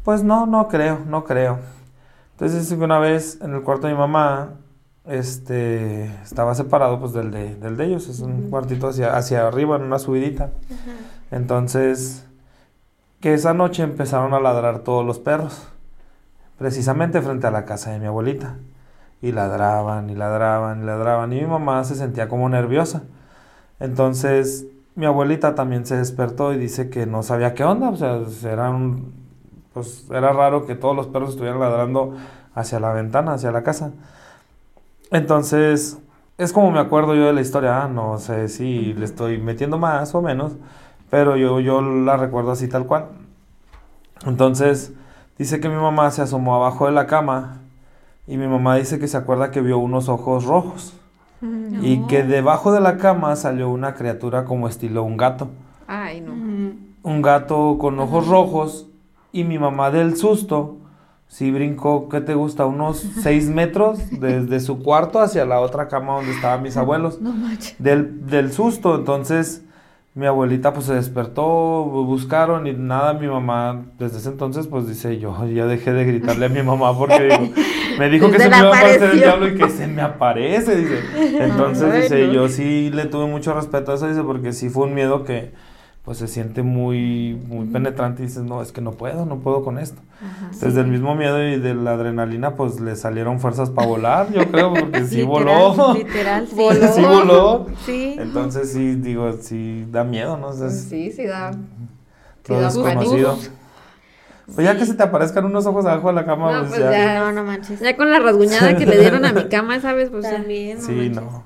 [0.04, 1.58] Pues no, no creo, no creo.
[2.32, 4.54] Entonces una vez en el cuarto de mi mamá,
[5.04, 9.76] este, estaba separado pues del de, del de ellos, es un cuartito hacia, hacia arriba,
[9.76, 10.50] en una subidita.
[11.30, 12.24] Entonces,
[13.20, 15.68] que esa noche empezaron a ladrar todos los perros,
[16.60, 18.58] precisamente frente a la casa de mi abuelita.
[19.22, 23.04] Y ladraban, y ladraban, y ladraban, y mi mamá se sentía como nerviosa.
[23.80, 28.20] Entonces, mi abuelita también se despertó y dice que no sabía qué onda, o sea,
[28.52, 29.12] era un-
[29.74, 32.14] pues era raro que todos los perros estuvieran ladrando
[32.54, 33.92] hacia la ventana, hacia la casa.
[35.10, 35.98] Entonces,
[36.38, 39.78] es como me acuerdo yo de la historia, ah, no sé si le estoy metiendo
[39.78, 40.52] más o menos,
[41.10, 43.06] pero yo, yo la recuerdo así tal cual.
[44.26, 44.92] Entonces,
[45.40, 47.62] dice que mi mamá se asomó abajo de la cama
[48.26, 50.92] y mi mamá dice que se acuerda que vio unos ojos rojos
[51.80, 55.48] y que debajo de la cama salió una criatura como estilo un gato.
[55.86, 56.32] Ay, no.
[56.34, 56.74] Ujú.
[57.02, 58.86] Un gato con ojos rojos
[59.32, 60.76] y mi mamá del susto
[61.26, 62.66] sí brincó, ¿qué te gusta?
[62.66, 67.18] Unos seis metros desde su cuarto hacia la otra cama donde estaban mis abuelos.
[67.22, 67.76] No manches.
[67.78, 69.64] Del, del susto, entonces
[70.14, 71.42] mi abuelita pues se despertó,
[71.86, 76.04] bu- buscaron y nada, mi mamá desde ese entonces pues dice yo ya dejé de
[76.04, 77.48] gritarle a mi mamá porque digo,
[77.98, 80.76] me dijo que Se me iba a aparecer el diablo y que se me aparece,
[80.76, 80.98] dice.
[81.44, 84.86] Entonces Ay, dice, yo sí le tuve mucho respeto a eso, dice, porque sí fue
[84.86, 85.52] un miedo que
[86.04, 89.62] pues se siente muy, muy penetrante y dices, no, es que no puedo, no puedo
[89.62, 90.00] con esto.
[90.24, 90.50] Ajá.
[90.60, 94.50] Desde el mismo miedo y de la adrenalina pues le salieron fuerzas para volar, yo
[94.50, 95.26] creo, porque sí Literal,
[95.76, 95.94] voló.
[95.94, 96.54] Literal, sí.
[96.56, 96.86] Voló.
[96.94, 97.66] Sí voló.
[97.84, 98.16] Sí.
[98.18, 100.48] Entonces sí, digo, sí da miedo, ¿no?
[100.48, 101.52] O sea, es Sí, sí da.
[101.52, 103.36] Sí lo da desconocido.
[104.54, 106.80] Pues ya que se te aparezcan unos ojos abajo de la cama, No, pues, pues
[106.80, 106.90] ya.
[106.90, 107.18] ya.
[107.20, 107.78] No, no manches.
[107.78, 110.08] Ya con la rasguñada que le dieron a mi cama, ¿sabes?
[110.10, 110.28] Pues.
[110.28, 111.22] También, no Sí, manches.
[111.22, 111.44] no.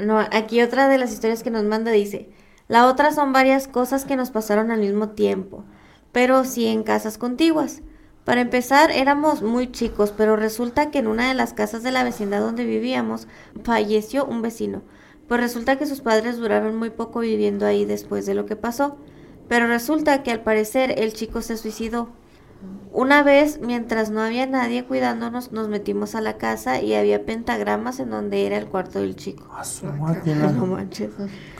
[0.00, 2.28] No, aquí otra de las historias que nos manda dice,
[2.68, 5.64] la otra son varias cosas que nos pasaron al mismo tiempo,
[6.12, 7.82] pero sí en casas contiguas.
[8.24, 12.04] Para empezar, éramos muy chicos, pero resulta que en una de las casas de la
[12.04, 13.26] vecindad donde vivíamos
[13.64, 14.82] falleció un vecino.
[15.28, 18.98] Pues resulta que sus padres duraron muy poco viviendo ahí después de lo que pasó.
[19.48, 22.10] Pero resulta que al parecer el chico se suicidó.
[22.92, 28.00] Una vez, mientras no había nadie cuidándonos, nos metimos a la casa y había pentagramas
[28.00, 29.46] en donde era el cuarto del chico.
[30.52, 31.10] No manches.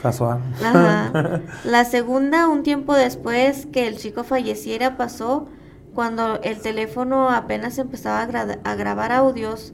[0.01, 0.39] Casual.
[0.63, 1.41] Ajá.
[1.63, 5.47] La segunda, un tiempo después que el chico falleciera, pasó
[5.93, 9.73] cuando el teléfono apenas empezaba a, gra- a grabar audios.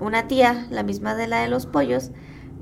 [0.00, 2.10] Una tía, la misma de la de los pollos,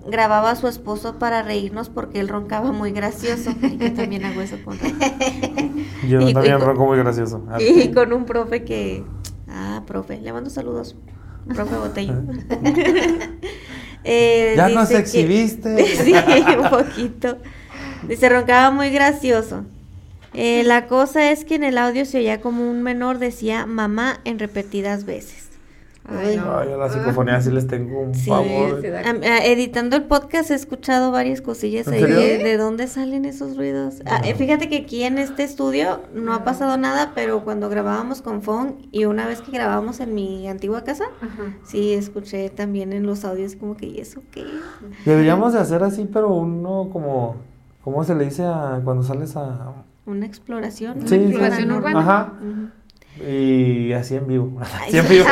[0.07, 3.51] grababa a su esposo para reírnos porque él roncaba muy gracioso.
[3.63, 4.79] Y yo también hago eso con
[6.09, 7.43] Yo Y- y también con- ronco muy gracioso.
[7.61, 9.05] Y con un profe que...
[9.49, 10.97] Ah, profe, le mando saludos.
[11.55, 12.15] Profe Botello.
[14.05, 15.85] Eh, Ya nos que- exhibiste.
[15.87, 16.13] sí,
[16.59, 17.39] un poquito.
[18.09, 19.65] Dice, roncaba muy gracioso.
[20.35, 24.21] Eh, la cosa es que en el audio se oía como un menor decía mamá
[24.25, 25.44] en repetidas veces.
[26.07, 26.59] Ay, no.
[26.59, 28.81] Ay, a la psicofonía sí les tengo un Sí, favor.
[28.83, 33.25] sí ah, editando el podcast he escuchado varias cosillas ¿En ahí de, de dónde salen
[33.25, 34.03] esos ruidos.
[34.05, 38.21] Ah, eh, fíjate que aquí en este estudio no ha pasado nada, pero cuando grabábamos
[38.21, 41.57] con Fon y una vez que grabábamos en mi antigua casa, Ajá.
[41.65, 44.45] sí escuché también en los audios como que, ¿y eso qué?
[45.05, 47.37] Deberíamos de hacer así, pero uno como
[47.85, 49.75] ¿Cómo se le dice a cuando sales a...
[50.07, 51.07] Una exploración.
[51.07, 52.01] Sí, una exploración urbana.
[52.01, 52.33] Ajá.
[53.21, 54.61] Y así en vivo.
[54.61, 55.27] Así en vivo.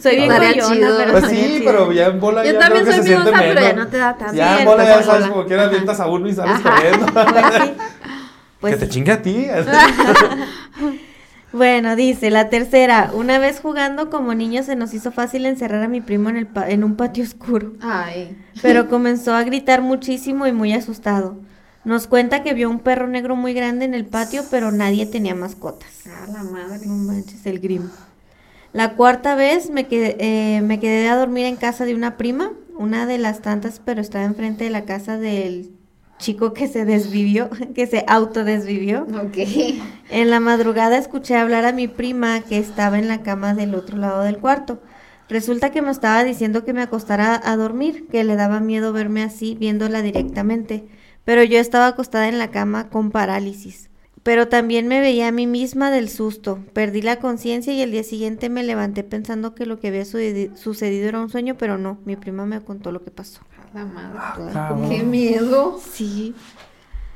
[0.00, 0.96] Soy bien coyona, chido.
[0.98, 1.64] pero Pues sí, chido.
[1.64, 3.72] pero ya en bola Yo ya también creo que soy se siente miedosa, pero ya
[3.72, 4.34] no te da tanto.
[4.34, 6.74] Ya en bola ya estás sabes como quiera avientas a uno y sales Ajá.
[6.74, 7.06] corriendo.
[7.14, 7.72] Pues sí.
[8.60, 9.46] Pues que te chingue a ti.
[11.52, 13.10] Bueno, dice la tercera.
[13.14, 16.46] Una vez jugando como niños se nos hizo fácil encerrar a mi primo en, el
[16.48, 17.74] pa- en un patio oscuro.
[17.80, 18.36] Ay.
[18.60, 21.36] Pero comenzó a gritar muchísimo y muy asustado.
[21.84, 25.34] Nos cuenta que vio un perro negro muy grande en el patio, pero nadie tenía
[25.34, 26.06] mascotas.
[26.06, 26.86] A la madre.
[26.86, 27.90] No manches, el grim.
[28.72, 32.52] La cuarta vez me quedé, eh, me quedé a dormir en casa de una prima,
[32.76, 35.72] una de las tantas, pero estaba enfrente de la casa del
[36.18, 39.02] chico que se desvivió, que se autodesvivió.
[39.02, 39.36] Ok.
[40.10, 43.98] En la madrugada escuché hablar a mi prima que estaba en la cama del otro
[43.98, 44.80] lado del cuarto.
[45.28, 49.22] Resulta que me estaba diciendo que me acostara a dormir, que le daba miedo verme
[49.22, 50.86] así, viéndola directamente.
[51.24, 53.88] Pero yo estaba acostada en la cama con parálisis.
[54.22, 56.58] Pero también me veía a mí misma del susto.
[56.72, 60.54] Perdí la conciencia y el día siguiente me levanté pensando que lo que había sucedi-
[60.56, 63.40] sucedido era un sueño, pero no, mi prima me contó lo que pasó.
[63.72, 64.18] A la madre.
[64.52, 64.88] cabrón.
[64.88, 65.78] Qué miedo.
[65.92, 66.34] Sí.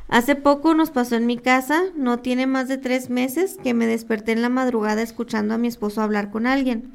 [0.09, 3.87] Hace poco nos pasó en mi casa, no tiene más de tres meses, que me
[3.87, 6.93] desperté en la madrugada escuchando a mi esposo hablar con alguien.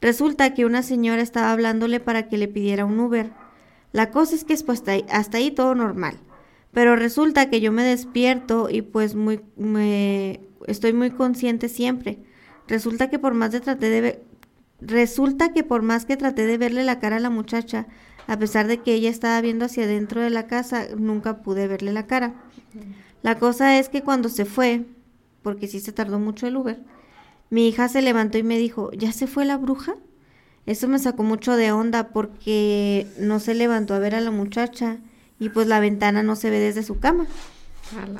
[0.00, 3.30] Resulta que una señora estaba hablándole para que le pidiera un Uber.
[3.92, 6.16] La cosa es que pues, hasta ahí, hasta ahí todo normal.
[6.72, 12.18] Pero resulta que yo me despierto y pues muy, me, estoy muy consciente siempre.
[12.68, 14.22] Resulta que por más de traté de ver-
[14.80, 17.86] resulta que por más que traté de verle la cara a la muchacha,
[18.28, 21.92] a pesar de que ella estaba viendo hacia adentro de la casa, nunca pude verle
[21.92, 22.34] la cara.
[23.22, 24.84] La cosa es que cuando se fue,
[25.42, 26.80] porque sí se tardó mucho el Uber,
[27.50, 29.96] mi hija se levantó y me dijo, ¿ya se fue la bruja?
[30.66, 34.98] Eso me sacó mucho de onda porque no se levantó a ver a la muchacha
[35.40, 37.26] y pues la ventana no se ve desde su cama.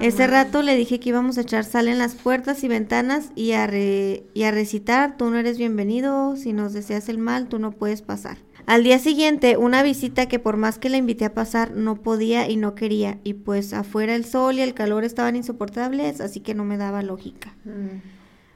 [0.01, 0.27] Ese madre.
[0.45, 3.69] rato le dije que íbamos a echar sal en las puertas y ventanas y a,
[3.69, 7.71] re- y a recitar, tú no eres bienvenido, si nos deseas el mal, tú no
[7.71, 8.39] puedes pasar.
[8.67, 12.49] Al día siguiente, una visita que por más que la invité a pasar, no podía
[12.49, 16.55] y no quería, y pues afuera el sol y el calor estaban insoportables, así que
[16.55, 17.55] no me daba lógica.
[17.65, 18.01] Mm.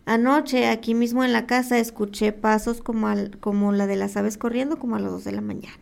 [0.06, 4.36] Anoche, aquí mismo en la casa, escuché pasos como, al- como la de las aves
[4.36, 5.76] corriendo, como a las 2 de la mañana.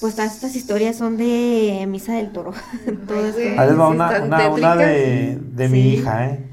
[0.00, 2.52] Pues todas estas historias son de Misa del Toro.
[2.86, 3.14] Esto.
[3.14, 6.44] Ahí les va una, una, una de, de mi hija, ¿eh?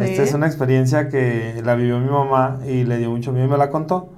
[0.00, 3.50] Esta es una experiencia que la vivió mi mamá y le dio mucho miedo y
[3.50, 4.12] me la contó.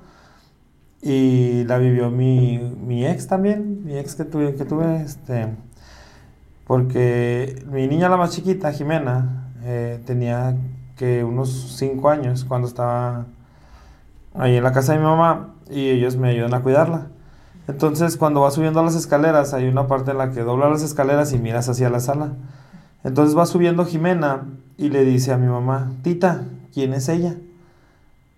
[1.01, 5.49] Y la vivió mi, mi ex también, mi ex que tuve, que tuve, este,
[6.67, 10.57] porque mi niña la más chiquita, Jimena, eh, tenía
[10.97, 13.27] que unos 5 años cuando estaba
[14.35, 17.09] ahí en la casa de mi mamá y ellos me ayudan a cuidarla.
[17.69, 21.33] Entonces cuando va subiendo las escaleras hay una parte en la que dobla las escaleras
[21.33, 22.33] y miras hacia la sala.
[23.05, 24.45] Entonces va subiendo Jimena
[24.77, 27.37] y le dice a mi mamá, Tita, ¿quién es ella?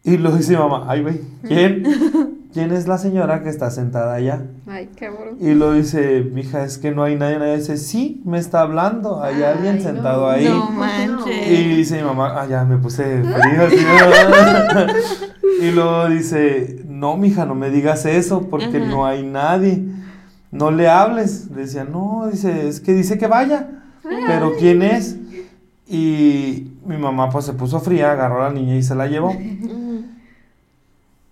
[0.02, 1.84] Y lo dice mi mamá, ay güey, ¿quién?
[2.54, 4.42] ¿Quién es la señora que está sentada allá?
[4.68, 5.38] Ay, cabrón.
[5.40, 9.20] Y lo dice, mija, es que no hay nadie, nadie dice, sí, me está hablando,
[9.20, 10.28] hay alguien Ay, sentado no.
[10.28, 10.44] ahí.
[10.48, 11.48] No manches.
[11.48, 13.68] Y dice mi mamá, ah, ya me puse frío.
[15.62, 18.86] y luego dice, no, mija, no me digas eso porque Ajá.
[18.86, 19.84] no hay nadie.
[20.50, 21.50] No le hables.
[21.50, 23.82] Le decía, no, dice, es que dice que vaya.
[24.02, 25.18] Pero ¿quién es?
[25.86, 29.36] Y mi mamá pues se puso fría, agarró a la niña y se la llevó.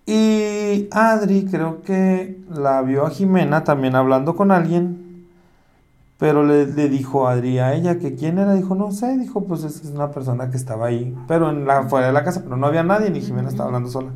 [0.05, 5.25] Y Adri creo que la vio a Jimena también hablando con alguien,
[6.19, 9.45] pero le, le dijo a Adri a ella que quién era, dijo, no sé, dijo,
[9.45, 12.41] pues es, es una persona que estaba ahí, pero en la, fuera de la casa,
[12.43, 14.11] pero no había nadie, ni Jimena estaba hablando sola.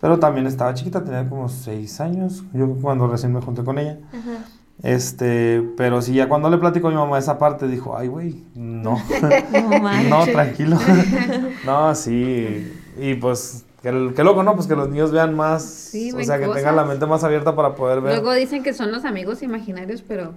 [0.00, 3.98] Pero también estaba chiquita, tenía como seis años, yo cuando recién me junté con ella.
[4.12, 4.44] Ajá.
[4.82, 8.44] Este, pero sí, ya cuando le platicó a mi mamá esa parte, dijo, ay, güey,
[8.54, 8.96] no.
[10.08, 10.78] No tranquilo.
[11.66, 12.72] no, sí.
[12.96, 14.54] Y pues, que, que loco, ¿no?
[14.54, 15.64] Pues que los niños vean más.
[15.64, 16.62] Sí, o sea, que cosas.
[16.62, 18.14] tengan la mente más abierta para poder ver.
[18.14, 20.34] Luego dicen que son los amigos imaginarios, pero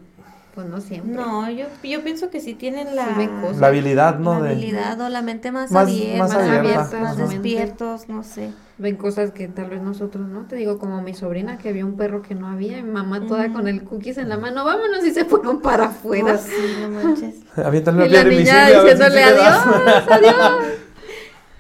[0.54, 1.14] pues no siempre.
[1.14, 4.36] No, yo, yo pienso que sí tienen la, Sí la habilidad, ¿no?
[4.40, 7.00] la de, habilidad o la mente más, Más- abierta, más abierta.
[7.00, 7.28] más Ajá.
[7.28, 8.52] despiertos, no sé.
[8.78, 10.46] Ven cosas que tal vez nosotros no.
[10.48, 13.26] Te digo, como mi sobrina que vio un perro que no había, y mi mamá
[13.28, 13.54] toda Ujú.
[13.54, 16.34] con el cookies en la mano, vámonos y se fueron para afuera.
[16.36, 17.36] Oh, sí, no manches.
[17.58, 19.66] Aviéntale Y la piedra niña diciéndole adiós,
[20.10, 20.64] adiós.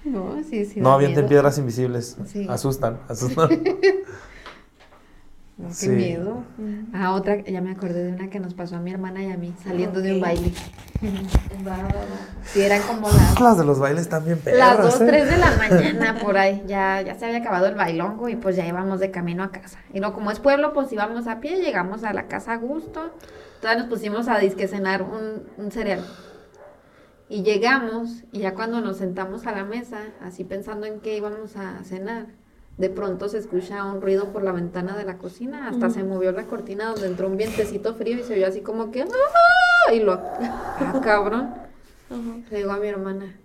[0.03, 0.79] No, sí, sí.
[0.81, 1.29] No, avienten miedo.
[1.29, 2.17] piedras invisibles.
[2.25, 2.47] Sí.
[2.49, 3.49] Asustan, asustan.
[5.61, 5.89] No, Qué Sí.
[5.89, 6.43] miedo.
[6.93, 9.37] Ah, otra, ya me acordé de una que nos pasó a mi hermana y a
[9.37, 10.51] mí, saliendo de un baile.
[12.45, 15.05] Sí, eran como las, Las de los bailes también las 2, ¿eh?
[15.07, 16.63] 3 de la mañana por ahí.
[16.67, 19.79] Ya, ya se había acabado el bailongo y pues ya íbamos de camino a casa.
[19.93, 23.11] Y no, como es pueblo, pues íbamos a pie, llegamos a la casa a gusto.
[23.61, 26.03] Todavía nos pusimos a disque cenar un, un cereal.
[27.29, 31.55] Y llegamos, y ya cuando nos sentamos a la mesa, así pensando en qué íbamos
[31.55, 32.25] a cenar,
[32.81, 36.31] de pronto se escucha un ruido por la ventana de la cocina, hasta se movió
[36.31, 39.93] la cortina donde entró un vientecito frío y se oyó así como que ¡ah!
[39.93, 41.53] y lo ¡ah, cabrón!
[42.49, 43.37] Le digo a mi hermana,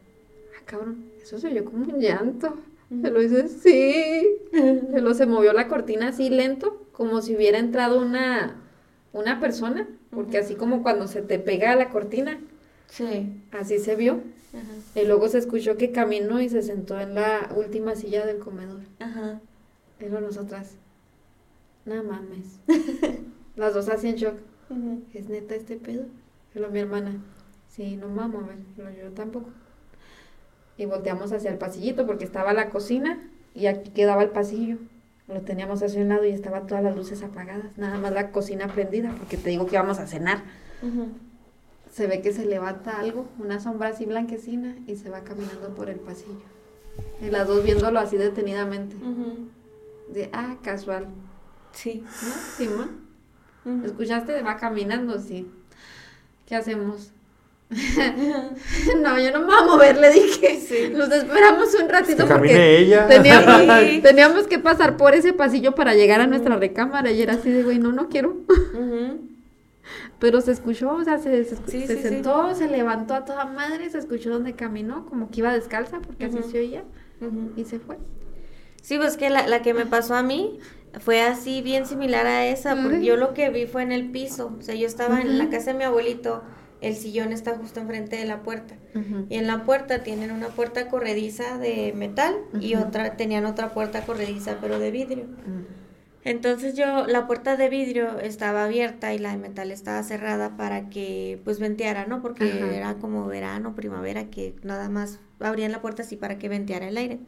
[0.56, 1.04] ¡ah, cabrón!
[1.22, 2.56] Eso se oyó como un llanto.
[2.88, 4.26] Se lo dice, sí.
[4.52, 8.56] Se lo se movió la cortina así lento, como si hubiera entrado una,
[9.12, 12.38] una persona, porque así como cuando se te pega la cortina,
[12.88, 13.42] Sí.
[13.52, 14.20] así se vio.
[14.54, 15.00] Ajá.
[15.00, 18.80] Y luego se escuchó que caminó y se sentó en la última silla del comedor.
[19.00, 19.40] Ajá.
[20.00, 20.76] Luego nosotras,
[21.84, 22.60] no mames.
[23.56, 24.34] Las dos así en shock.
[24.70, 25.02] Ujú.
[25.14, 26.04] ¿Es neta este pedo?
[26.54, 27.22] Luego mi hermana,
[27.68, 28.58] sí, no vamos a ver.
[28.76, 29.50] Y luego yo tampoco.
[30.78, 33.18] Y volteamos hacia el pasillito porque estaba la cocina
[33.54, 34.76] y aquí quedaba el pasillo.
[35.28, 37.76] Lo teníamos hacia un lado y estaba todas las luces apagadas.
[37.76, 40.42] Nada más la cocina prendida porque te digo que íbamos a cenar.
[40.82, 41.08] Ujú.
[41.97, 45.89] Se ve que se levanta algo, una sombra así blanquecina y se va caminando por
[45.89, 46.43] el pasillo.
[47.23, 48.97] Y las dos viéndolo así detenidamente.
[50.12, 51.06] De, ah, casual.
[51.73, 52.05] Sí.
[52.05, 52.32] ¿No?
[52.59, 52.90] Simón.
[53.64, 53.86] Ujú.
[53.86, 54.43] ¿Escuchaste?
[54.43, 55.51] Va caminando, sí.
[56.44, 57.12] ¿Qué hacemos?
[57.70, 60.90] no, yo no me voy a mover, le dije.
[60.94, 63.06] Nos esperamos un ratito Que porque ella.
[63.09, 64.01] teníamos, Sí.
[64.02, 67.62] teníamos que pasar por ese pasillo para llegar a nuestra recámara y era así de,
[67.62, 68.36] güey, no, no quiero.
[70.18, 72.02] Pero se escuchó, o sea, se, se, Sí, se sí, sí.
[72.02, 76.26] sentó, se levantó a toda madre, se escuchó donde caminó, como que iba descalza, porque
[76.26, 76.84] así se oía,
[77.56, 77.98] y se fue.
[78.82, 80.58] Sí, pues que la, la que me pasó a mí
[81.00, 84.54] fue así bien similar a esa, porque yo lo que vi fue en el piso,
[84.58, 86.42] o sea, yo estaba en la casa de mi abuelito,
[86.80, 88.76] el sillón está justo enfrente de la puerta,
[89.28, 94.02] y en la puerta tienen una puerta corrediza de metal y otra, tenían otra puerta
[94.06, 95.26] corrediza pero de vidrio.
[96.26, 100.90] Entonces yo, la puerta de vidrio estaba abierta y la de metal estaba cerrada para
[100.90, 102.20] que pues venteara, ¿no?
[102.20, 102.74] Porque Ajá.
[102.74, 106.96] era como verano, primavera, que nada más abrían la puerta así para que venteara el
[106.96, 107.20] aire.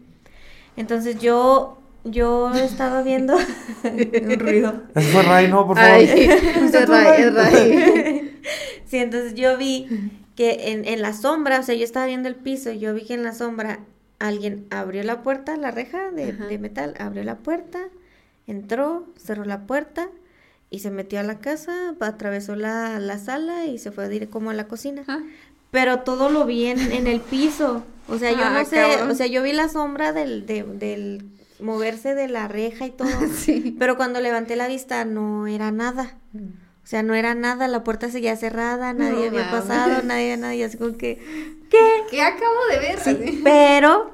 [0.76, 3.36] Entonces yo, yo estaba viendo
[3.84, 4.82] un ruido.
[4.96, 5.64] Eso fue Ray, ¿no?
[5.64, 5.92] Por favor.
[5.92, 8.24] Ay, es Ray, es Ray.
[8.84, 9.86] Sí, entonces yo vi
[10.34, 13.04] que en, en la sombra, o sea, yo estaba viendo el piso y yo vi
[13.04, 13.80] que en la sombra
[14.18, 17.80] alguien abrió la puerta, la reja de, de metal, abrió la puerta,
[18.48, 20.08] entró, cerró la puerta
[20.70, 24.28] y se metió a la casa, atravesó la, la sala y se fue a ir
[24.28, 25.04] como a la cocina.
[25.06, 25.20] Ah.
[25.70, 27.84] Pero todo lo vi en, en el piso.
[28.08, 29.10] O sea, yo Ah, no sé, cabrón.
[29.10, 31.24] o sea, yo vi la sombra del, de- del
[31.60, 33.08] moverse de la reja y todo.
[33.36, 33.76] Sí.
[33.78, 36.16] Pero cuando levanté la vista no era nada.
[36.34, 40.64] O sea, no era nada, la puerta seguía cerrada, nadie No había pasado, nadie, nadie,
[40.64, 41.18] así como que,
[41.70, 41.78] ¿qué?
[42.10, 43.40] ¿Qué acabo de ver?
[43.44, 44.10] Pero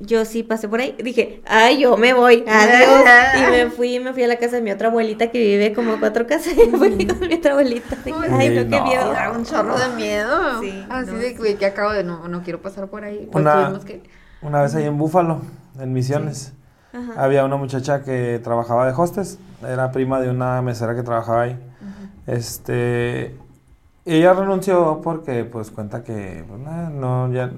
[0.00, 3.04] yo sí pasé por ahí, dije, ay, yo me voy, adiós.
[3.36, 5.94] y me fui, me fui a la casa de mi otra abuelita que vive como
[5.94, 7.96] a cuatro casas y me fui con mi otra abuelita.
[8.04, 9.12] Dije, ay, no, qué miedo.
[9.34, 10.60] Un chorro de miedo.
[10.60, 13.28] Sí, Así no, de que acabo de no, no quiero pasar por ahí.
[13.30, 14.02] Pues Una- que.
[14.40, 15.40] Una vez ahí en Búfalo,
[15.80, 16.52] en Misiones,
[16.92, 17.24] Ajá.
[17.24, 19.38] había una muchacha que trabajaba de hostes.
[19.66, 21.58] Era prima de una mesera que trabajaba ahí.
[22.26, 23.36] Este.
[24.04, 27.50] Ella renunció porque, pues, cuenta que pues, nah, no, ya,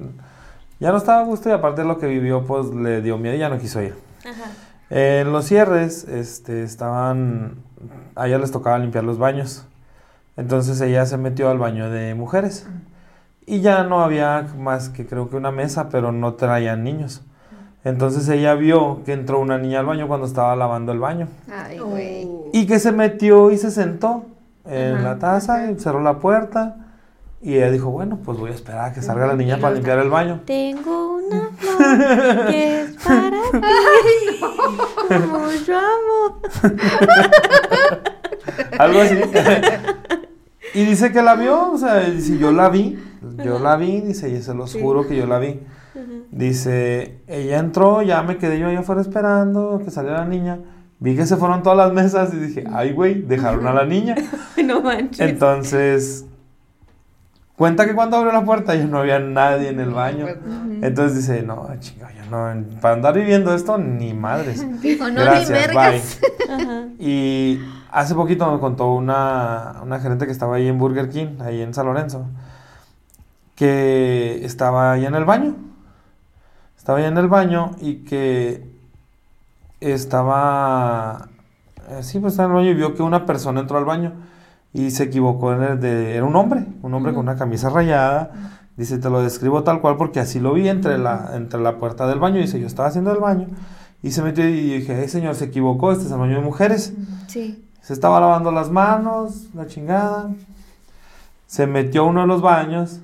[0.81, 3.36] ya no estaba a gusto y aparte de lo que vivió, pues, le dio miedo
[3.36, 3.94] y ya no quiso ir.
[4.20, 4.51] Ajá.
[4.90, 7.57] En los cierres, este, estaban,
[8.16, 9.66] a ella les tocaba limpiar los baños.
[10.36, 12.66] Entonces ella se metió al baño de mujeres.
[13.47, 17.23] Y ya no había más que creo que una mesa, pero no traían niños.
[17.85, 21.28] Entonces ella vio que entró una niña al baño cuando estaba lavando el baño.
[21.51, 22.28] Ay, güey.
[22.52, 24.24] Y que se metió y se sentó
[24.66, 26.80] en Ajá, la taza, y cerró la puerta.
[27.43, 29.99] Y ella dijo, bueno, pues voy a esperar a que salga la niña para limpiar
[30.01, 30.43] el baño.
[30.45, 34.41] Tengo una flor que es para ti.
[35.09, 36.41] Como yo amo.
[38.79, 39.17] Algo así.
[40.75, 42.99] y dice que la vio, o sea, dice, yo la vi,
[43.45, 44.81] yo la vi, dice, y se los Sí.
[44.81, 45.61] juro que yo la vi.
[46.31, 50.61] Dice, ella entró, ya me quedé yo allá afuera esperando que saliera la niña.
[50.99, 54.15] Vi que se fueron todas las mesas y dije, ay, güey, dejaron a la niña.
[54.65, 55.21] No manches.
[55.29, 56.27] Entonces,
[57.61, 60.27] cuenta que cuando abrió la puerta ya no había nadie en el baño.
[60.81, 64.65] Entonces dice, no, chinga, yo no, para andar viviendo esto, ni madres.
[64.81, 66.20] Dijo, no, ni Gracias, vergas.
[66.20, 66.55] bye.
[66.55, 66.85] Ajá.
[66.99, 67.61] Y
[67.93, 71.74] hace poquito me contó una, una gerente que estaba ahí en Burger King, ahí en
[71.74, 72.24] San Lorenzo,
[73.57, 75.55] que estaba ahí en el baño.
[76.78, 78.66] Estaba ahí en el baño y que
[79.81, 81.28] estaba
[81.91, 84.15] eh, sí, pues estaba en el baño y vio que una persona entró al baño
[84.72, 88.56] y se equivocó, en el de, era un hombre, un hombre con una camisa rayada.
[88.76, 92.06] Dice, te lo describo tal cual porque así lo vi entre la, entre la puerta
[92.06, 92.38] del baño.
[92.38, 93.48] Dice, yo estaba haciendo el baño
[94.02, 96.94] y se metió y dije, hey señor, se equivocó, este es el baño de mujeres.
[97.26, 97.62] Sí.
[97.82, 100.30] Se estaba lavando las manos, la chingada.
[101.47, 103.01] Se metió a uno de los baños.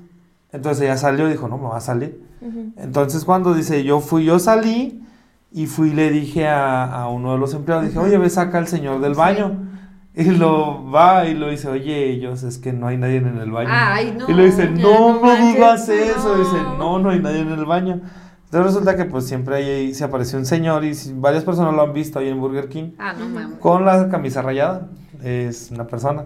[0.53, 2.25] Entonces ella salió y dijo, no, me va a salir.
[2.41, 2.73] Ujú.
[2.77, 5.05] Entonces cuando dice, yo fui, yo salí
[5.53, 8.59] y fui y le dije a, a uno de los empleados, dije, oye, ve, saca
[8.59, 9.76] al señor del baño.
[10.25, 13.51] Y lo va y lo dice, oye, ellos, es que no hay nadie en el
[13.51, 13.69] baño.
[13.71, 14.25] Ay, no.
[14.31, 16.37] y le dice, no, no me manches, digas eso.
[16.37, 16.39] no.
[16.43, 18.01] Dice, no, no hay nadie en el baño.
[18.47, 21.93] Entonces resulta que pues siempre ahí se apareció un señor y varias personas lo han
[21.93, 23.59] visto ahí en Burger King Ah, no mames.
[23.59, 24.89] con la camisa rayada.
[25.29, 26.25] Es una persona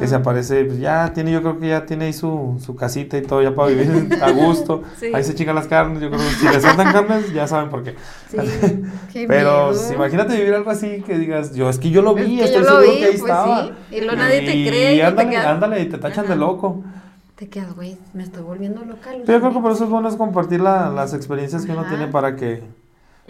[0.00, 3.16] que se aparece, pues ya tiene, yo creo que ya tiene ahí su, su casita
[3.16, 4.82] y todo ya para vivir a gusto.
[4.98, 5.06] Sí.
[5.14, 7.84] Ahí se chingan las carnes, yo creo que si les faltan carnes ya saben por
[7.84, 7.94] qué.
[8.28, 8.36] Sí.
[9.12, 12.26] Qué Pero si- imagínate vivir algo así que digas, yo es que yo lo Es
[12.26, 13.62] vi, que estoy seguro vi, que ahí pues estaba.
[13.66, 16.26] sí, y luego nadie te cree y Y te ándale, quedas- ándale, y te tachan
[16.26, 16.82] de loco.
[17.36, 19.10] Te quedas, güey, me estoy volviendo loca.
[19.24, 21.84] Pero yo creo que por eso es bueno es compartir la- las experiencias que uno
[21.88, 22.62] tiene para que,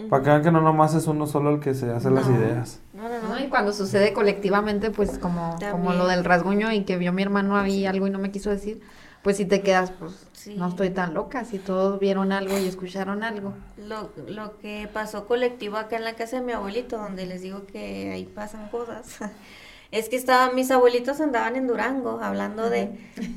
[0.09, 2.35] para que vean que no nomás es uno solo el que se hace las No.
[2.37, 2.79] ideas.
[2.93, 3.39] No, no, no.
[3.39, 7.57] Y cuando sucede colectivamente, pues como, como lo del rasguño y que vio mi hermano
[7.57, 8.81] ahí algo y no me quiso decir,
[9.23, 10.55] pues si te quedas, pues Sí.
[10.57, 13.53] no estoy tan loca, si todos vieron algo y escucharon algo.
[13.77, 17.67] Lo, lo que pasó colectivo acá en la casa de mi abuelito, donde les digo
[17.67, 19.17] que ahí pasan cosas,
[19.91, 22.89] es que estaban, mis abuelitos andaban en Durango hablando de,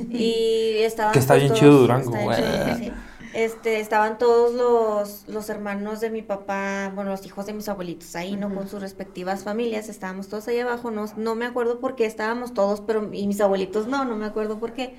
[0.08, 2.92] y estaban Que está pues, bien todos- chido Durango, está bien güey.
[3.34, 8.14] Este, estaban todos los, los hermanos de mi papá, bueno, los hijos de mis abuelitos
[8.14, 8.54] ahí, ¿no?
[8.54, 12.54] Con sus respectivas familias, estábamos todos ahí abajo, no, no me acuerdo por qué estábamos
[12.54, 14.94] todos, pero, y mis abuelitos no, no me acuerdo por qué.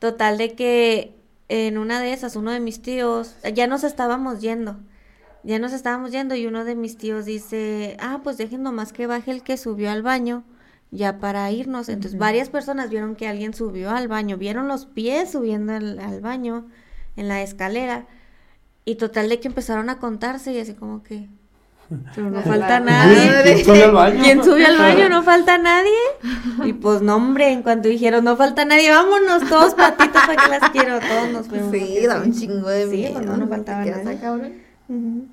[0.00, 1.14] Total de que
[1.48, 4.76] en una de esas, uno de mis tíos, ya nos estábamos yendo,
[5.44, 9.06] ya nos estábamos yendo y uno de mis tíos dice, ah, pues dejen nomás que
[9.06, 10.42] baje el que subió al baño,
[10.90, 11.88] ya para irnos.
[11.88, 16.20] Entonces varias personas vieron que alguien subió al baño, vieron los pies subiendo al, al
[16.20, 16.66] baño
[17.16, 18.06] en la escalera
[18.84, 21.28] y total de que empezaron a contarse y así como que...
[22.14, 23.42] Pero no falta nadie.
[23.42, 24.22] ¿Quién subió al baño?
[24.22, 25.08] ¿Quién subió al baño?
[25.08, 25.90] No falta nadie.
[26.64, 30.50] Y pues no, hombre, en cuanto dijeron no falta nadie, vámonos todos patitos para que
[30.50, 30.98] las quiero.
[31.00, 31.72] Todos nos fuimos.
[31.72, 33.14] Sí, da un chingo de Sí, miedo.
[33.14, 34.62] pues no, no faltaba nadie.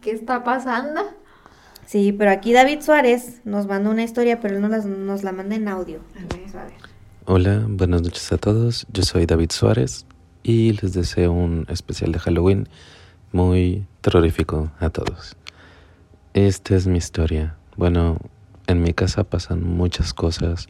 [0.01, 1.01] ¿Qué está pasando?
[1.85, 5.31] Sí, pero aquí David Suárez nos mandó una historia, pero él nos, las- nos la
[5.31, 5.99] manda en audio.
[6.15, 6.73] Vamos a ver.
[7.25, 8.87] Hola, buenas noches a todos.
[8.91, 10.05] Yo soy David Suárez
[10.47, 12.69] y les deseo un especial de Halloween
[13.33, 15.35] muy terrorífico a todos.
[16.33, 17.57] Esta es mi historia.
[17.75, 18.17] Bueno,
[18.65, 20.67] en mi casa pasan muchas cosas.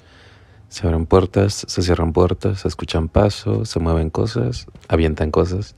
[0.68, 5.76] Se abren puertas, se cierran puertas, se escuchan pasos, se mueven cosas, avientan cosas.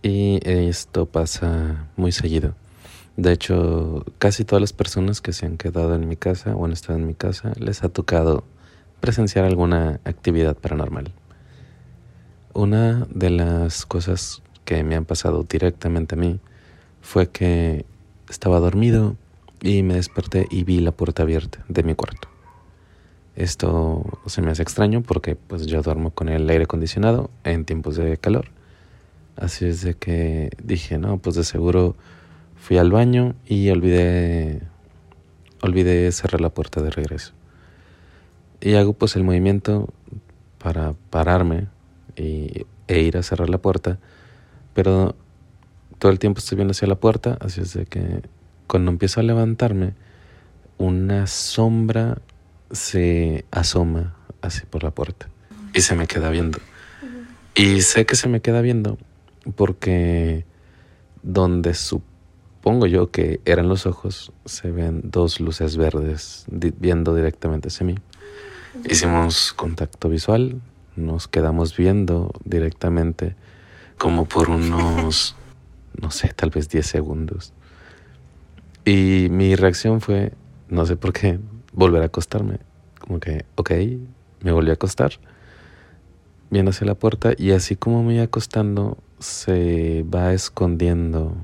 [0.00, 2.54] Y esto pasa muy seguido.
[3.18, 6.72] De hecho, casi todas las personas que se han quedado en mi casa o han
[6.72, 8.44] estado en mi casa les ha tocado
[9.00, 11.12] presenciar alguna actividad paranormal.
[12.54, 16.38] Una de las cosas que me han pasado directamente a mí
[17.02, 17.84] fue que
[18.30, 19.16] estaba dormido
[19.60, 22.28] y me desperté y vi la puerta abierta de mi cuarto.
[23.34, 27.96] Esto se me hace extraño porque pues yo duermo con el aire acondicionado en tiempos
[27.96, 28.46] de calor.
[29.34, 31.96] Así es de que dije, no, pues de seguro
[32.56, 34.62] fui al baño y olvidé
[35.60, 37.32] olvidé cerrar la puerta de regreso.
[38.60, 39.88] Y hago pues el movimiento
[40.58, 41.73] para pararme
[42.16, 43.98] y, e ir a cerrar la puerta,
[44.74, 45.14] pero
[45.98, 48.22] todo el tiempo estoy viendo hacia la puerta, así es de que
[48.66, 49.94] cuando empiezo a levantarme,
[50.78, 52.18] una sombra
[52.70, 55.28] se asoma así por la puerta
[55.72, 56.58] y se me queda viendo.
[57.54, 58.98] Y sé que se me queda viendo
[59.54, 60.44] porque
[61.22, 67.86] donde supongo yo que eran los ojos, se ven dos luces verdes viendo directamente hacia
[67.86, 67.94] mí.
[68.88, 70.60] Hicimos contacto visual,
[70.96, 73.36] nos quedamos viendo directamente
[73.98, 75.36] como por unos,
[76.00, 77.52] no sé, tal vez 10 segundos.
[78.84, 80.32] Y mi reacción fue,
[80.68, 81.38] no sé por qué,
[81.72, 82.58] volver a acostarme.
[82.98, 83.70] Como que, ok,
[84.40, 85.12] me volví a acostar,
[86.50, 91.34] viendo hacia la puerta y así como me iba acostando, se va escondiendo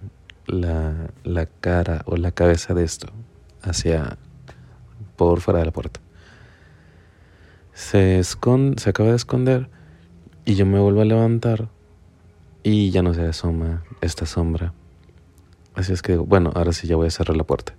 [0.47, 3.09] la, la cara o la cabeza de esto
[3.63, 4.19] hacia,
[5.17, 6.01] por fuera de la puerta.
[7.81, 9.71] Se, esconde, se acaba de esconder
[10.45, 11.71] y yo me vuelvo a levantar
[12.63, 14.75] y ya no se asoma esta sombra.
[15.75, 17.75] Así es que digo, bueno, ahora sí ya voy a cerrar la puerta.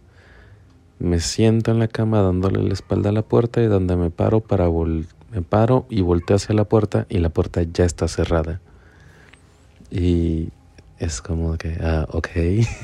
[0.98, 4.40] Me siento en la cama dándole la espalda a la puerta y donde me paro
[4.40, 8.60] para vol me paro y volteo hacia la puerta y la puerta ya está cerrada.
[9.92, 10.50] Y
[10.98, 12.28] es como que, ah, ok.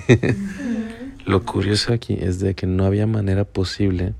[1.25, 4.13] Lo curioso aquí es de que no había manera posible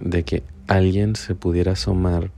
[0.00, 2.30] de que alguien se pudiera asomar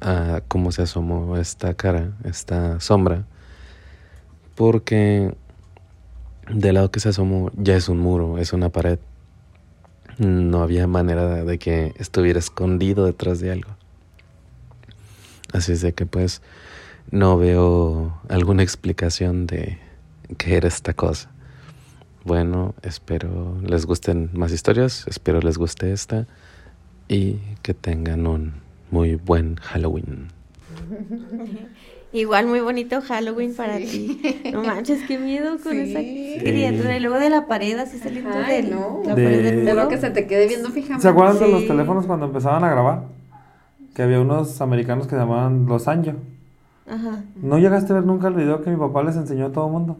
[0.00, 3.24] a cómo se asomó esta cara, esta sombra,
[4.54, 5.34] porque
[6.50, 8.98] del lado que se asomó ya es un muro, es una pared.
[10.18, 13.70] No había manera de que estuviera escondido detrás de algo.
[15.52, 16.42] Así es de que pues
[17.10, 19.78] no veo alguna explicación de
[20.36, 21.30] qué era esta cosa.
[22.24, 26.26] Bueno, espero les gusten más historias, espero les guste esta
[27.08, 28.52] y que tengan un
[28.90, 30.28] muy buen Halloween.
[32.12, 34.20] Igual muy bonito Halloween para ti.
[34.52, 35.78] No manches, qué miedo con Sí.
[35.94, 36.00] esa
[36.42, 36.96] criatura.
[36.96, 39.02] Y luego de la pared así saliendo de no.
[39.04, 39.84] la De- pared del De muro.
[39.84, 41.02] lo que se te quede viendo fijamente.
[41.02, 43.02] ¿Se acuerdan de los teléfonos cuando empezaban a grabar?
[43.94, 46.12] Que había unos americanos que se llamaban Los Anjo.
[46.88, 47.24] Ajá.
[47.42, 49.72] ¿No llegaste a ver nunca el video que mi papá les enseñó a todo el
[49.72, 49.98] mundo?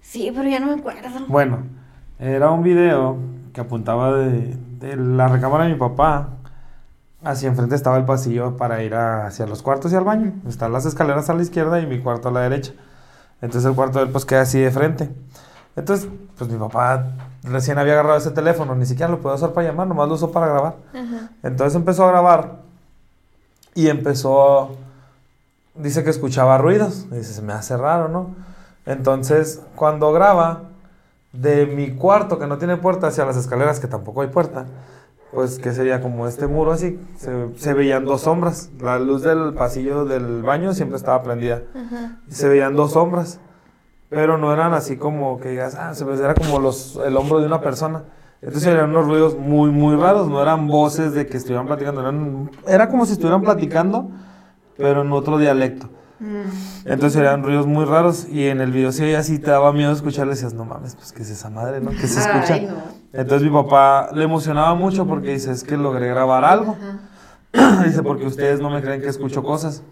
[0.00, 1.08] Sí, pero ya no me acuerdo.
[1.26, 1.64] Bueno,
[2.20, 3.16] era un video
[3.52, 6.28] que apuntaba de, de la recámara de mi papá.
[7.24, 10.32] Hacia enfrente estaba el pasillo para ir a- hacia los cuartos y al baño.
[10.46, 12.72] Están las escaleras a la izquierda y mi cuarto a la derecha.
[13.40, 15.10] Entonces el cuarto de él pues queda así de frente.
[15.76, 16.08] Entonces,
[16.38, 17.04] pues mi papá
[17.42, 20.30] recién había agarrado ese teléfono, ni siquiera lo podía usar para llamar, nomás lo usó
[20.32, 20.76] para grabar.
[20.94, 21.28] Ajá.
[21.42, 22.60] Entonces empezó a grabar
[23.74, 24.76] y empezó,
[25.74, 28.28] dice que escuchaba ruidos, dice, se me hace raro, ¿no?
[28.86, 30.62] Entonces cuando graba
[31.32, 34.66] de mi cuarto que no tiene puerta hacia las escaleras que tampoco hay puerta,
[35.32, 39.52] pues que sería como este muro así, se, se veían dos sombras, la luz del
[39.54, 42.18] pasillo del baño siempre estaba prendida, Ajá.
[42.28, 43.40] se veían dos sombras,
[44.08, 47.40] pero no eran así como que digas, ah, se ve- era como los, el hombro
[47.40, 48.04] de una persona.
[48.40, 52.50] Entonces eran unos ruidos muy, muy raros, no eran voces de que estuvieran platicando, eran,
[52.68, 54.08] era como si estuvieran platicando,
[54.76, 55.88] pero en otro dialecto.
[56.84, 60.26] Entonces eran ruidos muy raros y en el video sí así te daba miedo escuchar,
[60.26, 61.90] le decías, no mames, pues que es esa madre, ¿no?
[61.90, 62.54] Que se escucha.
[62.54, 62.76] Ay, no.
[63.12, 66.76] Entonces mi papá le emocionaba mucho porque dice, es que logré grabar algo.
[67.84, 69.82] dice, porque ustedes no me creen que escucho cosas.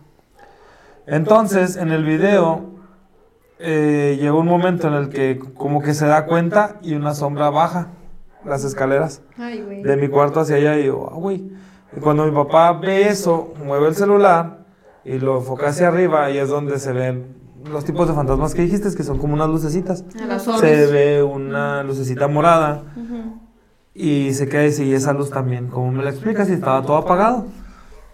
[1.06, 2.70] Entonces, en el video,
[3.58, 7.50] eh, llegó un momento en el que como que se da cuenta y una sombra
[7.50, 7.88] baja
[8.44, 11.50] las escaleras Ay, de mi cuarto hacia allá y yo, ah, güey.
[11.96, 14.63] Y cuando mi papá ve eso, mueve el celular
[15.04, 17.36] y lo enfoca hacia arriba y es donde se ven
[17.70, 20.04] los tipos de fantasmas que dijiste, que son como unas lucecitas.
[20.60, 22.84] Se ve una lucecita morada
[23.94, 27.46] y se queda y esa luz también, como me lo explicas, si estaba todo apagado.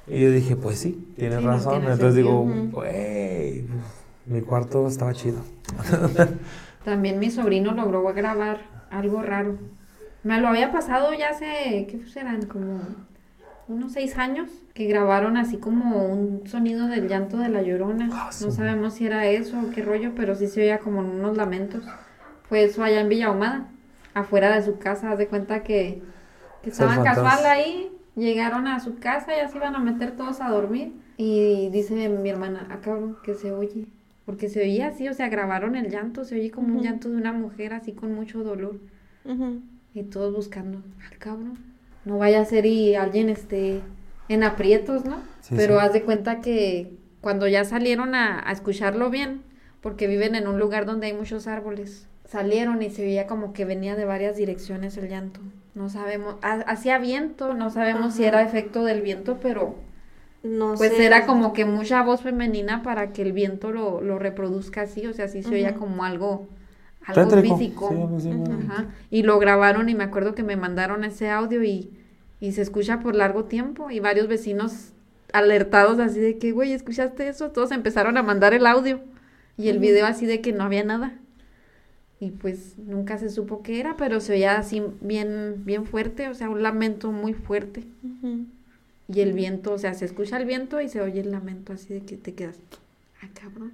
[0.07, 1.73] Y yo dije, pues sí, tienes Sí, no razón.
[1.75, 2.73] tiene Entonces digo, sentido.
[2.81, 3.65] güey,
[4.27, 5.39] mi cuarto estaba chido.
[6.85, 9.57] También mi sobrino logró grabar algo raro.
[10.25, 12.43] Me lo había pasado ya hace, ¿qué serán?
[12.47, 12.81] Como
[13.73, 18.09] unos seis años, que grabaron así como un sonido del llanto de la llorona.
[18.13, 21.37] Ah, No sabemos si era eso o qué rollo, pero sí se oía como unos
[21.37, 21.85] lamentos.
[22.49, 23.69] Fue eso allá en Villa Ahumada,
[24.15, 25.13] afuera de su casa.
[25.13, 26.03] Haz de cuenta que,
[26.65, 30.93] estaban casual ahí, llegaron a su casa, ya se iban a meter todos a dormir.
[31.17, 33.87] Y dice mi hermana, ah, cabrón, que se oye.
[34.27, 37.17] Porque se oía así, o sea, grabaron el llanto, se oye como un llanto de
[37.17, 38.79] una mujer así con mucho dolor.
[39.93, 41.70] Y todos buscando, al cabrón.
[42.05, 43.83] No vaya a ser y alguien esté
[44.29, 45.23] en aprietos, ¿no?
[45.41, 45.81] Sí, Pero sí.
[45.81, 49.43] haz de cuenta que cuando ya salieron a, a escucharlo bien,
[49.81, 53.65] porque viven en un lugar donde hay muchos árboles, salieron y se veía como que
[53.65, 55.41] venía de varias direcciones el llanto.
[55.75, 59.75] No sabemos, ha- hacía viento, no sabemos si era efecto del viento, pero
[60.43, 61.05] No pues sé.
[61.07, 65.13] era como que mucha voz femenina para que el viento lo, lo reproduzca así, o
[65.13, 66.49] sea, sí se oía como algo,
[67.05, 67.57] algo Tétrico.
[67.57, 68.19] físico.
[68.21, 68.31] Sí.
[68.69, 68.87] Ajá.
[69.11, 71.91] Y lo grabaron y me acuerdo que me mandaron ese audio y,
[72.41, 74.93] y se escucha por largo tiempo y varios vecinos
[75.33, 77.51] alertados así de que, güey, ¿escuchaste eso?
[77.51, 79.01] Todos empezaron a mandar el audio
[79.57, 81.15] y el video así de que no había nada.
[82.19, 86.35] Y pues nunca se supo qué era, pero se oía así bien, bien fuerte, o
[86.35, 87.85] sea, un lamento muy fuerte.
[89.09, 91.95] Y el viento, o sea, se escucha el viento y se oye el lamento así
[91.95, 92.59] de que te quedas,
[93.23, 93.73] ah, cabrón.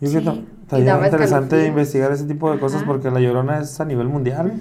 [0.00, 2.90] Yo creo Sí, que estaría daba interesante investigar ese tipo de cosas Ajá.
[2.90, 4.52] porque la llorona es a nivel mundial.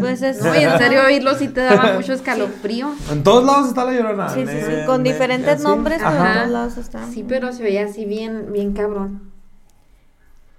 [0.00, 0.42] Pues es.
[0.58, 2.90] Y en serio oírlo sí te daba mucho escalofrío.
[3.10, 4.28] En todos lados está la llorona.
[4.30, 4.72] Sí, sí, sí.
[4.86, 6.34] Con diferentes nombres, pero en Ajá.
[6.38, 7.06] todos lados está.
[7.08, 9.30] Sí, pero se oía así bien, bien cabrón.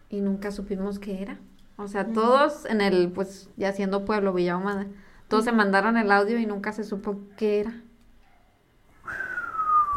[0.09, 1.37] Y nunca supimos qué era.
[1.77, 4.85] O sea, todos en el, pues, ya siendo pueblo, Villa Ahumada,
[5.27, 7.73] todos se mandaron el audio y nunca se supo qué era.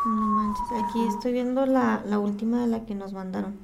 [0.06, 3.56] No manches, aquí estoy viendo la, la última de la que nos mandaron.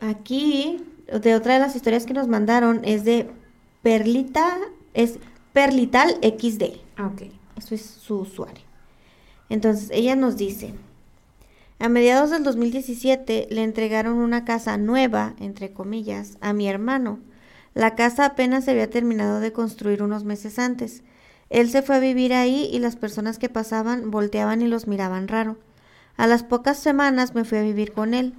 [0.00, 3.30] Aquí, de otra de las historias que nos mandaron, es de
[3.82, 4.58] Perlita,
[4.92, 5.18] es
[5.52, 6.80] Perlital XD.
[6.96, 7.22] Ah, ok.
[7.56, 8.64] Eso es su usuario.
[9.48, 10.74] Entonces, ella nos dice,
[11.78, 17.18] a mediados del 2017 le entregaron una casa nueva, entre comillas, a mi hermano.
[17.74, 21.02] La casa apenas se había terminado de construir unos meses antes.
[21.50, 25.28] Él se fue a vivir ahí y las personas que pasaban volteaban y los miraban
[25.28, 25.56] raro.
[26.16, 28.34] A las pocas semanas me fui a vivir con él.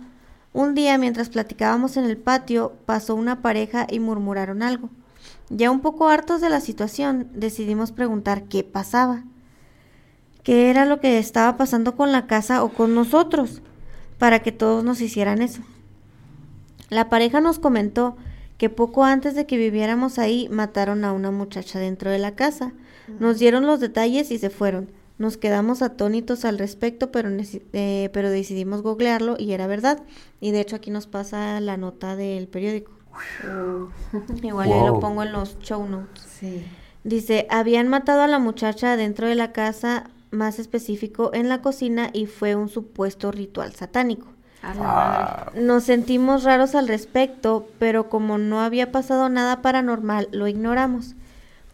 [0.56, 4.90] Un día, mientras platicábamos en el patio, pasó una pareja y murmuraron algo.
[5.50, 9.26] Ya un poco hartos de la situación, decidimos preguntar qué pasaba.
[10.44, 13.62] ¿Qué era lo que estaba pasando con la casa o con nosotros?
[14.18, 15.62] Para que todos nos hicieran eso.
[16.90, 18.16] La pareja nos comentó
[18.58, 22.72] que poco antes de que viviéramos ahí mataron a una muchacha dentro de la casa.
[23.20, 24.88] Nos dieron los detalles y se fueron.
[25.18, 27.30] Nos quedamos atónitos al respecto, pero,
[27.74, 30.04] eh, pero decidimos googlearlo y era verdad.
[30.42, 32.92] Y de hecho aquí nos pasa la nota del periódico.
[34.44, 36.42] Igual yo lo pongo en los show notes.
[37.04, 42.10] Dice, habían matado a la muchacha dentro de la casa, más específico en la cocina,
[42.12, 44.28] y fue un supuesto ritual satánico.
[44.64, 45.52] Ah.
[45.56, 51.16] Nos sentimos raros al respecto, pero como no había pasado nada paranormal, lo ignoramos.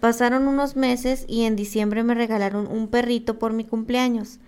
[0.02, 4.40] Pasaron unos meses y en diciembre me regalaron un perrito por mi cumpleaños.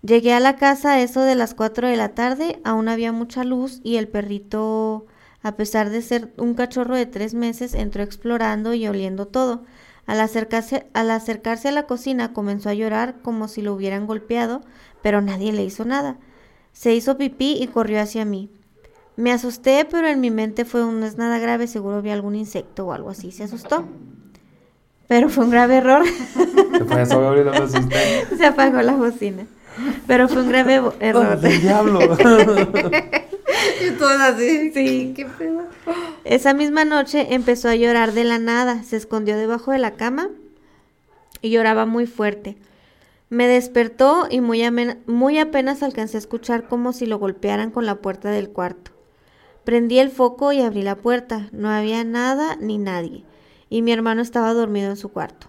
[0.00, 3.44] Llegué a la casa a eso de las 4 de la tarde, aún había mucha
[3.44, 5.04] luz y el perrito,
[5.42, 9.64] a pesar de ser un cachorro de tres meses, entró explorando y oliendo todo.
[10.06, 14.62] Al acercarse, al acercarse a la cocina comenzó a llorar como si lo hubieran golpeado,
[15.02, 16.16] pero nadie le hizo nada.
[16.72, 18.50] Se hizo pipí y corrió hacia mí.
[19.16, 22.36] Me asusté, pero en mi mente fue un no es nada grave, seguro vi algún
[22.36, 23.32] insecto o algo así.
[23.32, 23.86] Se asustó.
[25.08, 26.04] Pero fue un grave error.
[28.38, 29.46] Se apagó la bocina.
[30.06, 31.38] Pero fue un grave bo- error.
[31.42, 32.00] ¡Oh, el diablo!
[33.86, 34.72] Y todas así.
[34.72, 35.12] Sí.
[35.14, 35.62] ¿Qué pedo?
[36.24, 40.28] Esa misma noche empezó a llorar de la nada, se escondió debajo de la cama
[41.40, 42.56] y lloraba muy fuerte.
[43.30, 44.62] Me despertó y muy,
[45.06, 48.90] muy apenas alcancé a escuchar como si lo golpearan con la puerta del cuarto.
[49.64, 51.48] Prendí el foco y abrí la puerta.
[51.52, 53.24] No había nada ni nadie,
[53.74, 55.48] y mi hermano estaba dormido en su cuarto.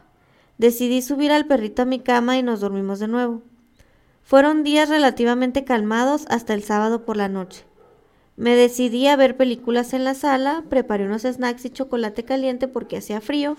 [0.57, 3.43] Decidí subir al perrito a mi cama y nos dormimos de nuevo.
[4.23, 7.65] Fueron días relativamente calmados hasta el sábado por la noche.
[8.35, 12.97] Me decidí a ver películas en la sala, preparé unos snacks y chocolate caliente porque
[12.97, 13.57] hacía frío,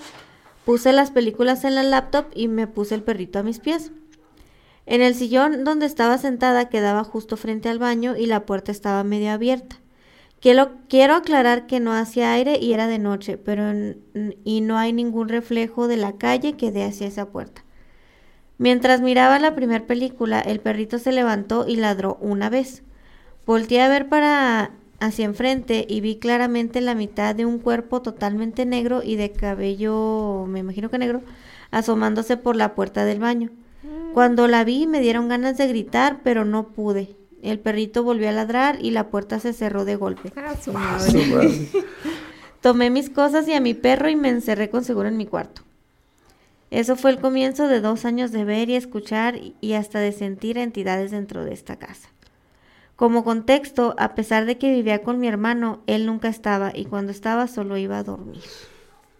[0.64, 3.92] puse las películas en la laptop y me puse el perrito a mis pies.
[4.84, 9.04] En el sillón donde estaba sentada quedaba justo frente al baño y la puerta estaba
[9.04, 9.76] medio abierta.
[10.40, 13.96] Quiero, quiero aclarar que no hacía aire y era de noche, pero n-
[14.44, 17.64] y no hay ningún reflejo de la calle que dé hacia esa puerta.
[18.58, 22.82] Mientras miraba la primera película, el perrito se levantó y ladró una vez.
[23.46, 28.66] Volteé a ver para hacia enfrente y vi claramente la mitad de un cuerpo totalmente
[28.66, 31.22] negro y de cabello, me imagino que negro,
[31.70, 33.50] asomándose por la puerta del baño.
[34.12, 37.16] Cuando la vi me dieron ganas de gritar, pero no pude.
[37.46, 40.32] El perrito volvió a ladrar y la puerta se cerró de golpe.
[40.36, 41.10] Ah, su Ah, madre.
[41.10, 41.68] su madre.
[42.60, 45.62] Tomé mis cosas y a mi perro y me encerré con seguro en mi cuarto.
[46.70, 50.10] Eso fue el comienzo de dos años de ver y escuchar y- y hasta de
[50.10, 52.08] sentir entidades dentro de esta casa.
[52.96, 57.12] Como contexto, a pesar de que vivía con mi hermano, él nunca estaba y cuando
[57.12, 58.42] estaba solo iba a dormir.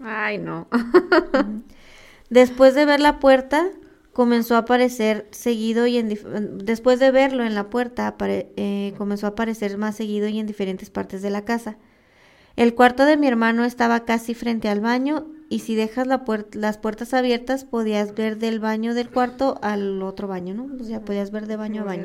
[0.03, 0.67] Ay, no.
[2.31, 3.67] Después de ver la puerta,
[4.17, 6.09] comenzó a aparecer seguido y en
[6.65, 10.89] después de verlo en la puerta, eh, comenzó a aparecer más seguido y en diferentes
[10.89, 11.77] partes de la casa.
[12.57, 16.47] El cuarto de mi hermano estaba casi frente al baño y si dejas la puer-
[16.55, 20.67] las puertas abiertas podías ver del baño del cuarto al otro baño, ¿no?
[20.81, 22.05] O sea, podías ver de baño a baño.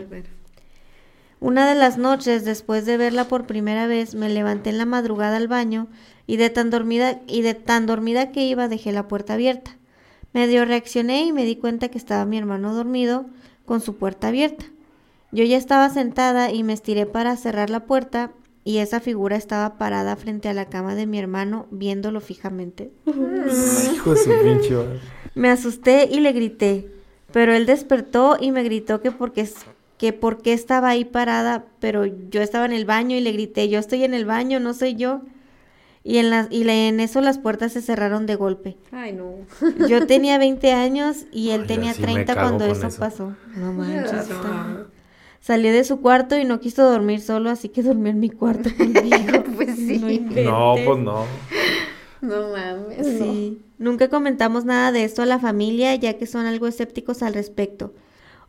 [1.40, 5.38] Una de las noches, después de verla por primera vez, me levanté en la madrugada
[5.38, 5.88] al baño
[6.28, 9.78] y de tan dormida y de tan dormida que iba dejé la puerta abierta.
[10.34, 13.26] Medio reaccioné y me di cuenta que estaba mi hermano dormido
[13.66, 14.66] con su puerta abierta.
[15.32, 18.32] Yo ya estaba sentada y me estiré para cerrar la puerta
[18.64, 22.92] y esa figura estaba parada frente a la cama de mi hermano viéndolo fijamente.
[23.06, 24.76] Hijo de su pinche.
[25.36, 26.92] Me asusté y le grité,
[27.32, 29.48] pero él despertó y me gritó que porque
[29.98, 33.70] que por qué estaba ahí parada, pero yo estaba en el baño y le grité,
[33.70, 35.22] yo estoy en el baño, no soy yo.
[36.04, 38.78] Y en, las y le- en eso las puertas se cerraron de golpe.
[38.92, 39.36] Ay, no.
[39.88, 43.00] Yo tenía 20 años y él Ay, tenía así me 30 cago cuando eso, eso.
[43.00, 43.36] pasó.
[43.56, 44.12] No manches.
[44.14, 44.20] No.
[44.22, 44.86] está-
[45.42, 48.70] Salió de su cuarto y no quiso dormir solo, así que durmió en mi cuarto
[48.78, 49.44] conmigo.
[49.56, 50.26] Pues sí.
[50.36, 51.26] No No, pues no.
[52.22, 53.06] No mames.
[53.20, 53.62] Sí.
[53.80, 57.94] Nunca comentamos nada de esto a la familia, ya que son algo escépticos al respecto.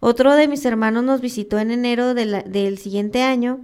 [0.01, 3.61] Otro de mis hermanos nos visitó en enero de la- del siguiente año.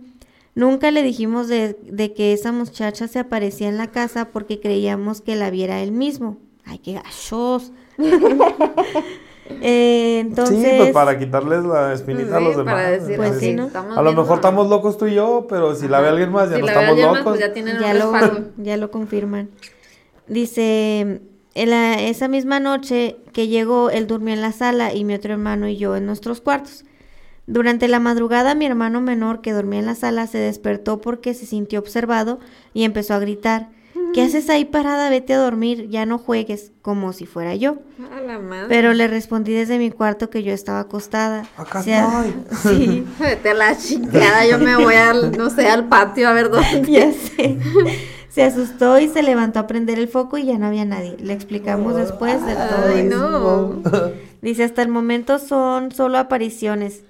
[0.59, 5.21] Nunca le dijimos de, de que esa muchacha se aparecía en la casa porque creíamos
[5.21, 6.37] que la viera él mismo.
[6.65, 7.71] Ay, qué gachos.
[9.63, 12.75] Eh, entonces, sí, pues para quitarles la espinita a los demás.
[12.75, 13.69] para decir, Pues sí, ¿no?
[13.69, 16.51] estamos A lo mejor estamos locos tú y yo, pero si la ve alguien más,
[16.51, 17.33] ya Si no la ve estamos alguien más, locos.
[17.33, 18.49] pues ya tienen ya un lo, respaldo.
[18.59, 19.49] ya lo confirman.
[20.27, 21.23] Dice,
[21.55, 25.33] en la- esa misma noche que llegó, él durmió en la sala y mi otro
[25.33, 26.85] hermano y yo en nuestros cuartos.
[27.49, 31.47] Durante la madrugada mi hermano menor que dormía en la sala se despertó porque se
[31.47, 32.41] sintió observado
[32.75, 33.71] y empezó a gritar,
[34.13, 35.09] ¿qué haces ahí parada?
[35.09, 37.79] Vete a dormir, ya no juegues, como si fuera yo.
[38.15, 38.67] A la madre.
[38.69, 41.47] Pero le respondí desde mi cuarto que yo estaba acostada.
[41.57, 42.77] Acá O sea, estoy.
[42.77, 46.51] Sí, Vete a la chingada, yo me voy al, no sé, al patio a ver
[46.51, 46.83] dónde.
[46.93, 47.57] ya sé.
[48.29, 51.17] Se asustó y se levantó a prender el foco y ya no había nadie.
[51.19, 53.83] Le explicamos después de todo Ay, no.
[54.43, 57.05] Dice, hasta el momento son solo apariciones.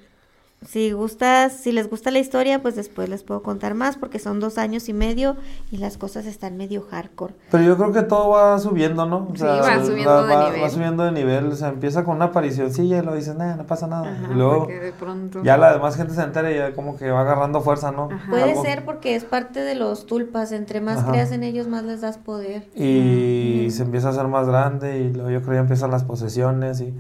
[0.66, 4.40] Si gustas, si les gusta la historia, pues después les puedo contar más porque son
[4.40, 5.36] dos años y medio
[5.70, 7.32] y las cosas están medio hardcore.
[7.52, 9.28] Pero yo creo que todo va subiendo, ¿no?
[9.32, 10.62] O Sí, va subiendo de va, nivel.
[10.64, 11.47] va subiendo de nivel.
[11.47, 14.10] O sea, empieza con una aparicióncilla y lo dices, nah, no pasa nada.
[14.12, 15.43] Ajá, y luego porque de pronto.
[15.44, 18.09] ya la demás gente se entera y ya como que va agarrando fuerza, ¿no?
[18.12, 18.28] Ajá.
[18.28, 20.51] Puede Algo- ser porque es parte de los tulpas.
[20.51, 21.12] Entre más Ajá.
[21.12, 22.68] creas en ellos, más les das poder.
[22.74, 26.02] Y se empieza a hacer más grande y luego yo creo que ya empiezan las
[26.02, 26.93] posesiones y.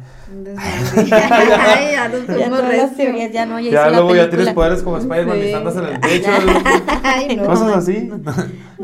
[0.56, 2.08] Ay, ya Ya
[2.60, 2.96] recio.
[2.96, 5.42] teorías, ya no, ya, ya hizo la luego ya tienes poderes como Spider-Man Sí.
[5.42, 6.30] listándose en el techo,
[7.02, 7.44] Ay, no.
[7.46, 8.10] cosas así,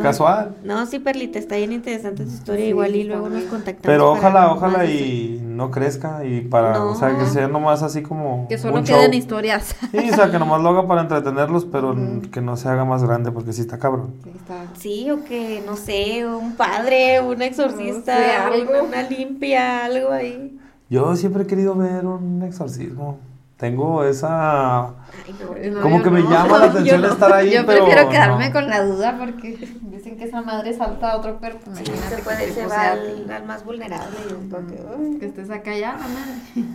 [0.01, 0.57] casual.
[0.65, 2.67] No, sí, Perlita, está bien interesante tu historia.
[2.67, 3.83] Igual y luego nos contactamos.
[3.87, 7.27] Pero ojalá, ojalá y no crezca y para, o sea, que No.
[7.29, 9.19] sea nomás así como Que solo un queden show.
[9.19, 9.77] historias.
[9.93, 11.97] Sí, o sea, que nomás lo haga para entretenerlos, pero
[12.33, 14.15] que no se haga más grande porque sí está cabrón.
[14.25, 18.73] Sí, está- Sí, o que, no sé, un padre, un exorcista, No sé, algo.
[18.89, 20.59] una limpia, algo ahí.
[20.91, 23.19] Yo siempre he querido ver un exorcismo.
[23.57, 24.89] Tengo esa...
[24.89, 25.81] Ay, no.
[25.81, 27.09] Como que me llama la atención no.
[27.09, 28.53] estar ahí, Yo pero prefiero quedarme no.
[28.53, 31.71] con la duda porque dicen que esa madre salta a otro cuerpo.
[31.75, 34.17] Sí, Imagínate se puede, a al, al más vulnerable.
[34.29, 34.51] y es
[34.93, 36.69] como que, estés acá ya, madre.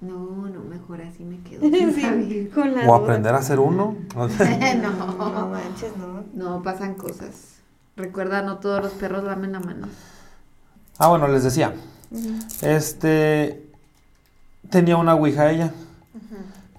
[0.00, 1.62] No, no, mejor así me quedo.
[1.94, 2.96] Sí, con la O duda.
[2.98, 3.96] aprender a ser uno.
[4.14, 6.24] No no, manches, no.
[6.34, 7.56] no, pasan cosas.
[7.96, 9.88] Recuerda, no todos los perros lamen la mano.
[10.98, 11.74] ah, bueno, les decía.
[12.62, 13.62] Este...
[14.70, 15.72] Tenía una ouija ella.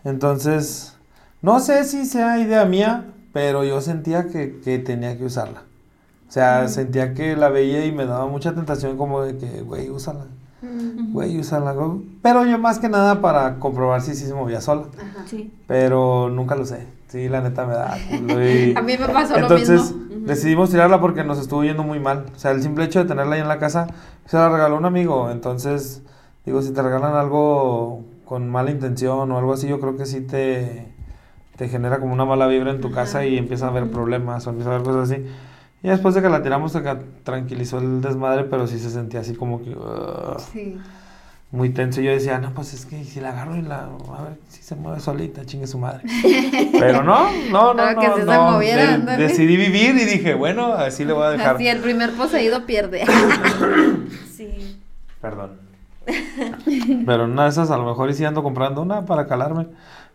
[0.07, 0.93] Entonces,
[1.41, 5.63] no sé si sea idea mía, pero yo sentía que, que tenía que usarla.
[6.27, 9.89] O sea, sentía que la veía y me daba mucha tentación como de que, güey,
[9.89, 10.25] úsala.
[11.11, 11.73] Güey, úsala.
[11.73, 12.01] güey.
[12.21, 14.84] Pero yo más que nada para comprobar si sí se movía sola.
[15.25, 15.53] Sí.
[15.67, 16.88] Pero nunca lo sé.
[17.09, 20.25] Sí, la neta me da culo y- A mí me pasó Entonces lo mismo.
[20.27, 22.25] decidimos tirarla porque nos estuvo yendo muy mal.
[22.35, 23.88] O sea, el simple hecho de tenerla ahí en la casa
[24.25, 25.29] se la regaló un amigo.
[25.31, 26.01] Entonces,
[26.45, 30.22] digo, si te regalan algo con mala intención o algo así, yo creo que sí
[30.22, 30.86] te,
[31.56, 34.49] te genera como una mala vibra en tu casa y empieza a haber problemas o
[34.49, 35.26] empieza a haber cosas así.
[35.84, 39.34] Y después de que la tiramos, ca- tranquilizó el desmadre, pero sí se sentía así
[39.36, 40.78] como que uh, Sí.
[41.52, 42.02] muy tenso.
[42.02, 43.84] Y yo decía, no, pues es que si la agarro y la.
[44.18, 46.02] A ver si se mueve solita, chingue su madre.
[46.80, 47.94] Pero no, no, no.
[47.94, 48.52] No, que sí se no.
[48.52, 49.24] moviera, De- ándale.
[49.24, 51.56] decidí vivir y dije, bueno, así le voy a dejar.
[51.56, 53.06] Así el primer poseído pierde.
[54.36, 54.78] Sí.
[55.22, 55.66] Perdón.
[57.05, 59.67] Pero una de esas a lo mejor y sí ando comprando una para calarme.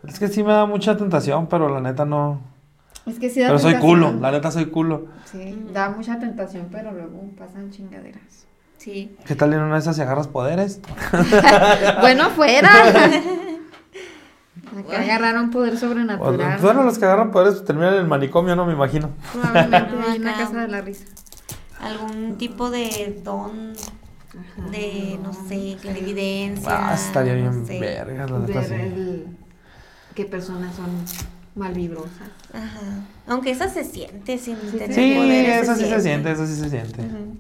[0.07, 2.41] Es que sí me da mucha tentación, pero la neta no.
[3.07, 5.07] Es que sí da Pero soy culo, la neta soy culo.
[5.25, 8.47] Sí, da mucha tentación, pero luego pasan chingaderas.
[8.79, 9.17] Sí.
[9.25, 10.81] ¿Qué tal en una de esas si agarras poderes?
[12.01, 12.71] bueno, fuera.
[14.79, 16.59] Acá agarraron poder sobrenatural.
[16.61, 19.11] Bueno, los que agarran poderes pues, terminan en el manicomio, no me imagino.
[19.33, 20.39] Probablemente una acá.
[20.45, 21.05] casa de la risa.
[21.81, 23.75] Algún tipo de don
[24.71, 26.91] de, no sé, clarividencia.
[26.91, 27.79] Ah, estaría bien no sé.
[27.81, 28.75] vergas, la neta Ver sí.
[28.75, 29.27] el-
[30.15, 30.91] qué personas son
[31.55, 32.29] malvibrosas.
[32.53, 32.81] Ajá.
[33.27, 36.71] Aunque esa se siente sin tener Sí, poderes, eso sí se siente, eso sí se
[36.71, 37.03] siente.
[37.03, 37.37] Ujú.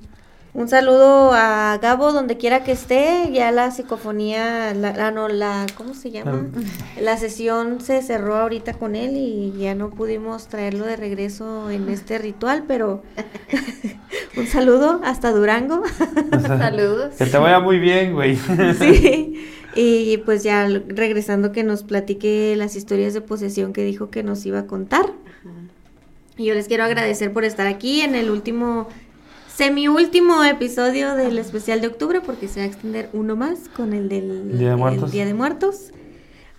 [0.54, 3.30] Un saludo a Gabo donde quiera que esté.
[3.32, 6.46] Ya la psicofonía, la, la- no, la, ¿cómo se llama?
[7.00, 11.88] La sesión se cerró ahorita con él y ya no pudimos traerlo de regreso en
[11.88, 13.02] este ritual, pero
[14.36, 15.82] un saludo hasta Durango.
[16.46, 17.14] Saludos.
[17.16, 18.36] Que te vaya muy bien, güey.
[18.78, 19.46] sí.
[19.74, 24.44] Y pues ya regresando que nos platique las historias de posesión que dijo que nos
[24.44, 25.14] iba a contar.
[26.36, 28.88] Y yo les quiero agradecer por estar aquí en el último,
[29.56, 34.08] semi-último episodio del especial de octubre, porque se va a extender uno más con el
[34.08, 35.12] del Día de Muertos.
[35.12, 35.92] Día de Muertos.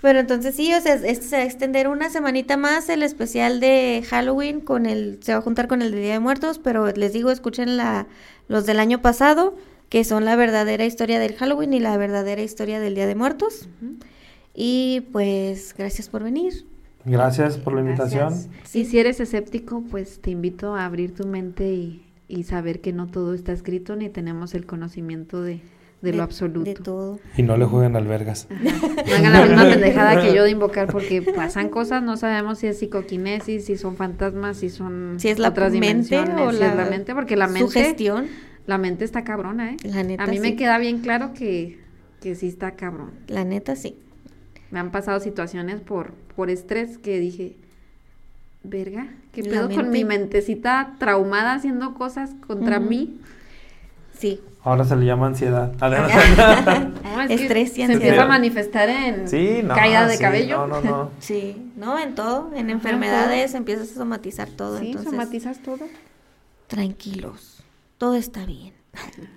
[0.01, 3.59] Pero entonces sí, o sea, este se va a extender una semanita más el especial
[3.61, 6.91] de Halloween con el, se va a juntar con el de Día de Muertos, pero
[6.91, 8.07] les digo, escuchen la,
[8.49, 9.55] los del año pasado,
[9.87, 13.69] que son la verdadera historia del Halloween y la verdadera historia del Día de Muertos.
[14.53, 16.65] Y pues, gracias por venir.
[17.05, 18.29] Gracias por la invitación.
[18.29, 18.75] Gracias.
[18.75, 22.93] Y si eres escéptico, pues te invito a abrir tu mente y, y saber que
[22.93, 25.61] no todo está escrito ni tenemos el conocimiento de,
[26.01, 26.65] de lo absoluto.
[26.65, 27.19] De todo.
[27.37, 28.47] Y no le jueguen albergas.
[28.49, 32.67] No hagan la misma pendejada que yo de invocar porque pasan cosas, no sabemos si
[32.67, 36.59] es psicoquinesis, si son fantasmas, si son Si es la otras mente dimensiones, o si
[36.59, 38.27] la es la mente, porque la mente Sugestión.
[38.65, 39.77] la mente está cabrona, ¿eh?
[39.83, 40.41] La neta, A mí sí.
[40.41, 41.79] me queda bien claro que,
[42.19, 43.11] que sí está cabrón.
[43.27, 43.95] La neta, sí.
[44.71, 47.57] Me han pasado situaciones por, por estrés que dije,
[48.63, 50.19] verga, ¿qué La pedo con mi mente.
[50.19, 53.17] mentecita traumada haciendo cosas contra mí?
[54.17, 54.39] Sí.
[54.63, 55.73] Ahora se le llama ansiedad.
[57.03, 57.91] No, es Estrés y se ansiedad.
[57.91, 59.75] empieza a manifestar en Sí, no.
[59.75, 60.65] caída de sí, cabello.
[60.67, 61.09] No, no, no.
[61.19, 61.99] Sí, ¿no?
[61.99, 64.79] En todo, en enfermedades empiezas a somatizar todo.
[64.79, 65.85] Sí, entonces, somatizas todo.
[66.67, 67.63] tranquilos,
[67.97, 68.73] todo está bien.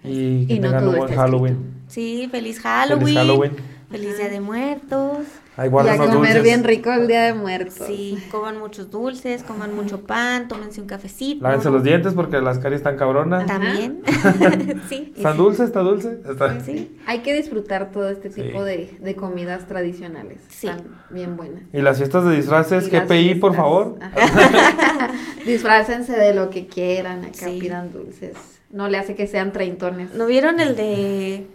[0.04, 1.74] Y que Y no todo un buen está Halloween.
[1.88, 3.00] Sí, feliz Halloween.
[3.06, 3.52] Feliz Halloween.
[3.90, 5.18] Feliz Día de Muertos.
[5.58, 6.42] Ahí Y a comer dulces.
[6.42, 7.86] bien rico el día de muertos.
[7.86, 11.42] Sí, coman muchos dulces, coman mucho pan, tómense un cafecito.
[11.44, 13.46] Lávense los dientes porque las caries están cabronas.
[13.46, 14.02] También.
[14.90, 15.14] sí.
[15.16, 15.68] ¿Están dulces?
[15.68, 16.20] ¿Está dulce?
[16.28, 16.98] Está- Sí.
[17.06, 18.42] Hay que disfrutar todo este Sí.
[18.42, 20.40] tipo de, de comidas tradicionales.
[20.50, 20.66] Sí.
[20.68, 21.62] Están bien buenas.
[21.72, 23.98] Y las fiestas de disfraces, Y ¿qué las PI, por favor?
[25.46, 27.58] Disfrácense de lo que quieran, acá Sí.
[27.60, 28.34] pidan dulces.
[28.70, 30.12] No le hace que sean treintones.
[30.14, 31.46] ¿No vieron el de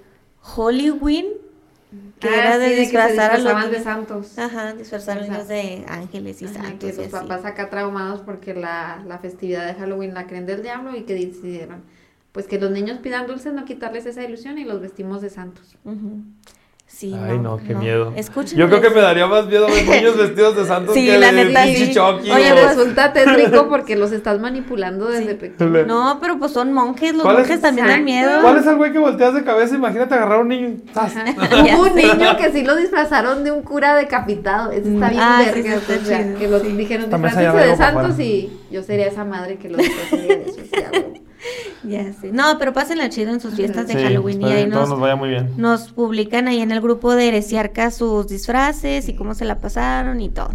[0.41, 1.25] Halloween?
[2.22, 4.38] Que Ah, era de sí, que se disfrazar a los de santos.
[4.39, 6.80] Ajá, disfrazar a niños de ángeles y Ajá, santos.
[6.80, 10.61] que y los papás acá traumados porque la, la festividad de Halloween la creen del
[10.61, 11.84] diablo y que decidieron
[12.31, 15.76] pues que los niños pidan dulces, no quitarles esa ilusión y los vestimos de santos.
[16.93, 18.13] Sí, Ay, no, qué miedo.
[18.15, 18.59] Escuchen.
[18.59, 21.31] Yo creo que me daría más miedo ver niños vestidos de santos Sí, que la
[21.31, 21.97] de neta, sí.
[21.97, 25.34] Oye, o- pues, Resulta tétrico porque los estás manipulando desde Sí.
[25.35, 25.88] pequeños.
[25.88, 28.41] No, pero pues son monjes, los monjes también dan miedo.
[28.43, 29.73] ¿Cuál es el güey que volteas de cabeza?
[29.76, 30.77] Imagínate agarrar a un niño.
[31.76, 34.72] Hubo un niño que sí lo disfrazaron de un cura decapitado.
[34.72, 36.68] Eso está bien Ah, sí, verga, está o sea, chido, que los sí.
[36.73, 37.18] dijeron la
[37.65, 40.59] de santos y yo sería esa madre que los disfrazaría de eso.
[41.84, 42.31] Ya sé.
[42.31, 45.15] No, pero pásenla chido en sus fiestas de Sí, Halloween y ahí nos, nos vaya
[45.15, 45.49] muy bien.
[45.57, 50.22] nos publican ahí en el grupo de Heresiarca sus disfraces y cómo se la pasaron
[50.22, 50.49] y todo.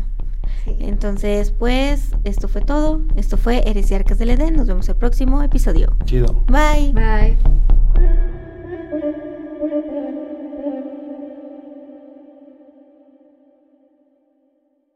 [0.65, 0.77] Sí.
[0.81, 3.01] Entonces, pues, esto fue todo.
[3.17, 4.55] Esto fue Heresiarcas del Edén.
[4.57, 5.97] Nos vemos el próximo episodio.
[6.05, 6.45] Chido.
[6.49, 6.93] Bye.
[6.93, 8.36] Bye.